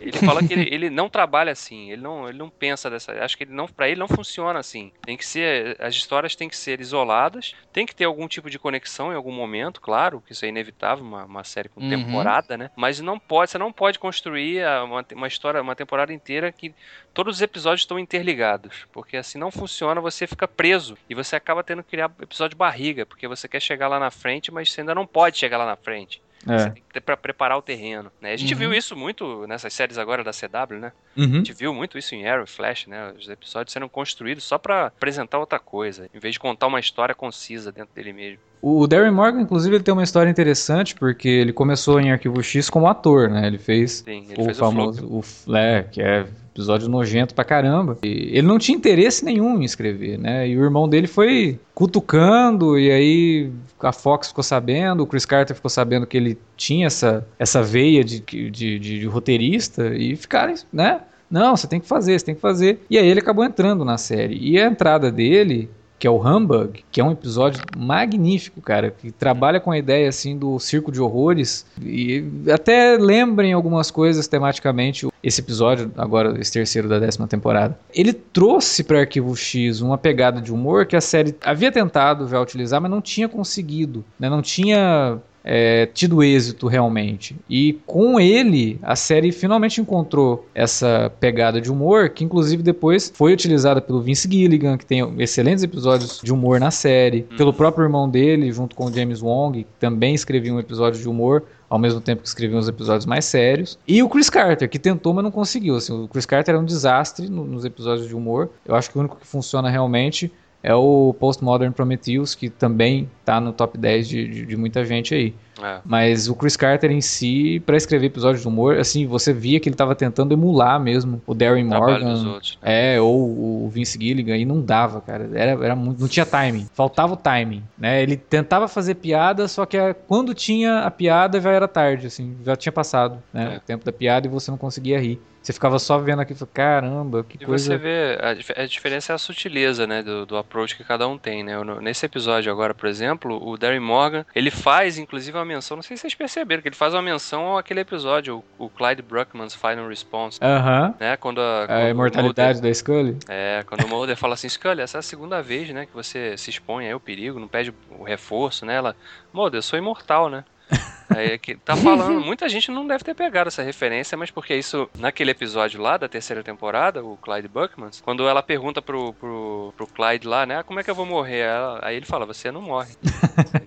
Ele 0.00 0.18
fala 0.18 0.46
que 0.46 0.52
ele, 0.52 0.74
ele, 0.74 0.90
não 0.90 1.08
trabalha 1.08 1.52
assim, 1.52 1.92
ele 1.92 2.02
não, 2.02 2.28
ele 2.28 2.36
não 2.36 2.50
pensa 2.50 2.90
dessa. 2.90 3.12
Acho 3.24 3.36
que 3.36 3.44
ele 3.44 3.52
não, 3.52 3.68
para 3.68 3.88
ele 3.88 4.00
não 4.00 4.08
funciona 4.08 4.58
assim. 4.58 4.92
Tem 5.02 5.16
que 5.16 5.24
ser, 5.24 5.76
as 5.80 5.94
histórias 5.94 6.34
têm 6.34 6.48
que 6.48 6.56
ser 6.56 6.80
isoladas, 6.80 7.54
tem 7.72 7.86
que 7.86 7.94
ter 7.94 8.04
algum 8.04 8.26
tipo 8.26 8.50
de 8.50 8.58
conexão 8.58 9.12
em 9.12 9.14
algum 9.14 9.32
momento, 9.32 9.80
claro, 9.80 10.20
que 10.26 10.32
isso 10.32 10.44
é 10.44 10.48
inevitável, 10.48 11.04
uma, 11.04 11.24
uma 11.24 11.44
série 11.44 11.68
com 11.68 11.80
uhum. 11.80 11.88
temporada, 11.88 12.56
né? 12.56 12.70
Mas 12.76 13.00
não 13.00 13.18
pode, 13.18 13.52
você 13.52 13.58
não 13.58 13.72
pode 13.72 13.98
construir 13.98 14.62
uma, 14.84 15.06
uma 15.14 15.28
história, 15.28 15.62
uma 15.62 15.76
temporada 15.76 16.12
inteira 16.12 16.50
que 16.50 16.74
todos 17.14 17.36
os 17.36 17.42
episódios 17.42 17.82
estão 17.82 17.98
interligados, 17.98 18.86
porque 18.92 19.16
assim 19.16 19.38
não 19.38 19.50
funciona, 19.50 20.00
você 20.00 20.26
fica 20.26 20.48
preso 20.48 20.98
e 21.08 21.14
você 21.14 21.36
acaba 21.36 21.62
tendo 21.62 21.82
que 21.84 21.90
criar 21.90 22.10
episódio 22.20 22.56
de 22.56 22.58
barriga, 22.58 23.06
porque 23.06 23.28
você 23.28 23.46
quer 23.46 23.60
chegar 23.60 23.88
lá 23.88 24.00
na 24.00 24.10
frente, 24.10 24.52
mas 24.52 24.70
você 24.70 24.80
ainda 24.80 24.94
não 24.94 25.06
pode 25.06 25.38
chegar 25.38 25.56
lá 25.56 25.66
na 25.66 25.76
frente. 25.76 26.20
É. 26.48 26.58
Você 26.58 26.70
tem 26.70 26.82
que 26.82 26.92
ter 26.92 27.00
pra 27.00 27.16
preparar 27.16 27.56
o 27.58 27.62
terreno. 27.62 28.10
Né? 28.20 28.32
A 28.32 28.36
gente 28.36 28.52
uhum. 28.54 28.58
viu 28.58 28.74
isso 28.74 28.96
muito 28.96 29.46
nessas 29.46 29.72
séries 29.72 29.98
agora 29.98 30.24
da 30.24 30.32
CW, 30.32 30.78
né? 30.78 30.92
Uhum. 31.16 31.24
A 31.24 31.36
gente 31.36 31.52
viu 31.52 31.72
muito 31.72 31.96
isso 31.98 32.14
em 32.14 32.26
Arrow 32.26 32.44
e 32.44 32.46
Flash, 32.46 32.86
né? 32.86 33.12
Os 33.12 33.28
episódios 33.28 33.72
sendo 33.72 33.88
construídos 33.88 34.44
só 34.44 34.58
para 34.58 34.86
apresentar 34.86 35.38
outra 35.38 35.58
coisa, 35.58 36.08
em 36.12 36.18
vez 36.18 36.34
de 36.34 36.40
contar 36.40 36.66
uma 36.66 36.80
história 36.80 37.14
concisa 37.14 37.70
dentro 37.70 37.94
dele 37.94 38.12
mesmo. 38.12 38.51
O 38.62 38.86
Darren 38.86 39.10
Morgan, 39.10 39.40
inclusive, 39.40 39.74
ele 39.74 39.82
tem 39.82 39.92
uma 39.92 40.04
história 40.04 40.30
interessante, 40.30 40.94
porque 40.94 41.28
ele 41.28 41.52
começou 41.52 42.00
em 42.00 42.12
Arquivo 42.12 42.40
X 42.40 42.70
como 42.70 42.86
ator, 42.86 43.28
né? 43.28 43.48
Ele 43.48 43.58
fez, 43.58 44.04
Sim, 44.06 44.24
ele 44.30 44.40
o 44.40 44.44
fez 44.44 44.56
famoso, 44.56 45.04
o, 45.04 45.20
o 45.50 45.56
é, 45.56 45.82
que 45.82 46.00
é 46.00 46.24
episódio 46.52 46.88
nojento 46.88 47.34
pra 47.34 47.44
caramba. 47.44 47.98
E 48.04 48.30
ele 48.38 48.46
não 48.46 48.58
tinha 48.58 48.76
interesse 48.76 49.24
nenhum 49.24 49.60
em 49.60 49.64
escrever, 49.64 50.16
né? 50.16 50.48
E 50.48 50.56
o 50.56 50.62
irmão 50.62 50.88
dele 50.88 51.08
foi 51.08 51.58
cutucando, 51.74 52.78
e 52.78 52.88
aí 52.90 53.50
a 53.80 53.92
Fox 53.92 54.28
ficou 54.28 54.44
sabendo, 54.44 55.02
o 55.02 55.06
Chris 55.06 55.26
Carter 55.26 55.56
ficou 55.56 55.70
sabendo 55.70 56.06
que 56.06 56.16
ele 56.16 56.38
tinha 56.56 56.86
essa, 56.86 57.26
essa 57.38 57.62
veia 57.62 58.04
de, 58.04 58.20
de, 58.20 58.50
de, 58.50 58.78
de 58.78 59.06
roteirista, 59.06 59.92
e 59.94 60.14
ficaram, 60.14 60.54
né? 60.72 61.00
Não, 61.28 61.56
você 61.56 61.66
tem 61.66 61.80
que 61.80 61.88
fazer, 61.88 62.18
você 62.18 62.26
tem 62.26 62.34
que 62.34 62.40
fazer. 62.40 62.80
E 62.90 62.98
aí 62.98 63.08
ele 63.08 63.20
acabou 63.20 63.42
entrando 63.42 63.84
na 63.86 63.96
série. 63.96 64.38
E 64.38 64.60
a 64.60 64.66
entrada 64.66 65.10
dele 65.10 65.70
que 66.02 66.06
é 66.08 66.10
o 66.10 66.20
Humbug, 66.20 66.84
que 66.90 67.00
é 67.00 67.04
um 67.04 67.12
episódio 67.12 67.62
magnífico, 67.72 68.60
cara, 68.60 68.90
que 68.90 69.12
trabalha 69.12 69.60
com 69.60 69.70
a 69.70 69.78
ideia 69.78 70.08
assim 70.08 70.36
do 70.36 70.58
circo 70.58 70.90
de 70.90 71.00
horrores 71.00 71.64
e 71.80 72.24
até 72.52 72.98
lembrem 72.98 73.52
algumas 73.52 73.88
coisas 73.88 74.26
tematicamente 74.26 75.06
esse 75.22 75.40
episódio, 75.40 75.92
agora 75.96 76.40
esse 76.40 76.50
terceiro 76.50 76.88
da 76.88 76.98
décima 76.98 77.28
temporada. 77.28 77.78
Ele 77.94 78.12
trouxe 78.12 78.82
para 78.82 78.98
Arquivo 78.98 79.36
X 79.36 79.80
uma 79.80 79.96
pegada 79.96 80.40
de 80.40 80.52
humor 80.52 80.86
que 80.86 80.96
a 80.96 81.00
série 81.00 81.36
havia 81.40 81.70
tentado 81.70 82.26
já 82.26 82.40
utilizar, 82.40 82.80
mas 82.80 82.90
não 82.90 83.00
tinha 83.00 83.28
conseguido, 83.28 84.04
né? 84.18 84.28
Não 84.28 84.42
tinha 84.42 85.20
é, 85.44 85.86
tido 85.86 86.22
êxito 86.22 86.66
realmente. 86.66 87.36
E 87.48 87.80
com 87.86 88.20
ele, 88.20 88.78
a 88.82 88.96
série 88.96 89.32
finalmente 89.32 89.80
encontrou 89.80 90.46
essa 90.54 91.12
pegada 91.20 91.60
de 91.60 91.70
humor, 91.70 92.10
que 92.10 92.24
inclusive 92.24 92.62
depois 92.62 93.12
foi 93.14 93.32
utilizada 93.32 93.80
pelo 93.80 94.00
Vince 94.00 94.28
Gilligan, 94.30 94.76
que 94.76 94.86
tem 94.86 95.02
excelentes 95.18 95.64
episódios 95.64 96.20
de 96.22 96.32
humor 96.32 96.60
na 96.60 96.70
série, 96.70 97.26
uhum. 97.30 97.36
pelo 97.36 97.52
próprio 97.52 97.84
irmão 97.84 98.08
dele, 98.08 98.52
junto 98.52 98.76
com 98.76 98.86
o 98.86 98.92
James 98.92 99.22
Wong, 99.22 99.64
que 99.64 99.70
também 99.78 100.14
escrevia 100.14 100.52
um 100.52 100.60
episódio 100.60 101.00
de 101.00 101.08
humor 101.08 101.44
ao 101.72 101.78
mesmo 101.78 102.02
tempo 102.02 102.20
que 102.20 102.28
escrevia 102.28 102.58
uns 102.58 102.68
episódios 102.68 103.06
mais 103.06 103.24
sérios. 103.24 103.78
E 103.88 104.02
o 104.02 104.08
Chris 104.10 104.28
Carter, 104.28 104.68
que 104.68 104.78
tentou, 104.78 105.14
mas 105.14 105.24
não 105.24 105.30
conseguiu. 105.30 105.74
Assim, 105.74 106.04
o 106.04 106.06
Chris 106.06 106.26
Carter 106.26 106.54
é 106.54 106.58
um 106.58 106.66
desastre 106.66 107.30
no, 107.30 107.46
nos 107.46 107.64
episódios 107.64 108.06
de 108.06 108.14
humor. 108.14 108.50
Eu 108.66 108.74
acho 108.74 108.90
que 108.90 108.98
o 108.98 109.00
único 109.00 109.16
que 109.16 109.26
funciona 109.26 109.70
realmente 109.70 110.30
é 110.62 110.74
o 110.74 111.14
Postmodern 111.18 111.72
Prometheus, 111.74 112.34
que 112.34 112.48
também 112.48 113.10
tá 113.24 113.40
no 113.40 113.52
top 113.52 113.76
10 113.76 114.08
de, 114.08 114.28
de, 114.28 114.46
de 114.46 114.56
muita 114.56 114.84
gente 114.84 115.14
aí. 115.14 115.34
É. 115.60 115.80
Mas 115.84 116.28
o 116.28 116.34
Chris 116.34 116.56
Carter 116.56 116.90
em 116.90 117.00
si, 117.00 117.60
para 117.66 117.76
escrever 117.76 118.06
episódios 118.06 118.42
de 118.42 118.48
humor, 118.48 118.78
assim, 118.78 119.06
você 119.06 119.32
via 119.32 119.60
que 119.60 119.68
ele 119.68 119.76
tava 119.76 119.94
tentando 119.94 120.32
emular 120.32 120.80
mesmo 120.80 121.20
o 121.26 121.34
Darren 121.34 121.64
Morgan. 121.64 122.32
Outros, 122.32 122.58
né? 122.62 122.94
É, 122.94 123.00
ou 123.00 123.64
o 123.64 123.68
Vince 123.68 123.98
Gilligan, 124.00 124.36
e 124.36 124.44
não 124.44 124.60
dava, 124.60 125.00
cara. 125.00 125.28
Era, 125.34 125.64
era 125.64 125.76
muito, 125.76 126.00
não 126.00 126.08
tinha 126.08 126.24
timing. 126.24 126.68
Faltava 126.72 127.14
o 127.14 127.16
timing, 127.16 127.62
né? 127.76 128.02
Ele 128.02 128.16
tentava 128.16 128.68
fazer 128.68 128.94
piada, 128.94 129.46
só 129.48 129.66
que 129.66 129.76
quando 130.06 130.34
tinha 130.34 130.80
a 130.80 130.90
piada 130.90 131.40
já 131.40 131.50
era 131.50 131.68
tarde, 131.68 132.06
assim, 132.06 132.36
já 132.44 132.56
tinha 132.56 132.72
passado, 132.72 133.22
né? 133.32 133.54
É. 133.54 133.56
O 133.56 133.60
tempo 133.60 133.84
da 133.84 133.92
piada 133.92 134.26
e 134.26 134.30
você 134.30 134.50
não 134.50 134.58
conseguia 134.58 135.00
rir. 135.00 135.20
Você 135.42 135.52
ficava 135.52 135.78
só 135.78 135.98
vendo 135.98 136.20
aqui 136.20 136.32
e 136.32 136.36
falou, 136.36 136.50
caramba, 136.54 137.24
que 137.24 137.36
e 137.42 137.44
coisa. 137.44 137.64
você 137.64 137.76
vê, 137.76 138.16
a, 138.20 138.62
a, 138.62 138.66
diferença 138.66 139.12
é 139.12 139.14
a 139.14 139.18
sutileza, 139.18 139.88
né, 139.88 140.00
do, 140.00 140.24
do 140.24 140.36
approach 140.36 140.76
que 140.76 140.84
cada 140.84 141.08
um 141.08 141.18
tem, 141.18 141.42
né? 141.42 141.54
Nesse 141.80 142.06
episódio 142.06 142.52
agora, 142.52 142.72
por 142.72 142.88
exemplo, 142.88 143.44
o 143.44 143.56
Darry 143.56 143.80
Morgan, 143.80 144.24
ele 144.36 144.52
faz, 144.52 144.98
inclusive, 144.98 145.36
uma 145.42 145.54
menção, 145.54 145.76
não 145.76 145.82
sei 145.82 145.96
se 145.96 146.02
vocês 146.02 146.14
perceberam, 146.14 146.62
que 146.62 146.68
ele 146.68 146.76
faz 146.76 146.94
uma 146.94 147.02
menção 147.02 147.56
àquele 147.56 147.80
episódio, 147.80 148.42
o, 148.58 148.66
o 148.66 148.68
Clyde 148.68 149.02
Bruckman's 149.02 149.54
Final 149.54 149.88
Response. 149.88 150.38
Aham. 150.42 150.88
Uh 150.88 150.92
-huh. 150.92 151.00
Né, 151.00 151.16
quando 151.16 151.40
a, 151.40 151.66
a 151.68 151.88
imortalidade 151.90 152.54
Mulder, 152.54 152.70
da 152.70 152.74
Scully. 152.74 153.18
É, 153.28 153.64
quando 153.66 153.84
o 153.84 153.88
Mulder 153.88 154.16
fala 154.16 154.34
assim, 154.34 154.48
Scully, 154.48 154.80
essa 154.80 154.98
é 154.98 155.00
a 155.00 155.02
segunda 155.02 155.42
vez, 155.42 155.68
né, 155.70 155.86
que 155.86 155.92
você 155.92 156.36
se 156.36 156.50
expõe 156.50 156.86
aí 156.86 156.92
ao 156.92 157.00
perigo, 157.00 157.38
não 157.38 157.48
pede 157.48 157.74
o 157.90 158.04
reforço, 158.04 158.64
né? 158.64 158.74
Ela, 158.76 158.96
Mulder, 159.32 159.58
eu 159.58 159.62
sou 159.62 159.78
imortal, 159.78 160.28
né? 160.28 160.44
É, 161.16 161.38
que 161.38 161.54
tá 161.56 161.76
falando, 161.76 162.20
muita 162.24 162.48
gente 162.48 162.70
não 162.70 162.86
deve 162.86 163.04
ter 163.04 163.14
pegado 163.14 163.48
essa 163.48 163.62
referência, 163.62 164.16
mas 164.16 164.30
porque 164.30 164.54
isso, 164.54 164.88
naquele 164.98 165.30
episódio 165.30 165.80
lá 165.80 165.96
da 165.96 166.08
terceira 166.08 166.42
temporada, 166.42 167.02
o 167.04 167.16
Clyde 167.16 167.48
Buckman, 167.48 167.90
quando 168.02 168.28
ela 168.28 168.42
pergunta 168.42 168.80
pro, 168.80 169.12
pro, 169.14 169.72
pro 169.76 169.86
Clyde 169.86 170.26
lá, 170.26 170.46
né, 170.46 170.58
ah, 170.58 170.62
como 170.62 170.80
é 170.80 170.82
que 170.84 170.90
eu 170.90 170.94
vou 170.94 171.06
morrer? 171.06 171.40
Ela, 171.40 171.80
aí 171.82 171.96
ele 171.96 172.06
fala, 172.06 172.26
você 172.26 172.50
não 172.50 172.62
morre. 172.62 172.94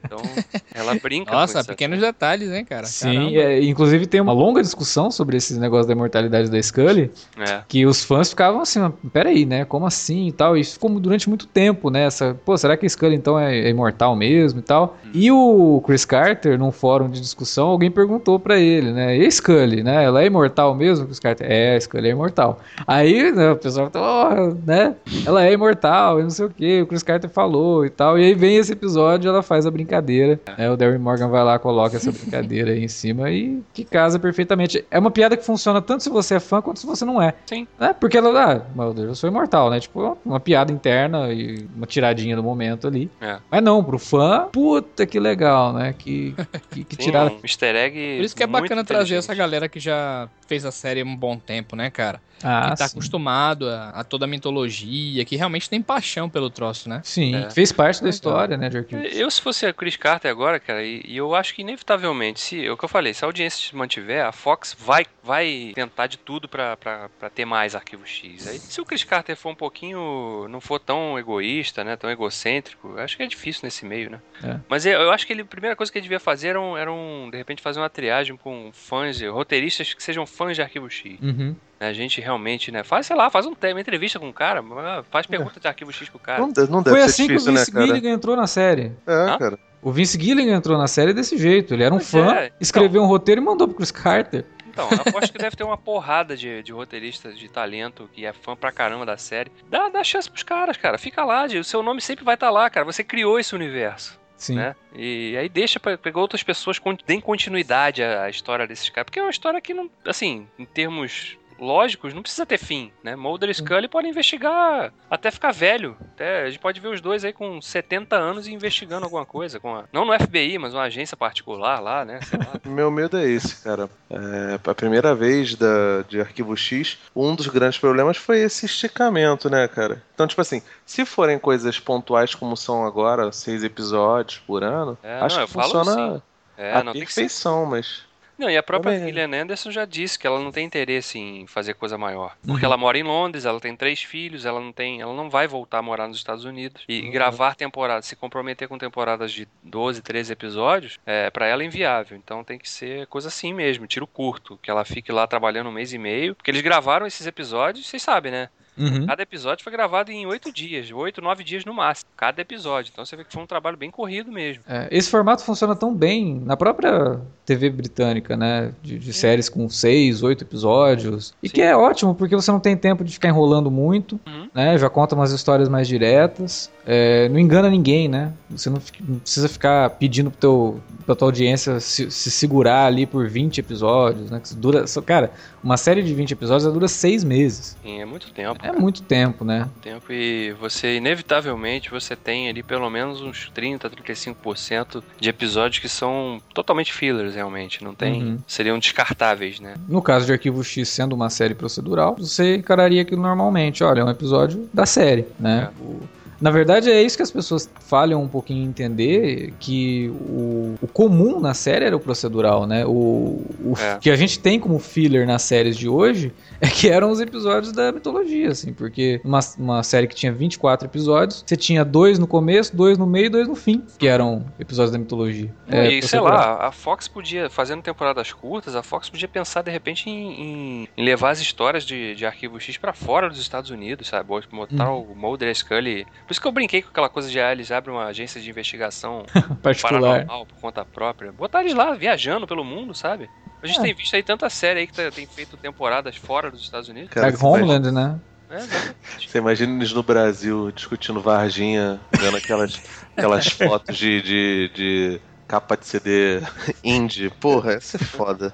então, 0.04 0.20
ela 0.74 0.96
brinca 0.96 1.32
Nossa, 1.32 1.64
pequenos 1.64 2.00
assim. 2.00 2.08
detalhes, 2.08 2.52
hein, 2.52 2.66
cara? 2.66 2.86
Sim, 2.86 3.38
é, 3.38 3.62
inclusive 3.64 4.06
tem 4.08 4.22
uma 4.22 4.34
longa 4.34 4.62
discussão 4.62 5.12
sobre 5.12 5.38
esse 5.38 5.58
negócio 5.60 5.88
da 5.88 5.94
imortalidade 5.94 6.50
da 6.50 6.62
Scully, 6.62 7.12
é. 7.38 7.62
que 7.68 7.86
os 7.86 8.04
fãs 8.04 8.30
ficavam 8.30 8.62
assim, 8.62 8.80
peraí, 9.12 9.46
né, 9.46 9.66
como 9.66 9.86
assim 9.86 10.28
e 10.28 10.32
tal, 10.32 10.58
e 10.58 10.62
isso 10.62 10.74
ficou 10.74 10.90
durante 11.00 11.28
muito 11.30 11.48
tempo, 11.48 11.90
né, 11.90 12.06
essa, 12.06 12.34
pô, 12.46 12.58
será 12.58 12.78
que 12.78 12.86
a 12.86 12.90
Scully 12.90 13.16
então 13.16 13.40
é, 13.40 13.60
é 13.60 13.70
imortal 13.70 14.16
mesmo 14.16 14.60
e 14.60 14.64
tal? 14.64 14.98
Hum. 15.06 15.10
E 15.14 15.32
o 15.32 15.82
Chris 15.86 16.06
Carter, 16.06 16.58
num 16.58 16.72
fórum 16.72 17.10
de 17.10 17.20
discussão, 17.20 17.35
alguém 17.58 17.92
perguntou 17.92 18.40
para 18.40 18.58
ele, 18.58 18.92
né? 18.92 19.18
E 19.18 19.30
Scully, 19.32 19.84
né? 19.84 20.04
Ela 20.04 20.24
é 20.24 20.26
imortal 20.26 20.74
mesmo? 20.76 21.08
Os 21.08 21.20
caras, 21.20 21.40
é, 21.42 21.80
Scully 21.80 22.08
é 22.08 22.12
imortal. 22.12 22.60
Aí 22.86 23.32
né, 23.32 23.52
o 23.52 23.56
pessoal 23.56 23.90
falou, 23.90 24.32
oh, 24.32 24.58
né? 24.66 24.96
Ela 25.26 25.46
é 25.46 25.54
imortal, 25.54 26.20
e 26.20 26.24
não 26.24 26.30
sei 26.30 26.46
o 26.46 26.50
que, 26.50 26.82
o 26.82 26.88
Chris 26.88 27.04
Carter 27.04 27.30
falou 27.30 27.86
e 27.86 27.90
tal. 27.90 28.18
E 28.18 28.24
aí 28.24 28.34
vem 28.34 28.58
esse 28.58 28.74
episódio, 28.74 29.30
ela 29.30 29.42
faz 29.42 29.66
a 29.66 29.72
brincadeira. 29.72 30.40
Né? 30.58 30.70
O 30.70 30.78
Darren 30.78 31.00
Morgan 31.00 31.30
vai 31.30 31.44
lá, 31.44 31.60
coloca 31.60 31.98
essa 31.98 32.12
brincadeira 32.12 32.72
aí 32.72 32.84
em 32.84 32.88
cima 32.88 33.30
e 33.32 33.62
que 33.74 33.84
casa 33.84 34.20
perfeitamente. 34.20 34.86
É 34.90 35.00
uma 35.00 35.12
piada 35.12 35.36
que 35.36 35.46
funciona 35.46 35.82
tanto 35.82 36.04
se 36.04 36.10
você 36.10 36.36
é 36.36 36.40
fã 36.40 36.62
quanto 36.62 36.80
se 36.80 36.86
você 36.86 37.06
não 37.06 37.22
é. 37.22 37.34
Sim. 37.46 37.68
Né? 37.80 37.94
Porque 38.00 38.18
ela, 38.18 38.54
ah, 38.54 38.62
meu 38.76 38.94
Deus, 38.94 39.08
eu 39.08 39.16
sou 39.16 39.30
imortal, 39.30 39.70
né? 39.70 39.80
Tipo, 39.80 40.18
uma 40.26 40.40
piada 40.40 40.72
interna 40.72 41.32
e 41.32 41.68
uma 41.76 41.86
tiradinha 41.86 42.36
do 42.36 42.44
momento 42.44 42.88
ali. 42.88 43.10
É. 43.22 43.38
Mas 43.50 43.64
não, 43.64 43.84
pro 43.84 43.98
fã, 43.98 44.48
puta 44.52 45.06
que 45.06 45.20
legal, 45.20 45.74
né? 45.74 45.94
Que, 45.98 46.36
que, 46.72 46.84
que 46.84 46.96
tirada. 47.26 47.42
Um 47.42 47.46
easter 47.46 47.76
egg. 47.76 48.18
Por 48.18 48.26
isso 48.26 48.36
que 48.36 48.44
é 48.44 48.48
bacana 48.48 48.84
trazer 48.84 49.16
essa 49.16 49.34
galera 49.34 49.68
que 49.68 49.80
já 49.80 50.30
fez 50.48 50.66
a 50.66 50.72
série 50.72 51.02
há 51.02 51.06
um 51.06 51.16
bom 51.16 51.38
tempo, 51.38 51.76
né, 51.76 51.90
cara? 51.90 52.22
Ah, 52.44 52.72
que 52.72 52.78
tá 52.78 52.88
sim. 52.88 52.98
acostumado 52.98 53.70
a, 53.70 53.90
a, 53.90 54.04
toda 54.04 54.26
a 54.26 54.28
mitologia, 54.28 55.24
que 55.24 55.36
realmente 55.36 55.70
tem 55.70 55.82
paixão 55.82 56.30
pelo 56.30 56.50
troço, 56.50 56.90
né? 56.90 57.02
Sim, 57.04 57.36
é. 57.36 57.50
fez 57.50 57.72
parte 57.72 58.04
da 58.04 58.10
história, 58.10 58.58
né, 58.58 58.70
de 58.70 58.86
Eu, 59.18 59.32
se 59.32 59.42
fosse 59.42 59.66
a 59.66 59.74
Chris 59.74 59.96
Carter 59.96 60.30
agora, 60.30 60.60
cara, 60.60 60.84
e, 60.84 61.02
e, 61.06 61.18
eu 61.18 61.34
acho 61.34 61.56
que 61.56 61.62
inevitavelmente, 61.62 62.40
se, 62.40 62.66
é 62.66 62.72
o 62.72 62.78
que 62.78 62.84
eu 62.84 62.90
falei, 62.90 63.14
se 63.14 63.24
a 63.24 63.28
audiência 63.28 63.70
se 63.70 63.76
mantiver, 63.76 64.26
a 64.26 64.32
Fox 64.32 64.76
vai, 64.78 65.06
vai 65.24 65.72
tentar 65.74 66.08
de 66.08 66.18
tudo 66.18 66.48
pra, 66.48 66.76
pra, 66.76 67.10
pra 67.18 67.30
ter 67.30 67.46
mais 67.46 67.74
arquivo 67.74 68.06
X. 68.06 68.48
Aí, 68.48 68.60
se 68.60 68.82
o 68.82 68.86
Chris 68.86 69.04
Carter 69.04 69.36
for 69.36 69.50
um 69.50 69.56
pouquinho, 69.56 70.48
não 70.50 70.60
for 70.60 70.80
tão 70.80 71.18
egoísta, 71.18 71.84
né, 71.84 71.96
tão 71.96 72.10
egocêntrico, 72.10 72.98
acho 73.00 73.16
que 73.16 73.24
é 73.24 73.28
difícil 73.28 73.62
nesse 73.64 73.86
meio, 73.86 74.12
né? 74.12 74.20
É. 74.44 74.60
Mas 74.68 74.86
eu, 74.86 75.00
eu, 75.00 75.12
acho 75.12 75.26
que 75.26 75.34
ele, 75.34 75.42
a 75.42 75.46
primeira 75.46 75.76
coisa 75.76 75.92
que 75.92 75.98
ele 75.98 76.04
devia 76.04 76.20
fazer 76.20 76.50
era, 76.50 76.62
um, 76.62 76.78
era 76.78 76.92
um, 76.92 77.15
de 77.30 77.38
repente, 77.38 77.62
fazer 77.62 77.80
uma 77.80 77.90
triagem 77.90 78.38
com 78.38 78.70
fãs, 78.74 79.22
roteiristas 79.22 79.94
que 79.94 80.04
sejam 80.04 80.26
fãs 80.26 80.56
de 80.56 80.62
arquivo 80.62 80.90
X. 80.90 81.20
Uhum. 81.22 81.56
A 81.80 81.92
gente 81.92 82.22
realmente, 82.22 82.72
né? 82.72 82.84
Faz, 82.84 83.06
sei 83.06 83.16
lá, 83.16 83.30
faz 83.30 83.46
um, 83.46 83.54
uma 83.54 83.82
entrevista 83.82 84.20
com 84.20 84.30
o 84.30 84.34
cara, 84.34 84.64
faz 85.12 85.26
pergunta 85.26 85.60
de 85.60 85.68
arquivo 85.68 85.92
X 85.92 86.10
pro 86.10 86.20
cara. 86.20 86.40
Não, 86.40 86.48
não 86.70 86.82
deve 86.82 86.96
Foi 86.96 87.00
ser 87.00 87.06
assim 87.06 87.28
difícil, 87.28 87.52
que 87.52 87.58
o 87.58 87.60
Vince 87.60 87.76
né, 87.76 87.86
Gilligan 87.86 88.12
entrou 88.12 88.36
na 88.36 88.48
série. 88.48 88.92
É, 89.06 89.14
Hã? 89.14 89.38
cara. 89.38 89.60
O 89.82 89.92
Vince 89.92 90.20
Gilligan 90.20 90.56
entrou 90.56 90.78
na 90.78 90.88
série 90.88 91.14
desse 91.14 91.38
jeito. 91.38 91.74
Ele 91.74 91.84
era 91.84 91.94
um 91.94 91.98
pois 91.98 92.10
fã, 92.10 92.34
é. 92.34 92.52
escreveu 92.60 93.02
então, 93.02 93.04
um 93.04 93.08
roteiro 93.08 93.42
e 93.42 93.44
mandou 93.44 93.68
pro 93.68 93.78
Chris 93.78 93.92
Carter. 93.92 94.46
Então, 94.68 94.90
aposto 94.90 95.32
que 95.32 95.38
deve 95.38 95.56
ter 95.56 95.64
uma 95.64 95.78
porrada 95.78 96.36
de, 96.36 96.62
de 96.62 96.74
roteiristas 96.74 97.38
de 97.38 97.48
talento 97.48 98.10
que 98.12 98.26
é 98.26 98.34
fã 98.34 98.56
pra 98.56 98.74
caramba 98.74 99.06
da 99.06 99.16
série. 99.16 99.52
Dá, 99.70 99.88
dá 99.88 100.04
chance 100.04 100.30
pros 100.30 100.44
caras, 100.44 100.76
cara. 100.76 100.98
Fica 100.98 101.24
lá, 101.24 101.46
o 101.46 101.64
seu 101.64 101.82
nome 101.82 102.02
sempre 102.02 102.26
vai 102.26 102.36
estar 102.36 102.48
tá 102.48 102.52
lá, 102.52 102.70
cara. 102.70 102.86
Você 102.86 103.04
criou 103.04 103.40
esse 103.40 103.56
universo. 103.56 104.20
Sim. 104.38 104.56
Né? 104.56 104.76
E 104.94 105.36
aí 105.38 105.50
deixa 105.50 105.80
para 105.80 105.98
outras 106.16 106.44
pessoas 106.44 106.80
deem 107.06 107.22
continuidade 107.22 108.04
à 108.04 108.30
história 108.30 108.68
desses 108.68 108.90
caras. 108.90 109.06
Porque 109.06 109.20
é 109.20 109.24
uma 109.24 109.32
história 109.32 109.62
que 109.62 109.74
não. 109.74 109.90
Assim, 110.06 110.48
em 110.60 110.66
termos 110.66 111.38
lógicos, 111.60 112.14
não 112.14 112.22
precisa 112.22 112.46
ter 112.46 112.58
fim, 112.58 112.92
né? 113.04 113.16
Mulder 113.16 113.50
e 113.50 113.54
Scully 113.54 113.88
podem 113.88 114.12
investigar 114.12 114.92
até 115.10 115.32
ficar 115.32 115.52
velho. 115.52 115.96
Até, 116.14 116.44
a 116.44 116.50
gente 116.50 116.60
pode 116.60 116.80
ver 116.80 116.90
os 116.90 117.02
dois 117.02 117.24
aí 117.24 117.34
com 117.34 117.62
70 117.62 118.16
anos 118.16 118.48
e 118.48 118.54
investigando 118.54 119.06
alguma 119.06 119.26
coisa. 119.26 119.60
Com 119.60 119.76
a, 119.76 119.86
não 119.92 120.06
no 120.06 120.14
FBI, 120.14 120.58
mas 120.58 120.74
uma 120.74 120.84
agência 120.84 121.16
particular 121.16 121.80
lá, 121.80 122.06
né? 122.06 122.20
Lá. 122.34 122.60
Meu 122.70 122.92
medo 122.92 123.18
é 123.18 123.26
esse, 123.26 123.64
cara. 123.64 123.90
É, 124.10 124.60
a 124.64 124.76
primeira 124.76 125.16
vez 125.16 125.56
da, 125.56 126.04
de 126.08 126.20
Arquivo 126.20 126.56
X, 126.56 126.98
um 127.16 127.36
dos 127.36 127.48
grandes 127.48 127.80
problemas 127.80 128.18
foi 128.18 128.40
esse 128.40 128.66
esticamento, 128.66 129.50
né, 129.50 129.68
cara? 129.68 130.02
Então, 130.14 130.28
tipo 130.28 130.42
assim, 130.42 130.62
se 130.86 131.06
forem 131.06 131.40
coisas 131.40 131.80
pontuais 131.80 132.36
como 132.36 132.56
são 132.56 132.86
agora, 132.86 133.32
seis 133.32 133.64
episódios 133.64 134.40
por 134.40 134.64
ano, 134.64 134.98
é, 135.04 135.20
acho 135.20 135.40
não, 135.40 135.46
que 135.46 135.54
funciona 135.54 136.08
assim. 136.08 136.22
é, 136.58 136.74
a 136.74 136.84
perfeição, 136.92 137.66
mas... 137.66 138.04
Não, 138.38 138.50
e 138.50 138.58
a 138.58 138.64
própria 138.64 138.94
Também. 138.94 139.08
Gillian 139.08 139.42
Anderson 139.42 139.72
já 139.72 139.86
disse 139.86 140.20
que 140.20 140.28
ela 140.28 140.40
não 140.40 140.52
tem 140.52 140.66
interesse 140.66 141.18
em 141.18 141.48
fazer 141.48 141.74
coisa 141.74 141.98
maior. 141.98 142.36
Porque 142.46 142.66
uhum. 142.66 142.72
ela 142.72 142.78
mora 142.78 142.98
em 142.98 143.04
Londres, 143.04 143.46
ela 143.46 143.60
tem 143.60 143.76
três 143.76 144.02
filhos, 144.04 144.46
ela 144.46 144.60
não 144.60 144.72
tem. 144.72 145.02
Ela 145.02 145.14
não 145.14 145.30
vai 145.30 145.48
voltar 145.48 145.80
a 145.80 145.82
morar 145.82 146.08
nos 146.08 146.18
Estados 146.18 146.44
Unidos. 146.44 146.84
E, 146.88 147.02
uhum. 147.02 147.12
gravar 147.12 147.56
temporadas, 147.56 148.06
se 148.06 148.16
comprometer 148.16 148.68
com 148.68 148.78
temporadas 148.78 149.32
de 149.32 149.48
12, 149.64 150.02
13 150.02 150.34
episódios, 150.34 151.00
é, 151.06 151.30
para 151.30 151.48
ela 151.48 151.64
é 151.64 151.66
inviável. 151.66 152.18
Então 152.18 152.44
tem 152.44 152.60
que 152.60 152.70
ser 152.70 153.08
coisa 153.08 153.30
assim 153.30 153.54
mesmo, 153.54 153.88
tiro 153.88 154.08
curto. 154.08 154.58
Que 154.62 154.70
ela 154.70 154.84
fique 154.84 155.12
lá 155.12 155.26
trabalhando 155.26 155.70
um 155.70 155.74
mês 155.74 155.94
e 155.94 155.98
meio. 155.98 156.36
Porque 156.36 156.52
eles 156.52 156.62
gravaram 156.62 157.08
esses 157.08 157.26
episódios, 157.26 157.88
vocês 157.88 158.02
sabem, 158.02 158.32
né? 158.32 158.50
Uhum. 158.78 159.06
Cada 159.06 159.24
episódio 159.24 159.64
foi 159.64 159.72
gravado 159.72 160.12
em 160.12 160.26
oito 160.26 160.52
dias, 160.52 160.92
oito, 160.92 161.22
nove 161.22 161.44
dias 161.44 161.64
no 161.66 161.74
máximo. 161.74 162.10
Cada 162.16 162.42
episódio. 162.42 162.92
Então 162.92 163.06
você 163.06 163.16
vê 163.16 163.24
que 163.24 163.34
foi 163.34 163.42
um 163.42 163.48
trabalho 163.48 163.78
bem 163.78 163.90
corrido 163.90 164.32
mesmo. 164.32 164.64
É, 164.68 164.88
esse 164.92 165.10
formato 165.10 165.44
funciona 165.44 165.76
tão 165.76 165.94
bem 165.94 166.42
na 166.46 166.58
própria 166.58 167.20
TV 167.46 167.70
britânica, 167.70 168.36
né? 168.36 168.74
De, 168.82 168.98
de 168.98 169.14
séries 169.14 169.48
com 169.48 169.70
seis, 169.70 170.24
oito 170.24 170.44
episódios. 170.44 171.34
E 171.42 171.48
Sim. 171.48 171.56
que 171.56 171.62
é 171.62 171.76
ótimo, 171.76 172.16
porque 172.16 172.36
você 172.36 172.52
não 172.52 172.60
tem 172.60 172.76
tempo 172.76 173.04
de 173.04 173.14
ficar 173.14 173.30
enrolando 173.30 173.70
muito, 173.72 174.20
uhum. 174.26 174.50
né? 174.54 174.78
Já 174.78 174.90
conta 174.90 175.16
umas 175.16 175.32
histórias 175.32 175.70
mais 175.70 175.88
diretas. 175.88 176.72
É, 176.86 177.28
não 177.30 177.40
engana 177.40 177.70
ninguém, 177.70 178.08
né? 178.08 178.32
Você 178.50 178.70
não, 178.70 178.80
não, 179.08 179.20
precisa 179.20 179.50
ficar 179.50 179.90
pedindo 179.92 180.30
pro 180.30 180.40
teu, 180.40 180.80
pra 181.06 181.16
tua 181.16 181.28
audiência 181.30 181.80
se, 181.80 182.12
se, 182.12 182.30
segurar 182.30 182.86
ali 182.86 183.06
por 183.06 183.28
20 183.28 183.60
episódios, 183.60 184.30
né? 184.30 184.40
Que 184.40 184.56
dura, 184.56 184.86
cara, 185.06 185.32
uma 185.64 185.78
série 185.78 186.04
de 186.04 186.14
20 186.14 186.32
episódios 186.32 186.72
dura 186.72 186.88
seis 186.88 187.24
meses. 187.24 187.76
Sim, 187.82 188.02
é 188.02 188.06
muito 188.06 188.32
tempo. 188.32 188.60
É 188.66 188.72
muito 188.72 189.04
tempo, 189.04 189.46
né? 189.46 189.70
Tempo 189.82 190.12
e 190.12 190.52
você, 190.54 190.98
inevitavelmente, 190.98 191.92
você 191.92 192.16
tem 192.16 192.50
ali 192.50 192.64
pelo 192.64 192.90
menos 192.90 193.22
uns 193.22 193.50
30, 193.54 193.90
35% 193.90 195.04
de 195.20 195.30
episódios 195.30 195.80
que 195.80 195.88
são 195.88 196.42
totalmente 196.54 196.92
fillers, 196.92 197.36
realmente. 197.36 197.84
Não 197.84 197.94
tem. 197.94 198.24
Uhum. 198.24 198.40
Seriam 198.48 198.80
descartáveis, 198.80 199.60
né? 199.60 199.76
No 199.88 200.02
caso 200.02 200.26
de 200.26 200.32
Arquivo 200.32 200.64
X 200.64 200.90
sendo 200.90 201.14
uma 201.14 201.30
série 201.30 201.54
procedural, 201.54 202.16
você 202.18 202.56
encararia 202.56 203.04
aquilo 203.04 203.22
normalmente. 203.22 203.84
Olha, 203.84 204.02
é 204.02 204.04
um 204.04 204.10
episódio 204.10 204.68
da 204.74 204.86
série, 204.86 205.28
né? 205.40 205.70
É. 205.72 205.84
O 205.84 206.15
na 206.40 206.52
verdade, 206.52 206.92
é 206.92 207.02
isso 207.02 207.16
que 207.16 207.24
as 207.24 207.32
pessoas 207.32 207.70
falham 207.80 208.22
um 208.22 208.28
pouquinho 208.28 208.64
em 208.64 208.68
entender, 208.68 209.54
que 209.60 210.10
o, 210.10 210.76
o 210.82 210.88
comum 210.88 211.40
na 211.40 211.54
série 211.54 211.86
era 211.86 211.96
o 211.96 212.00
procedural, 212.00 212.68
né? 212.68 212.86
O, 212.86 213.42
o 213.64 213.74
é. 213.80 213.98
que 214.00 214.10
a 214.10 214.16
gente 214.16 214.40
tem 214.40 214.60
como 214.60 214.80
filler 214.80 215.26
nas 215.26 215.44
séries 215.44 215.78
de 215.78 215.88
hoje 215.88 216.34
é 216.60 216.68
que 216.68 216.90
eram 216.90 217.12
os 217.12 217.20
episódios 217.20 217.72
da 217.72 217.92
mitologia, 217.92 218.50
assim, 218.50 218.74
porque 218.74 219.22
uma, 219.24 219.40
uma 219.58 219.84
série 219.84 220.08
que 220.08 220.16
tinha 220.16 220.32
24 220.32 220.88
episódios, 220.88 221.44
você 221.46 221.56
tinha 221.56 221.84
dois 221.84 222.20
no 222.20 222.28
começo, 222.28 222.76
dois 222.76 222.98
no 222.98 223.06
meio 223.06 223.26
e 223.26 223.30
dois 223.30 223.48
no 223.48 223.56
fim, 223.56 223.84
que 223.98 224.08
eram 224.08 224.46
episódios 224.60 224.92
da 224.92 224.98
mitologia. 224.98 225.54
É, 225.68 225.88
e 225.90 226.02
sei 226.02 226.20
lá, 226.20 226.68
a 226.68 226.72
Fox 226.72 227.08
podia, 227.08 227.50
fazendo 227.50 227.82
temporadas 227.82 228.32
curtas, 228.32 228.76
a 228.76 228.84
Fox 228.84 229.10
podia 229.10 229.28
pensar 229.28 229.62
de 229.62 229.72
repente 229.72 230.10
em, 230.10 230.88
em, 230.98 231.04
levar 231.04 231.32
as 231.32 231.40
histórias 231.40 231.84
de, 231.84 232.16
de 232.16 232.26
Arquivo 232.26 232.60
X 232.60 232.78
para 232.78 232.94
fora 232.94 233.30
dos 233.30 233.40
Estados 233.40 233.70
Unidos, 233.70 234.08
sabe? 234.08 234.28
Botar 234.52 234.92
hum. 234.92 235.08
o 235.12 235.16
Mulder 235.16 235.50
e 235.50 235.56
Scully 235.56 236.06
por 236.28 236.34
isso 236.36 236.42
que 236.42 236.48
eu 236.48 236.52
brinquei 236.52 236.82
com 236.82 236.90
aquela 236.90 237.10
coisa 237.10 237.30
de 237.30 237.40
ah, 237.40 237.52
eles 237.52 237.72
abrem 237.72 237.96
uma 237.96 238.06
agência 238.06 238.42
de 238.42 238.50
investigação 238.50 239.26
particular 239.64 240.26
por 240.26 240.60
conta 240.60 240.84
própria. 240.84 241.32
Botar 241.32 241.62
eles 241.62 241.74
lá 241.74 241.94
viajando 241.94 242.46
pelo 242.46 242.64
mundo, 242.64 242.94
sabe? 242.94 243.30
A 243.64 243.68
gente 243.68 243.80
é. 243.80 243.82
tem 243.82 243.94
visto 243.94 244.16
aí 244.16 244.22
tanta 244.22 244.50
série 244.50 244.82
aí 244.82 244.88
que 244.88 244.94
tá, 244.94 245.10
tem 245.10 245.26
feito 245.26 245.58
temporadas 245.58 246.18
fora 246.18 246.52
dos 246.52 246.62
Estados 246.62 246.90
Unidos. 246.90 247.10
Cara, 247.10 247.30
é 247.30 247.36
Homeland, 247.42 247.90
né? 247.90 248.20
É, 248.50 248.60
Você 249.26 249.38
imagina 249.38 249.78
eles 249.78 249.94
no 249.94 250.04
Brasil 250.04 250.72
discutindo 250.72 251.22
Varginha, 251.22 252.00
vendo 252.20 252.38
aquelas, 252.38 252.82
aquelas 253.16 253.48
fotos 253.48 253.98
de, 253.98 254.22
de, 254.22 254.72
de 254.76 255.22
capa 255.48 255.78
de 255.78 255.88
CD 255.88 256.42
indie. 256.84 257.30
Porra, 257.30 257.76
isso 257.78 257.96
é 257.96 258.00
foda. 258.00 258.54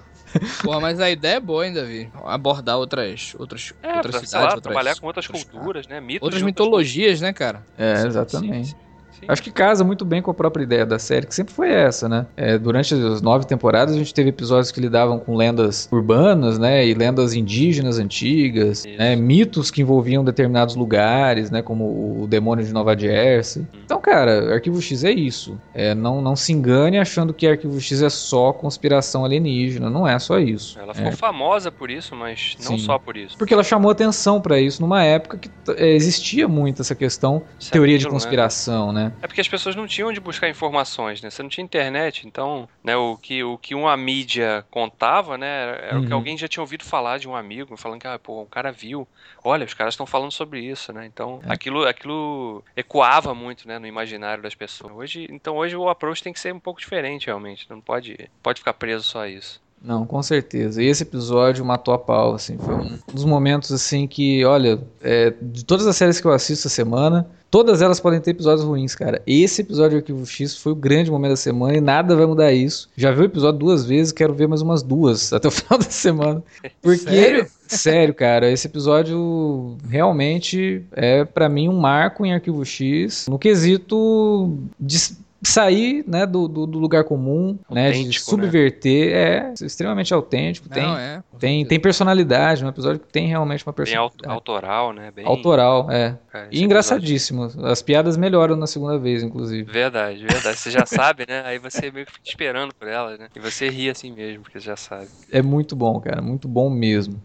Porra, 0.63 0.79
mas 0.79 0.99
a 0.99 1.09
ideia 1.09 1.35
é 1.35 1.39
boa 1.39 1.63
ainda, 1.63 1.81
Davi. 1.81 2.11
Abordar 2.23 2.77
outras, 2.77 3.35
outras, 3.37 3.73
é, 3.81 3.95
outras 3.95 4.15
cidades. 4.15 4.33
Lá, 4.33 4.43
outras, 4.43 4.61
trabalhar 4.61 4.99
com 4.99 5.07
outras, 5.07 5.25
outras 5.27 5.43
culturas, 5.43 5.87
né? 5.87 5.99
Mitos 5.99 6.23
outras 6.23 6.41
mitologias, 6.41 7.05
outras... 7.05 7.21
né, 7.21 7.33
cara? 7.33 7.65
É, 7.77 8.05
exatamente. 8.05 8.67
Sim, 8.67 8.75
sim. 8.75 8.90
Acho 9.27 9.43
que 9.43 9.51
casa 9.51 9.83
muito 9.83 10.03
bem 10.05 10.21
com 10.21 10.31
a 10.31 10.33
própria 10.33 10.63
ideia 10.63 10.85
da 10.85 10.99
série, 10.99 11.25
que 11.25 11.35
sempre 11.35 11.53
foi 11.53 11.69
essa, 11.71 12.07
né? 12.07 12.25
É, 12.35 12.57
durante 12.57 12.93
as 12.93 13.21
nove 13.21 13.45
temporadas, 13.45 13.95
a 13.95 13.97
gente 13.97 14.13
teve 14.13 14.29
episódios 14.29 14.71
que 14.71 14.79
lidavam 14.79 15.19
com 15.19 15.35
lendas 15.35 15.87
urbanas, 15.91 16.57
né? 16.57 16.85
E 16.85 16.93
lendas 16.93 17.33
indígenas 17.33 17.99
antigas, 17.99 18.85
né? 18.97 19.15
Mitos 19.15 19.71
que 19.71 19.81
envolviam 19.81 20.23
determinados 20.23 20.75
lugares, 20.75 21.51
né? 21.51 21.61
Como 21.61 22.21
o 22.23 22.27
demônio 22.27 22.65
de 22.65 22.73
Nova 22.73 22.97
Jersey. 22.97 23.63
Hum. 23.63 23.79
Então, 23.85 23.99
cara, 23.99 24.53
Arquivo 24.53 24.81
X 24.81 25.03
é 25.03 25.11
isso. 25.11 25.59
É, 25.73 25.93
não, 25.93 26.21
não 26.21 26.35
se 26.35 26.51
engane 26.51 26.97
achando 26.97 27.33
que 27.33 27.47
Arquivo 27.47 27.79
X 27.79 28.01
é 28.01 28.09
só 28.09 28.51
conspiração 28.51 29.25
alienígena. 29.25 29.89
Não 29.89 30.07
é 30.07 30.17
só 30.19 30.39
isso. 30.39 30.79
Ela 30.79 30.93
ficou 30.93 31.11
é. 31.11 31.15
famosa 31.15 31.71
por 31.71 31.89
isso, 31.89 32.15
mas 32.15 32.55
não 32.63 32.77
Sim. 32.77 32.85
só 32.85 32.97
por 32.97 33.17
isso. 33.17 33.37
Porque 33.37 33.53
ela 33.53 33.63
chamou 33.63 33.91
atenção 33.91 34.41
para 34.41 34.59
isso 34.59 34.81
numa 34.81 35.03
época 35.03 35.37
que 35.37 35.49
é, 35.77 35.93
existia 35.93 36.47
muito 36.47 36.81
essa 36.81 36.95
questão, 36.95 37.41
teoria 37.71 37.97
de 37.97 38.05
né? 38.05 38.11
conspiração, 38.11 38.91
né? 38.91 39.10
Né? 39.11 39.19
É 39.21 39.27
porque 39.27 39.41
as 39.41 39.47
pessoas 39.47 39.75
não 39.75 39.87
tinham 39.87 40.09
onde 40.09 40.19
buscar 40.19 40.49
informações, 40.49 41.21
né? 41.21 41.29
Você 41.29 41.41
não 41.43 41.49
tinha 41.49 41.63
internet, 41.63 42.27
então, 42.27 42.67
né, 42.83 42.95
o 42.95 43.17
que, 43.17 43.43
o 43.43 43.57
que 43.57 43.75
uma 43.75 43.95
mídia 43.95 44.65
contava, 44.71 45.37
né, 45.37 45.79
era 45.81 45.95
uhum. 45.95 46.01
o 46.01 46.05
que 46.05 46.11
uhum. 46.11 46.17
alguém 46.17 46.37
já 46.37 46.47
tinha 46.47 46.61
ouvido 46.61 46.83
falar 46.83 47.17
de 47.19 47.27
um 47.27 47.35
amigo, 47.35 47.75
falando 47.77 47.99
que, 47.99 48.07
ah, 48.07 48.17
pô, 48.17 48.41
um 48.41 48.45
cara 48.45 48.71
viu, 48.71 49.07
olha, 49.43 49.65
os 49.65 49.73
caras 49.73 49.93
estão 49.93 50.05
falando 50.05 50.31
sobre 50.31 50.61
isso, 50.61 50.91
né? 50.91 51.05
Então, 51.05 51.41
é. 51.45 51.53
aquilo, 51.53 51.85
aquilo 51.85 52.63
ecoava 52.75 53.33
muito, 53.33 53.67
né, 53.67 53.79
no 53.79 53.87
imaginário 53.87 54.43
das 54.43 54.55
pessoas. 54.55 54.93
Hoje, 54.93 55.27
então, 55.29 55.57
hoje 55.57 55.75
o 55.75 55.89
approach 55.89 56.23
tem 56.23 56.33
que 56.33 56.39
ser 56.39 56.53
um 56.53 56.59
pouco 56.59 56.79
diferente, 56.79 57.27
realmente. 57.27 57.69
Não 57.69 57.81
pode, 57.81 58.29
pode 58.41 58.59
ficar 58.59 58.73
preso 58.73 59.03
só 59.03 59.21
a 59.21 59.29
isso. 59.29 59.61
Não, 59.83 60.05
com 60.05 60.21
certeza. 60.21 60.81
E 60.81 60.85
esse 60.85 61.01
episódio 61.03 61.65
matou 61.65 61.93
a 61.93 61.97
pau, 61.97 62.35
assim. 62.35 62.57
Foi 62.57 62.75
um 62.75 62.99
dos 63.11 63.25
momentos, 63.25 63.71
assim, 63.71 64.05
que, 64.05 64.45
olha, 64.45 64.79
é, 65.01 65.33
de 65.41 65.65
todas 65.65 65.87
as 65.87 65.95
séries 65.95 66.21
que 66.21 66.27
eu 66.27 66.31
assisto 66.31 66.67
essa 66.67 66.69
semana, 66.69 67.27
todas 67.49 67.81
elas 67.81 67.99
podem 67.99 68.21
ter 68.21 68.31
episódios 68.31 68.63
ruins, 68.65 68.93
cara. 68.93 69.21
Esse 69.25 69.61
episódio 69.61 69.97
do 69.97 69.97
Arquivo 69.97 70.25
X 70.25 70.55
foi 70.55 70.71
o 70.71 70.75
grande 70.75 71.09
momento 71.09 71.31
da 71.31 71.35
semana 71.35 71.75
e 71.75 71.81
nada 71.81 72.15
vai 72.15 72.27
mudar 72.27 72.53
isso. 72.53 72.89
Já 72.95 73.11
vi 73.11 73.21
o 73.21 73.25
episódio 73.25 73.59
duas 73.59 73.83
vezes, 73.83 74.13
quero 74.13 74.35
ver 74.35 74.47
mais 74.47 74.61
umas 74.61 74.83
duas 74.83 75.33
até 75.33 75.47
o 75.47 75.51
final 75.51 75.79
da 75.79 75.89
semana. 75.89 76.43
Porque, 76.81 76.99
sério, 76.99 77.47
sério 77.67 78.13
cara, 78.13 78.51
esse 78.51 78.67
episódio 78.67 79.77
realmente 79.89 80.85
é, 80.91 81.25
para 81.25 81.49
mim, 81.49 81.67
um 81.67 81.79
marco 81.79 82.23
em 82.23 82.33
Arquivo 82.33 82.63
X 82.63 83.27
no 83.27 83.39
quesito 83.39 84.57
de 84.79 84.97
sair 85.43 86.03
né, 86.07 86.25
do, 86.25 86.47
do, 86.47 86.67
do 86.67 86.79
lugar 86.79 87.03
comum, 87.03 87.57
né, 87.69 87.91
de 87.91 88.05
né? 88.05 88.11
subverter, 88.13 89.11
né? 89.11 89.53
é 89.59 89.65
extremamente 89.65 90.13
autêntico, 90.13 90.67
Não, 90.69 90.75
tem, 90.75 90.97
é, 90.97 91.23
tem, 91.39 91.65
tem 91.65 91.79
personalidade, 91.79 92.63
um 92.63 92.69
episódio 92.69 92.99
que 92.99 93.07
tem 93.07 93.27
realmente 93.27 93.65
uma 93.65 93.73
personalidade. 93.73 94.21
Bem 94.21 94.31
autoral, 94.31 94.93
né? 94.93 95.11
Bem... 95.11 95.25
Autoral, 95.25 95.89
é. 95.89 96.17
Cara, 96.31 96.47
e 96.51 96.63
engraçadíssimo. 96.63 97.45
Episódio... 97.45 97.71
As 97.71 97.81
piadas 97.81 98.17
melhoram 98.17 98.55
na 98.55 98.67
segunda 98.67 98.97
vez, 98.97 99.23
inclusive. 99.23 99.71
Verdade, 99.71 100.25
verdade. 100.25 100.57
Você 100.57 100.69
já 100.69 100.85
sabe, 100.85 101.25
né? 101.27 101.41
Aí 101.45 101.57
você 101.57 101.91
meio 101.91 102.05
que 102.05 102.13
fica 102.13 102.29
esperando 102.29 102.73
por 102.75 102.87
elas, 102.87 103.19
né? 103.19 103.27
E 103.35 103.39
você 103.39 103.69
ri 103.69 103.89
assim 103.89 104.11
mesmo, 104.11 104.43
porque 104.43 104.59
você 104.59 104.65
já 104.65 104.75
sabe. 104.75 105.07
É 105.31 105.41
muito 105.41 105.75
bom, 105.75 105.99
cara, 105.99 106.21
muito 106.21 106.47
bom 106.47 106.69
mesmo. 106.69 107.21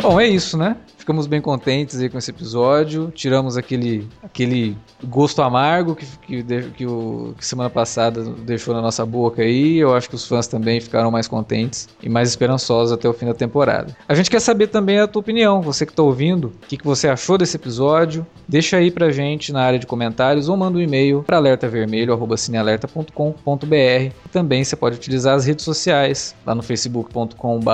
Bom, 0.00 0.18
é 0.18 0.26
isso, 0.26 0.56
né? 0.56 0.76
Ficamos 1.00 1.26
bem 1.26 1.40
contentes 1.40 1.98
aí 1.98 2.10
com 2.10 2.18
esse 2.18 2.30
episódio. 2.30 3.10
Tiramos 3.14 3.56
aquele, 3.56 4.06
aquele 4.22 4.76
gosto 5.02 5.40
amargo 5.40 5.96
que, 5.96 6.04
que, 6.18 6.42
que, 6.76 6.86
o, 6.86 7.34
que 7.38 7.46
semana 7.46 7.70
passada 7.70 8.22
deixou 8.22 8.74
na 8.74 8.82
nossa 8.82 9.06
boca 9.06 9.40
aí. 9.40 9.78
Eu 9.78 9.94
acho 9.94 10.10
que 10.10 10.14
os 10.14 10.28
fãs 10.28 10.46
também 10.46 10.78
ficaram 10.78 11.10
mais 11.10 11.26
contentes 11.26 11.88
e 12.02 12.08
mais 12.10 12.28
esperançosos 12.28 12.92
até 12.92 13.08
o 13.08 13.14
fim 13.14 13.24
da 13.24 13.32
temporada. 13.32 13.96
A 14.06 14.14
gente 14.14 14.30
quer 14.30 14.40
saber 14.40 14.66
também 14.66 14.98
a 14.98 15.06
tua 15.06 15.20
opinião, 15.20 15.62
você 15.62 15.86
que 15.86 15.92
está 15.92 16.02
ouvindo, 16.02 16.48
o 16.48 16.52
que, 16.68 16.76
que 16.76 16.84
você 16.84 17.08
achou 17.08 17.38
desse 17.38 17.56
episódio. 17.56 18.26
Deixa 18.46 18.76
aí 18.76 18.90
pra 18.90 19.10
gente 19.10 19.54
na 19.54 19.62
área 19.62 19.78
de 19.78 19.86
comentários 19.86 20.50
ou 20.50 20.56
manda 20.56 20.76
um 20.76 20.82
e-mail 20.82 21.22
para 21.22 21.38
alertavermelho.cinealerta.com.br. 21.38 24.14
Também 24.30 24.62
você 24.62 24.76
pode 24.76 24.96
utilizar 24.96 25.34
as 25.34 25.46
redes 25.46 25.64
sociais 25.64 26.34
lá 26.44 26.54
no 26.54 26.62
facebook.com.br 26.62 27.70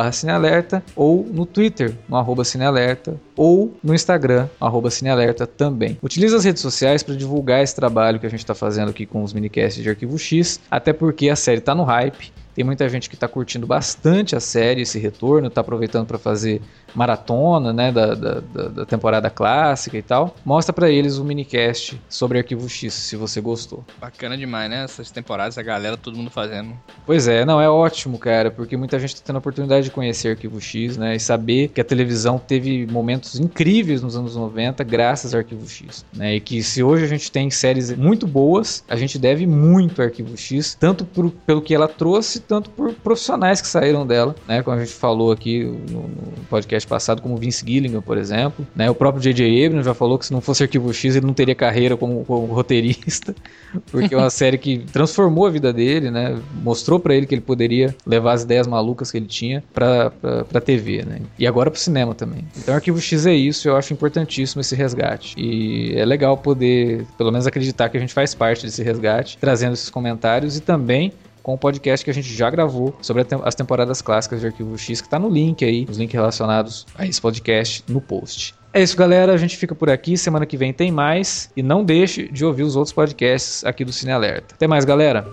ou 0.95 1.27
no 1.29 1.45
Twitter, 1.45 1.93
no 2.09 2.17
arroba 2.17 2.45
cinealerta 2.45 3.16
ou 3.37 3.77
no 3.83 3.95
Instagram, 3.95 4.49
arroba 4.61 4.91
Cinealerta 4.91 5.47
também. 5.47 5.99
Utilize 6.03 6.35
as 6.35 6.45
redes 6.45 6.63
sociais 6.63 7.03
para 7.03 7.15
divulgar 7.15 7.63
esse 7.63 7.75
trabalho 7.75 8.19
que 8.19 8.27
a 8.27 8.31
gente 8.31 8.41
está 8.41 8.55
fazendo 8.55 8.91
aqui 8.91 9.07
com 9.07 9.23
os 9.23 9.33
minicasts 9.33 9.83
de 9.83 9.89
Arquivo 9.89 10.19
X, 10.19 10.61
até 10.71 10.93
porque 10.93 11.29
a 11.29 11.37
série 11.37 11.59
está 11.59 11.75
no 11.75 11.85
hype. 11.85 12.33
Tem 12.55 12.65
muita 12.65 12.89
gente 12.89 13.11
que 13.11 13.15
está 13.15 13.29
curtindo 13.29 13.67
bastante 13.67 14.35
a 14.35 14.41
série, 14.41 14.81
esse 14.81 14.99
retorno, 14.99 15.49
está 15.49 15.61
aproveitando 15.61 16.07
para 16.07 16.19
fazer 16.19 16.63
maratona, 16.97 17.73
né, 17.73 17.93
da, 17.93 18.15
da, 18.15 18.41
da 18.41 18.87
temporada 18.87 19.29
clássica 19.29 19.99
e 19.99 20.03
tal, 20.03 20.35
mostra 20.45 20.73
para 20.73 20.91
eles 20.91 21.19
o 21.19 21.25
minicast 21.25 22.01
sobre 22.09 22.39
Arquivo 22.39 22.69
X, 22.69 22.95
se 22.95 23.17
você 23.17 23.41
gostou. 23.41 23.85
Bacana 24.01 24.37
demais, 24.37 24.71
né? 24.71 24.85
Essas 24.85 25.11
temporadas, 25.11 25.59
a 25.59 25.63
galera, 25.63 25.97
todo 25.97 26.17
mundo 26.17 26.31
fazendo. 26.31 26.73
Pois 27.05 27.29
é, 27.29 27.45
não, 27.45 27.61
é 27.61 27.69
ótimo, 27.69 28.19
cara, 28.19 28.51
porque 28.51 28.77
muita 28.77 28.99
gente 28.99 29.17
tá 29.17 29.23
tendo 29.25 29.37
a 29.37 29.39
oportunidade 29.39 29.85
de 29.85 29.91
conhecer 29.91 30.31
Arquivo 30.31 30.61
X, 30.61 30.97
né, 30.97 31.17
e 31.17 31.21
saber 31.21 31.69
que 31.69 31.81
a 31.81 31.85
televisão 31.85 32.39
teve 32.39 32.87
momentos 32.87 33.39
incríveis 33.39 34.01
nos 34.01 34.17
anos 34.17 34.35
90 34.35 34.83
graças 34.85 35.35
ao 35.35 35.41
Arquivo 35.41 35.69
X, 35.69 36.05
né, 36.15 36.37
e 36.37 36.41
que 36.41 36.63
se 36.63 36.83
hoje 36.83 37.05
a 37.05 37.09
gente 37.09 37.31
tem 37.31 37.51
séries 37.51 37.95
muito 37.95 38.27
boas, 38.27 38.83
a 38.89 38.97
gente 38.97 39.19
deve 39.19 39.47
muito 39.47 40.01
ao 40.01 40.09
Arquivo 40.09 40.37
X, 40.37 40.77
tanto 40.79 41.05
por, 41.05 41.31
pelo 41.31 41.61
que 41.61 41.75
ela 41.75 41.89
trouxe, 41.89 42.41
tanto 42.41 42.71
por 42.71 42.93
profissionais 42.95 43.61
que 43.61 43.69
saíram 43.69 44.07
dela, 44.07 44.35
né, 44.49 44.63
como 44.63 44.77
a 44.77 44.81
gente 44.81 44.93
falou 44.93 45.31
aqui 45.31 45.65
no, 45.65 46.03
no 46.09 46.45
podcast 46.49 46.86
podcast 46.87 46.97
passado, 46.97 47.21
como 47.21 47.37
Vince 47.37 47.65
Gilligan, 47.67 48.01
por 48.01 48.17
exemplo. 48.17 48.67
Né? 48.75 48.89
O 48.89 48.95
próprio 48.95 49.23
J.J. 49.23 49.67
Abrams 49.67 49.85
já 49.85 49.95
falou 49.95 50.19
que 50.19 50.27
se 50.27 50.33
não 50.33 50.41
fosse 50.41 50.63
Arquivo 50.63 50.93
X, 50.93 51.17
ele 51.17 51.27
não 51.27 51.35
teria 51.35 51.55
carreira 51.55 51.97
como, 51.97 52.25
como 52.25 52.47
roteirista, 52.47 53.35
porque 53.91 54.15
é 54.15 54.19
uma 54.19 54.31
série 54.31 54.57
que 54.57 54.79
transformou 54.93 55.47
a 55.47 55.51
vida 55.51 55.73
dele, 55.73 56.11
né? 56.11 56.39
mostrou 56.63 56.99
para 56.99 57.15
ele 57.15 57.27
que 57.27 57.35
ele 57.35 57.43
poderia 57.43 57.95
levar 58.07 58.33
as 58.33 58.43
ideias 58.43 58.67
malucas 58.67 59.11
que 59.11 59.19
ele 59.19 59.27
tinha 59.27 59.63
pra, 59.75 60.11
pra 60.49 60.61
TV, 60.61 61.05
né? 61.05 61.21
E 61.39 61.47
agora 61.47 61.71
pro 61.71 61.79
cinema 61.79 62.15
também. 62.15 62.47
Então 62.57 62.75
Arquivo 62.75 63.01
X 63.01 63.27
é 63.27 63.35
isso, 63.35 63.69
eu 63.69 63.77
acho 63.77 63.93
importantíssimo 63.93 64.61
esse 64.61 64.75
resgate. 64.75 65.35
E 65.39 65.95
é 65.97 66.05
legal 66.05 66.37
poder, 66.37 67.05
pelo 67.19 67.31
menos, 67.31 67.47
acreditar 67.47 67.89
que 67.89 67.97
a 67.97 68.01
gente 68.01 68.15
faz 68.15 68.35
parte 68.35 68.65
desse 68.65 68.83
resgate, 68.83 69.37
trazendo 69.39 69.75
esses 69.75 69.91
comentários 69.91 70.57
e 70.57 70.61
também 70.61 71.13
com 71.47 71.55
o 71.55 71.59
podcast 71.59 72.05
que 72.05 72.11
a 72.11 72.13
gente 72.13 72.35
já 72.35 72.51
gravou 72.51 72.93
sobre 73.01 73.25
as 73.45 73.55
temporadas 73.55 74.03
clássicas 74.03 74.41
de 74.41 74.49
Arquivo 74.49 74.77
X, 74.77 75.01
que 75.01 75.07
está 75.07 75.17
no 75.17 75.31
link 75.31 75.65
aí, 75.65 75.87
os 75.89 75.97
links 75.97 76.13
relacionados 76.13 76.85
a 76.99 77.07
esse 77.07 77.21
podcast 77.21 77.85
no 77.87 78.01
post. 78.01 78.53
É 78.73 78.83
isso, 78.83 78.97
galera. 78.97 79.33
A 79.33 79.37
gente 79.37 79.57
fica 79.57 79.73
por 79.73 79.89
aqui. 79.89 80.19
Semana 80.19 80.45
que 80.45 80.57
vem 80.57 80.73
tem 80.73 80.91
mais. 80.91 81.49
E 81.57 81.63
não 81.63 81.85
deixe 81.85 82.27
de 82.27 82.45
ouvir 82.45 82.65
os 82.65 82.75
outros 82.75 82.93
podcasts 82.93 83.65
aqui 83.65 83.85
do 83.85 83.93
Cine 83.93 84.11
Alerta. 84.11 84.57
Até 84.57 84.67
mais, 84.67 84.85
galera. 84.85 85.25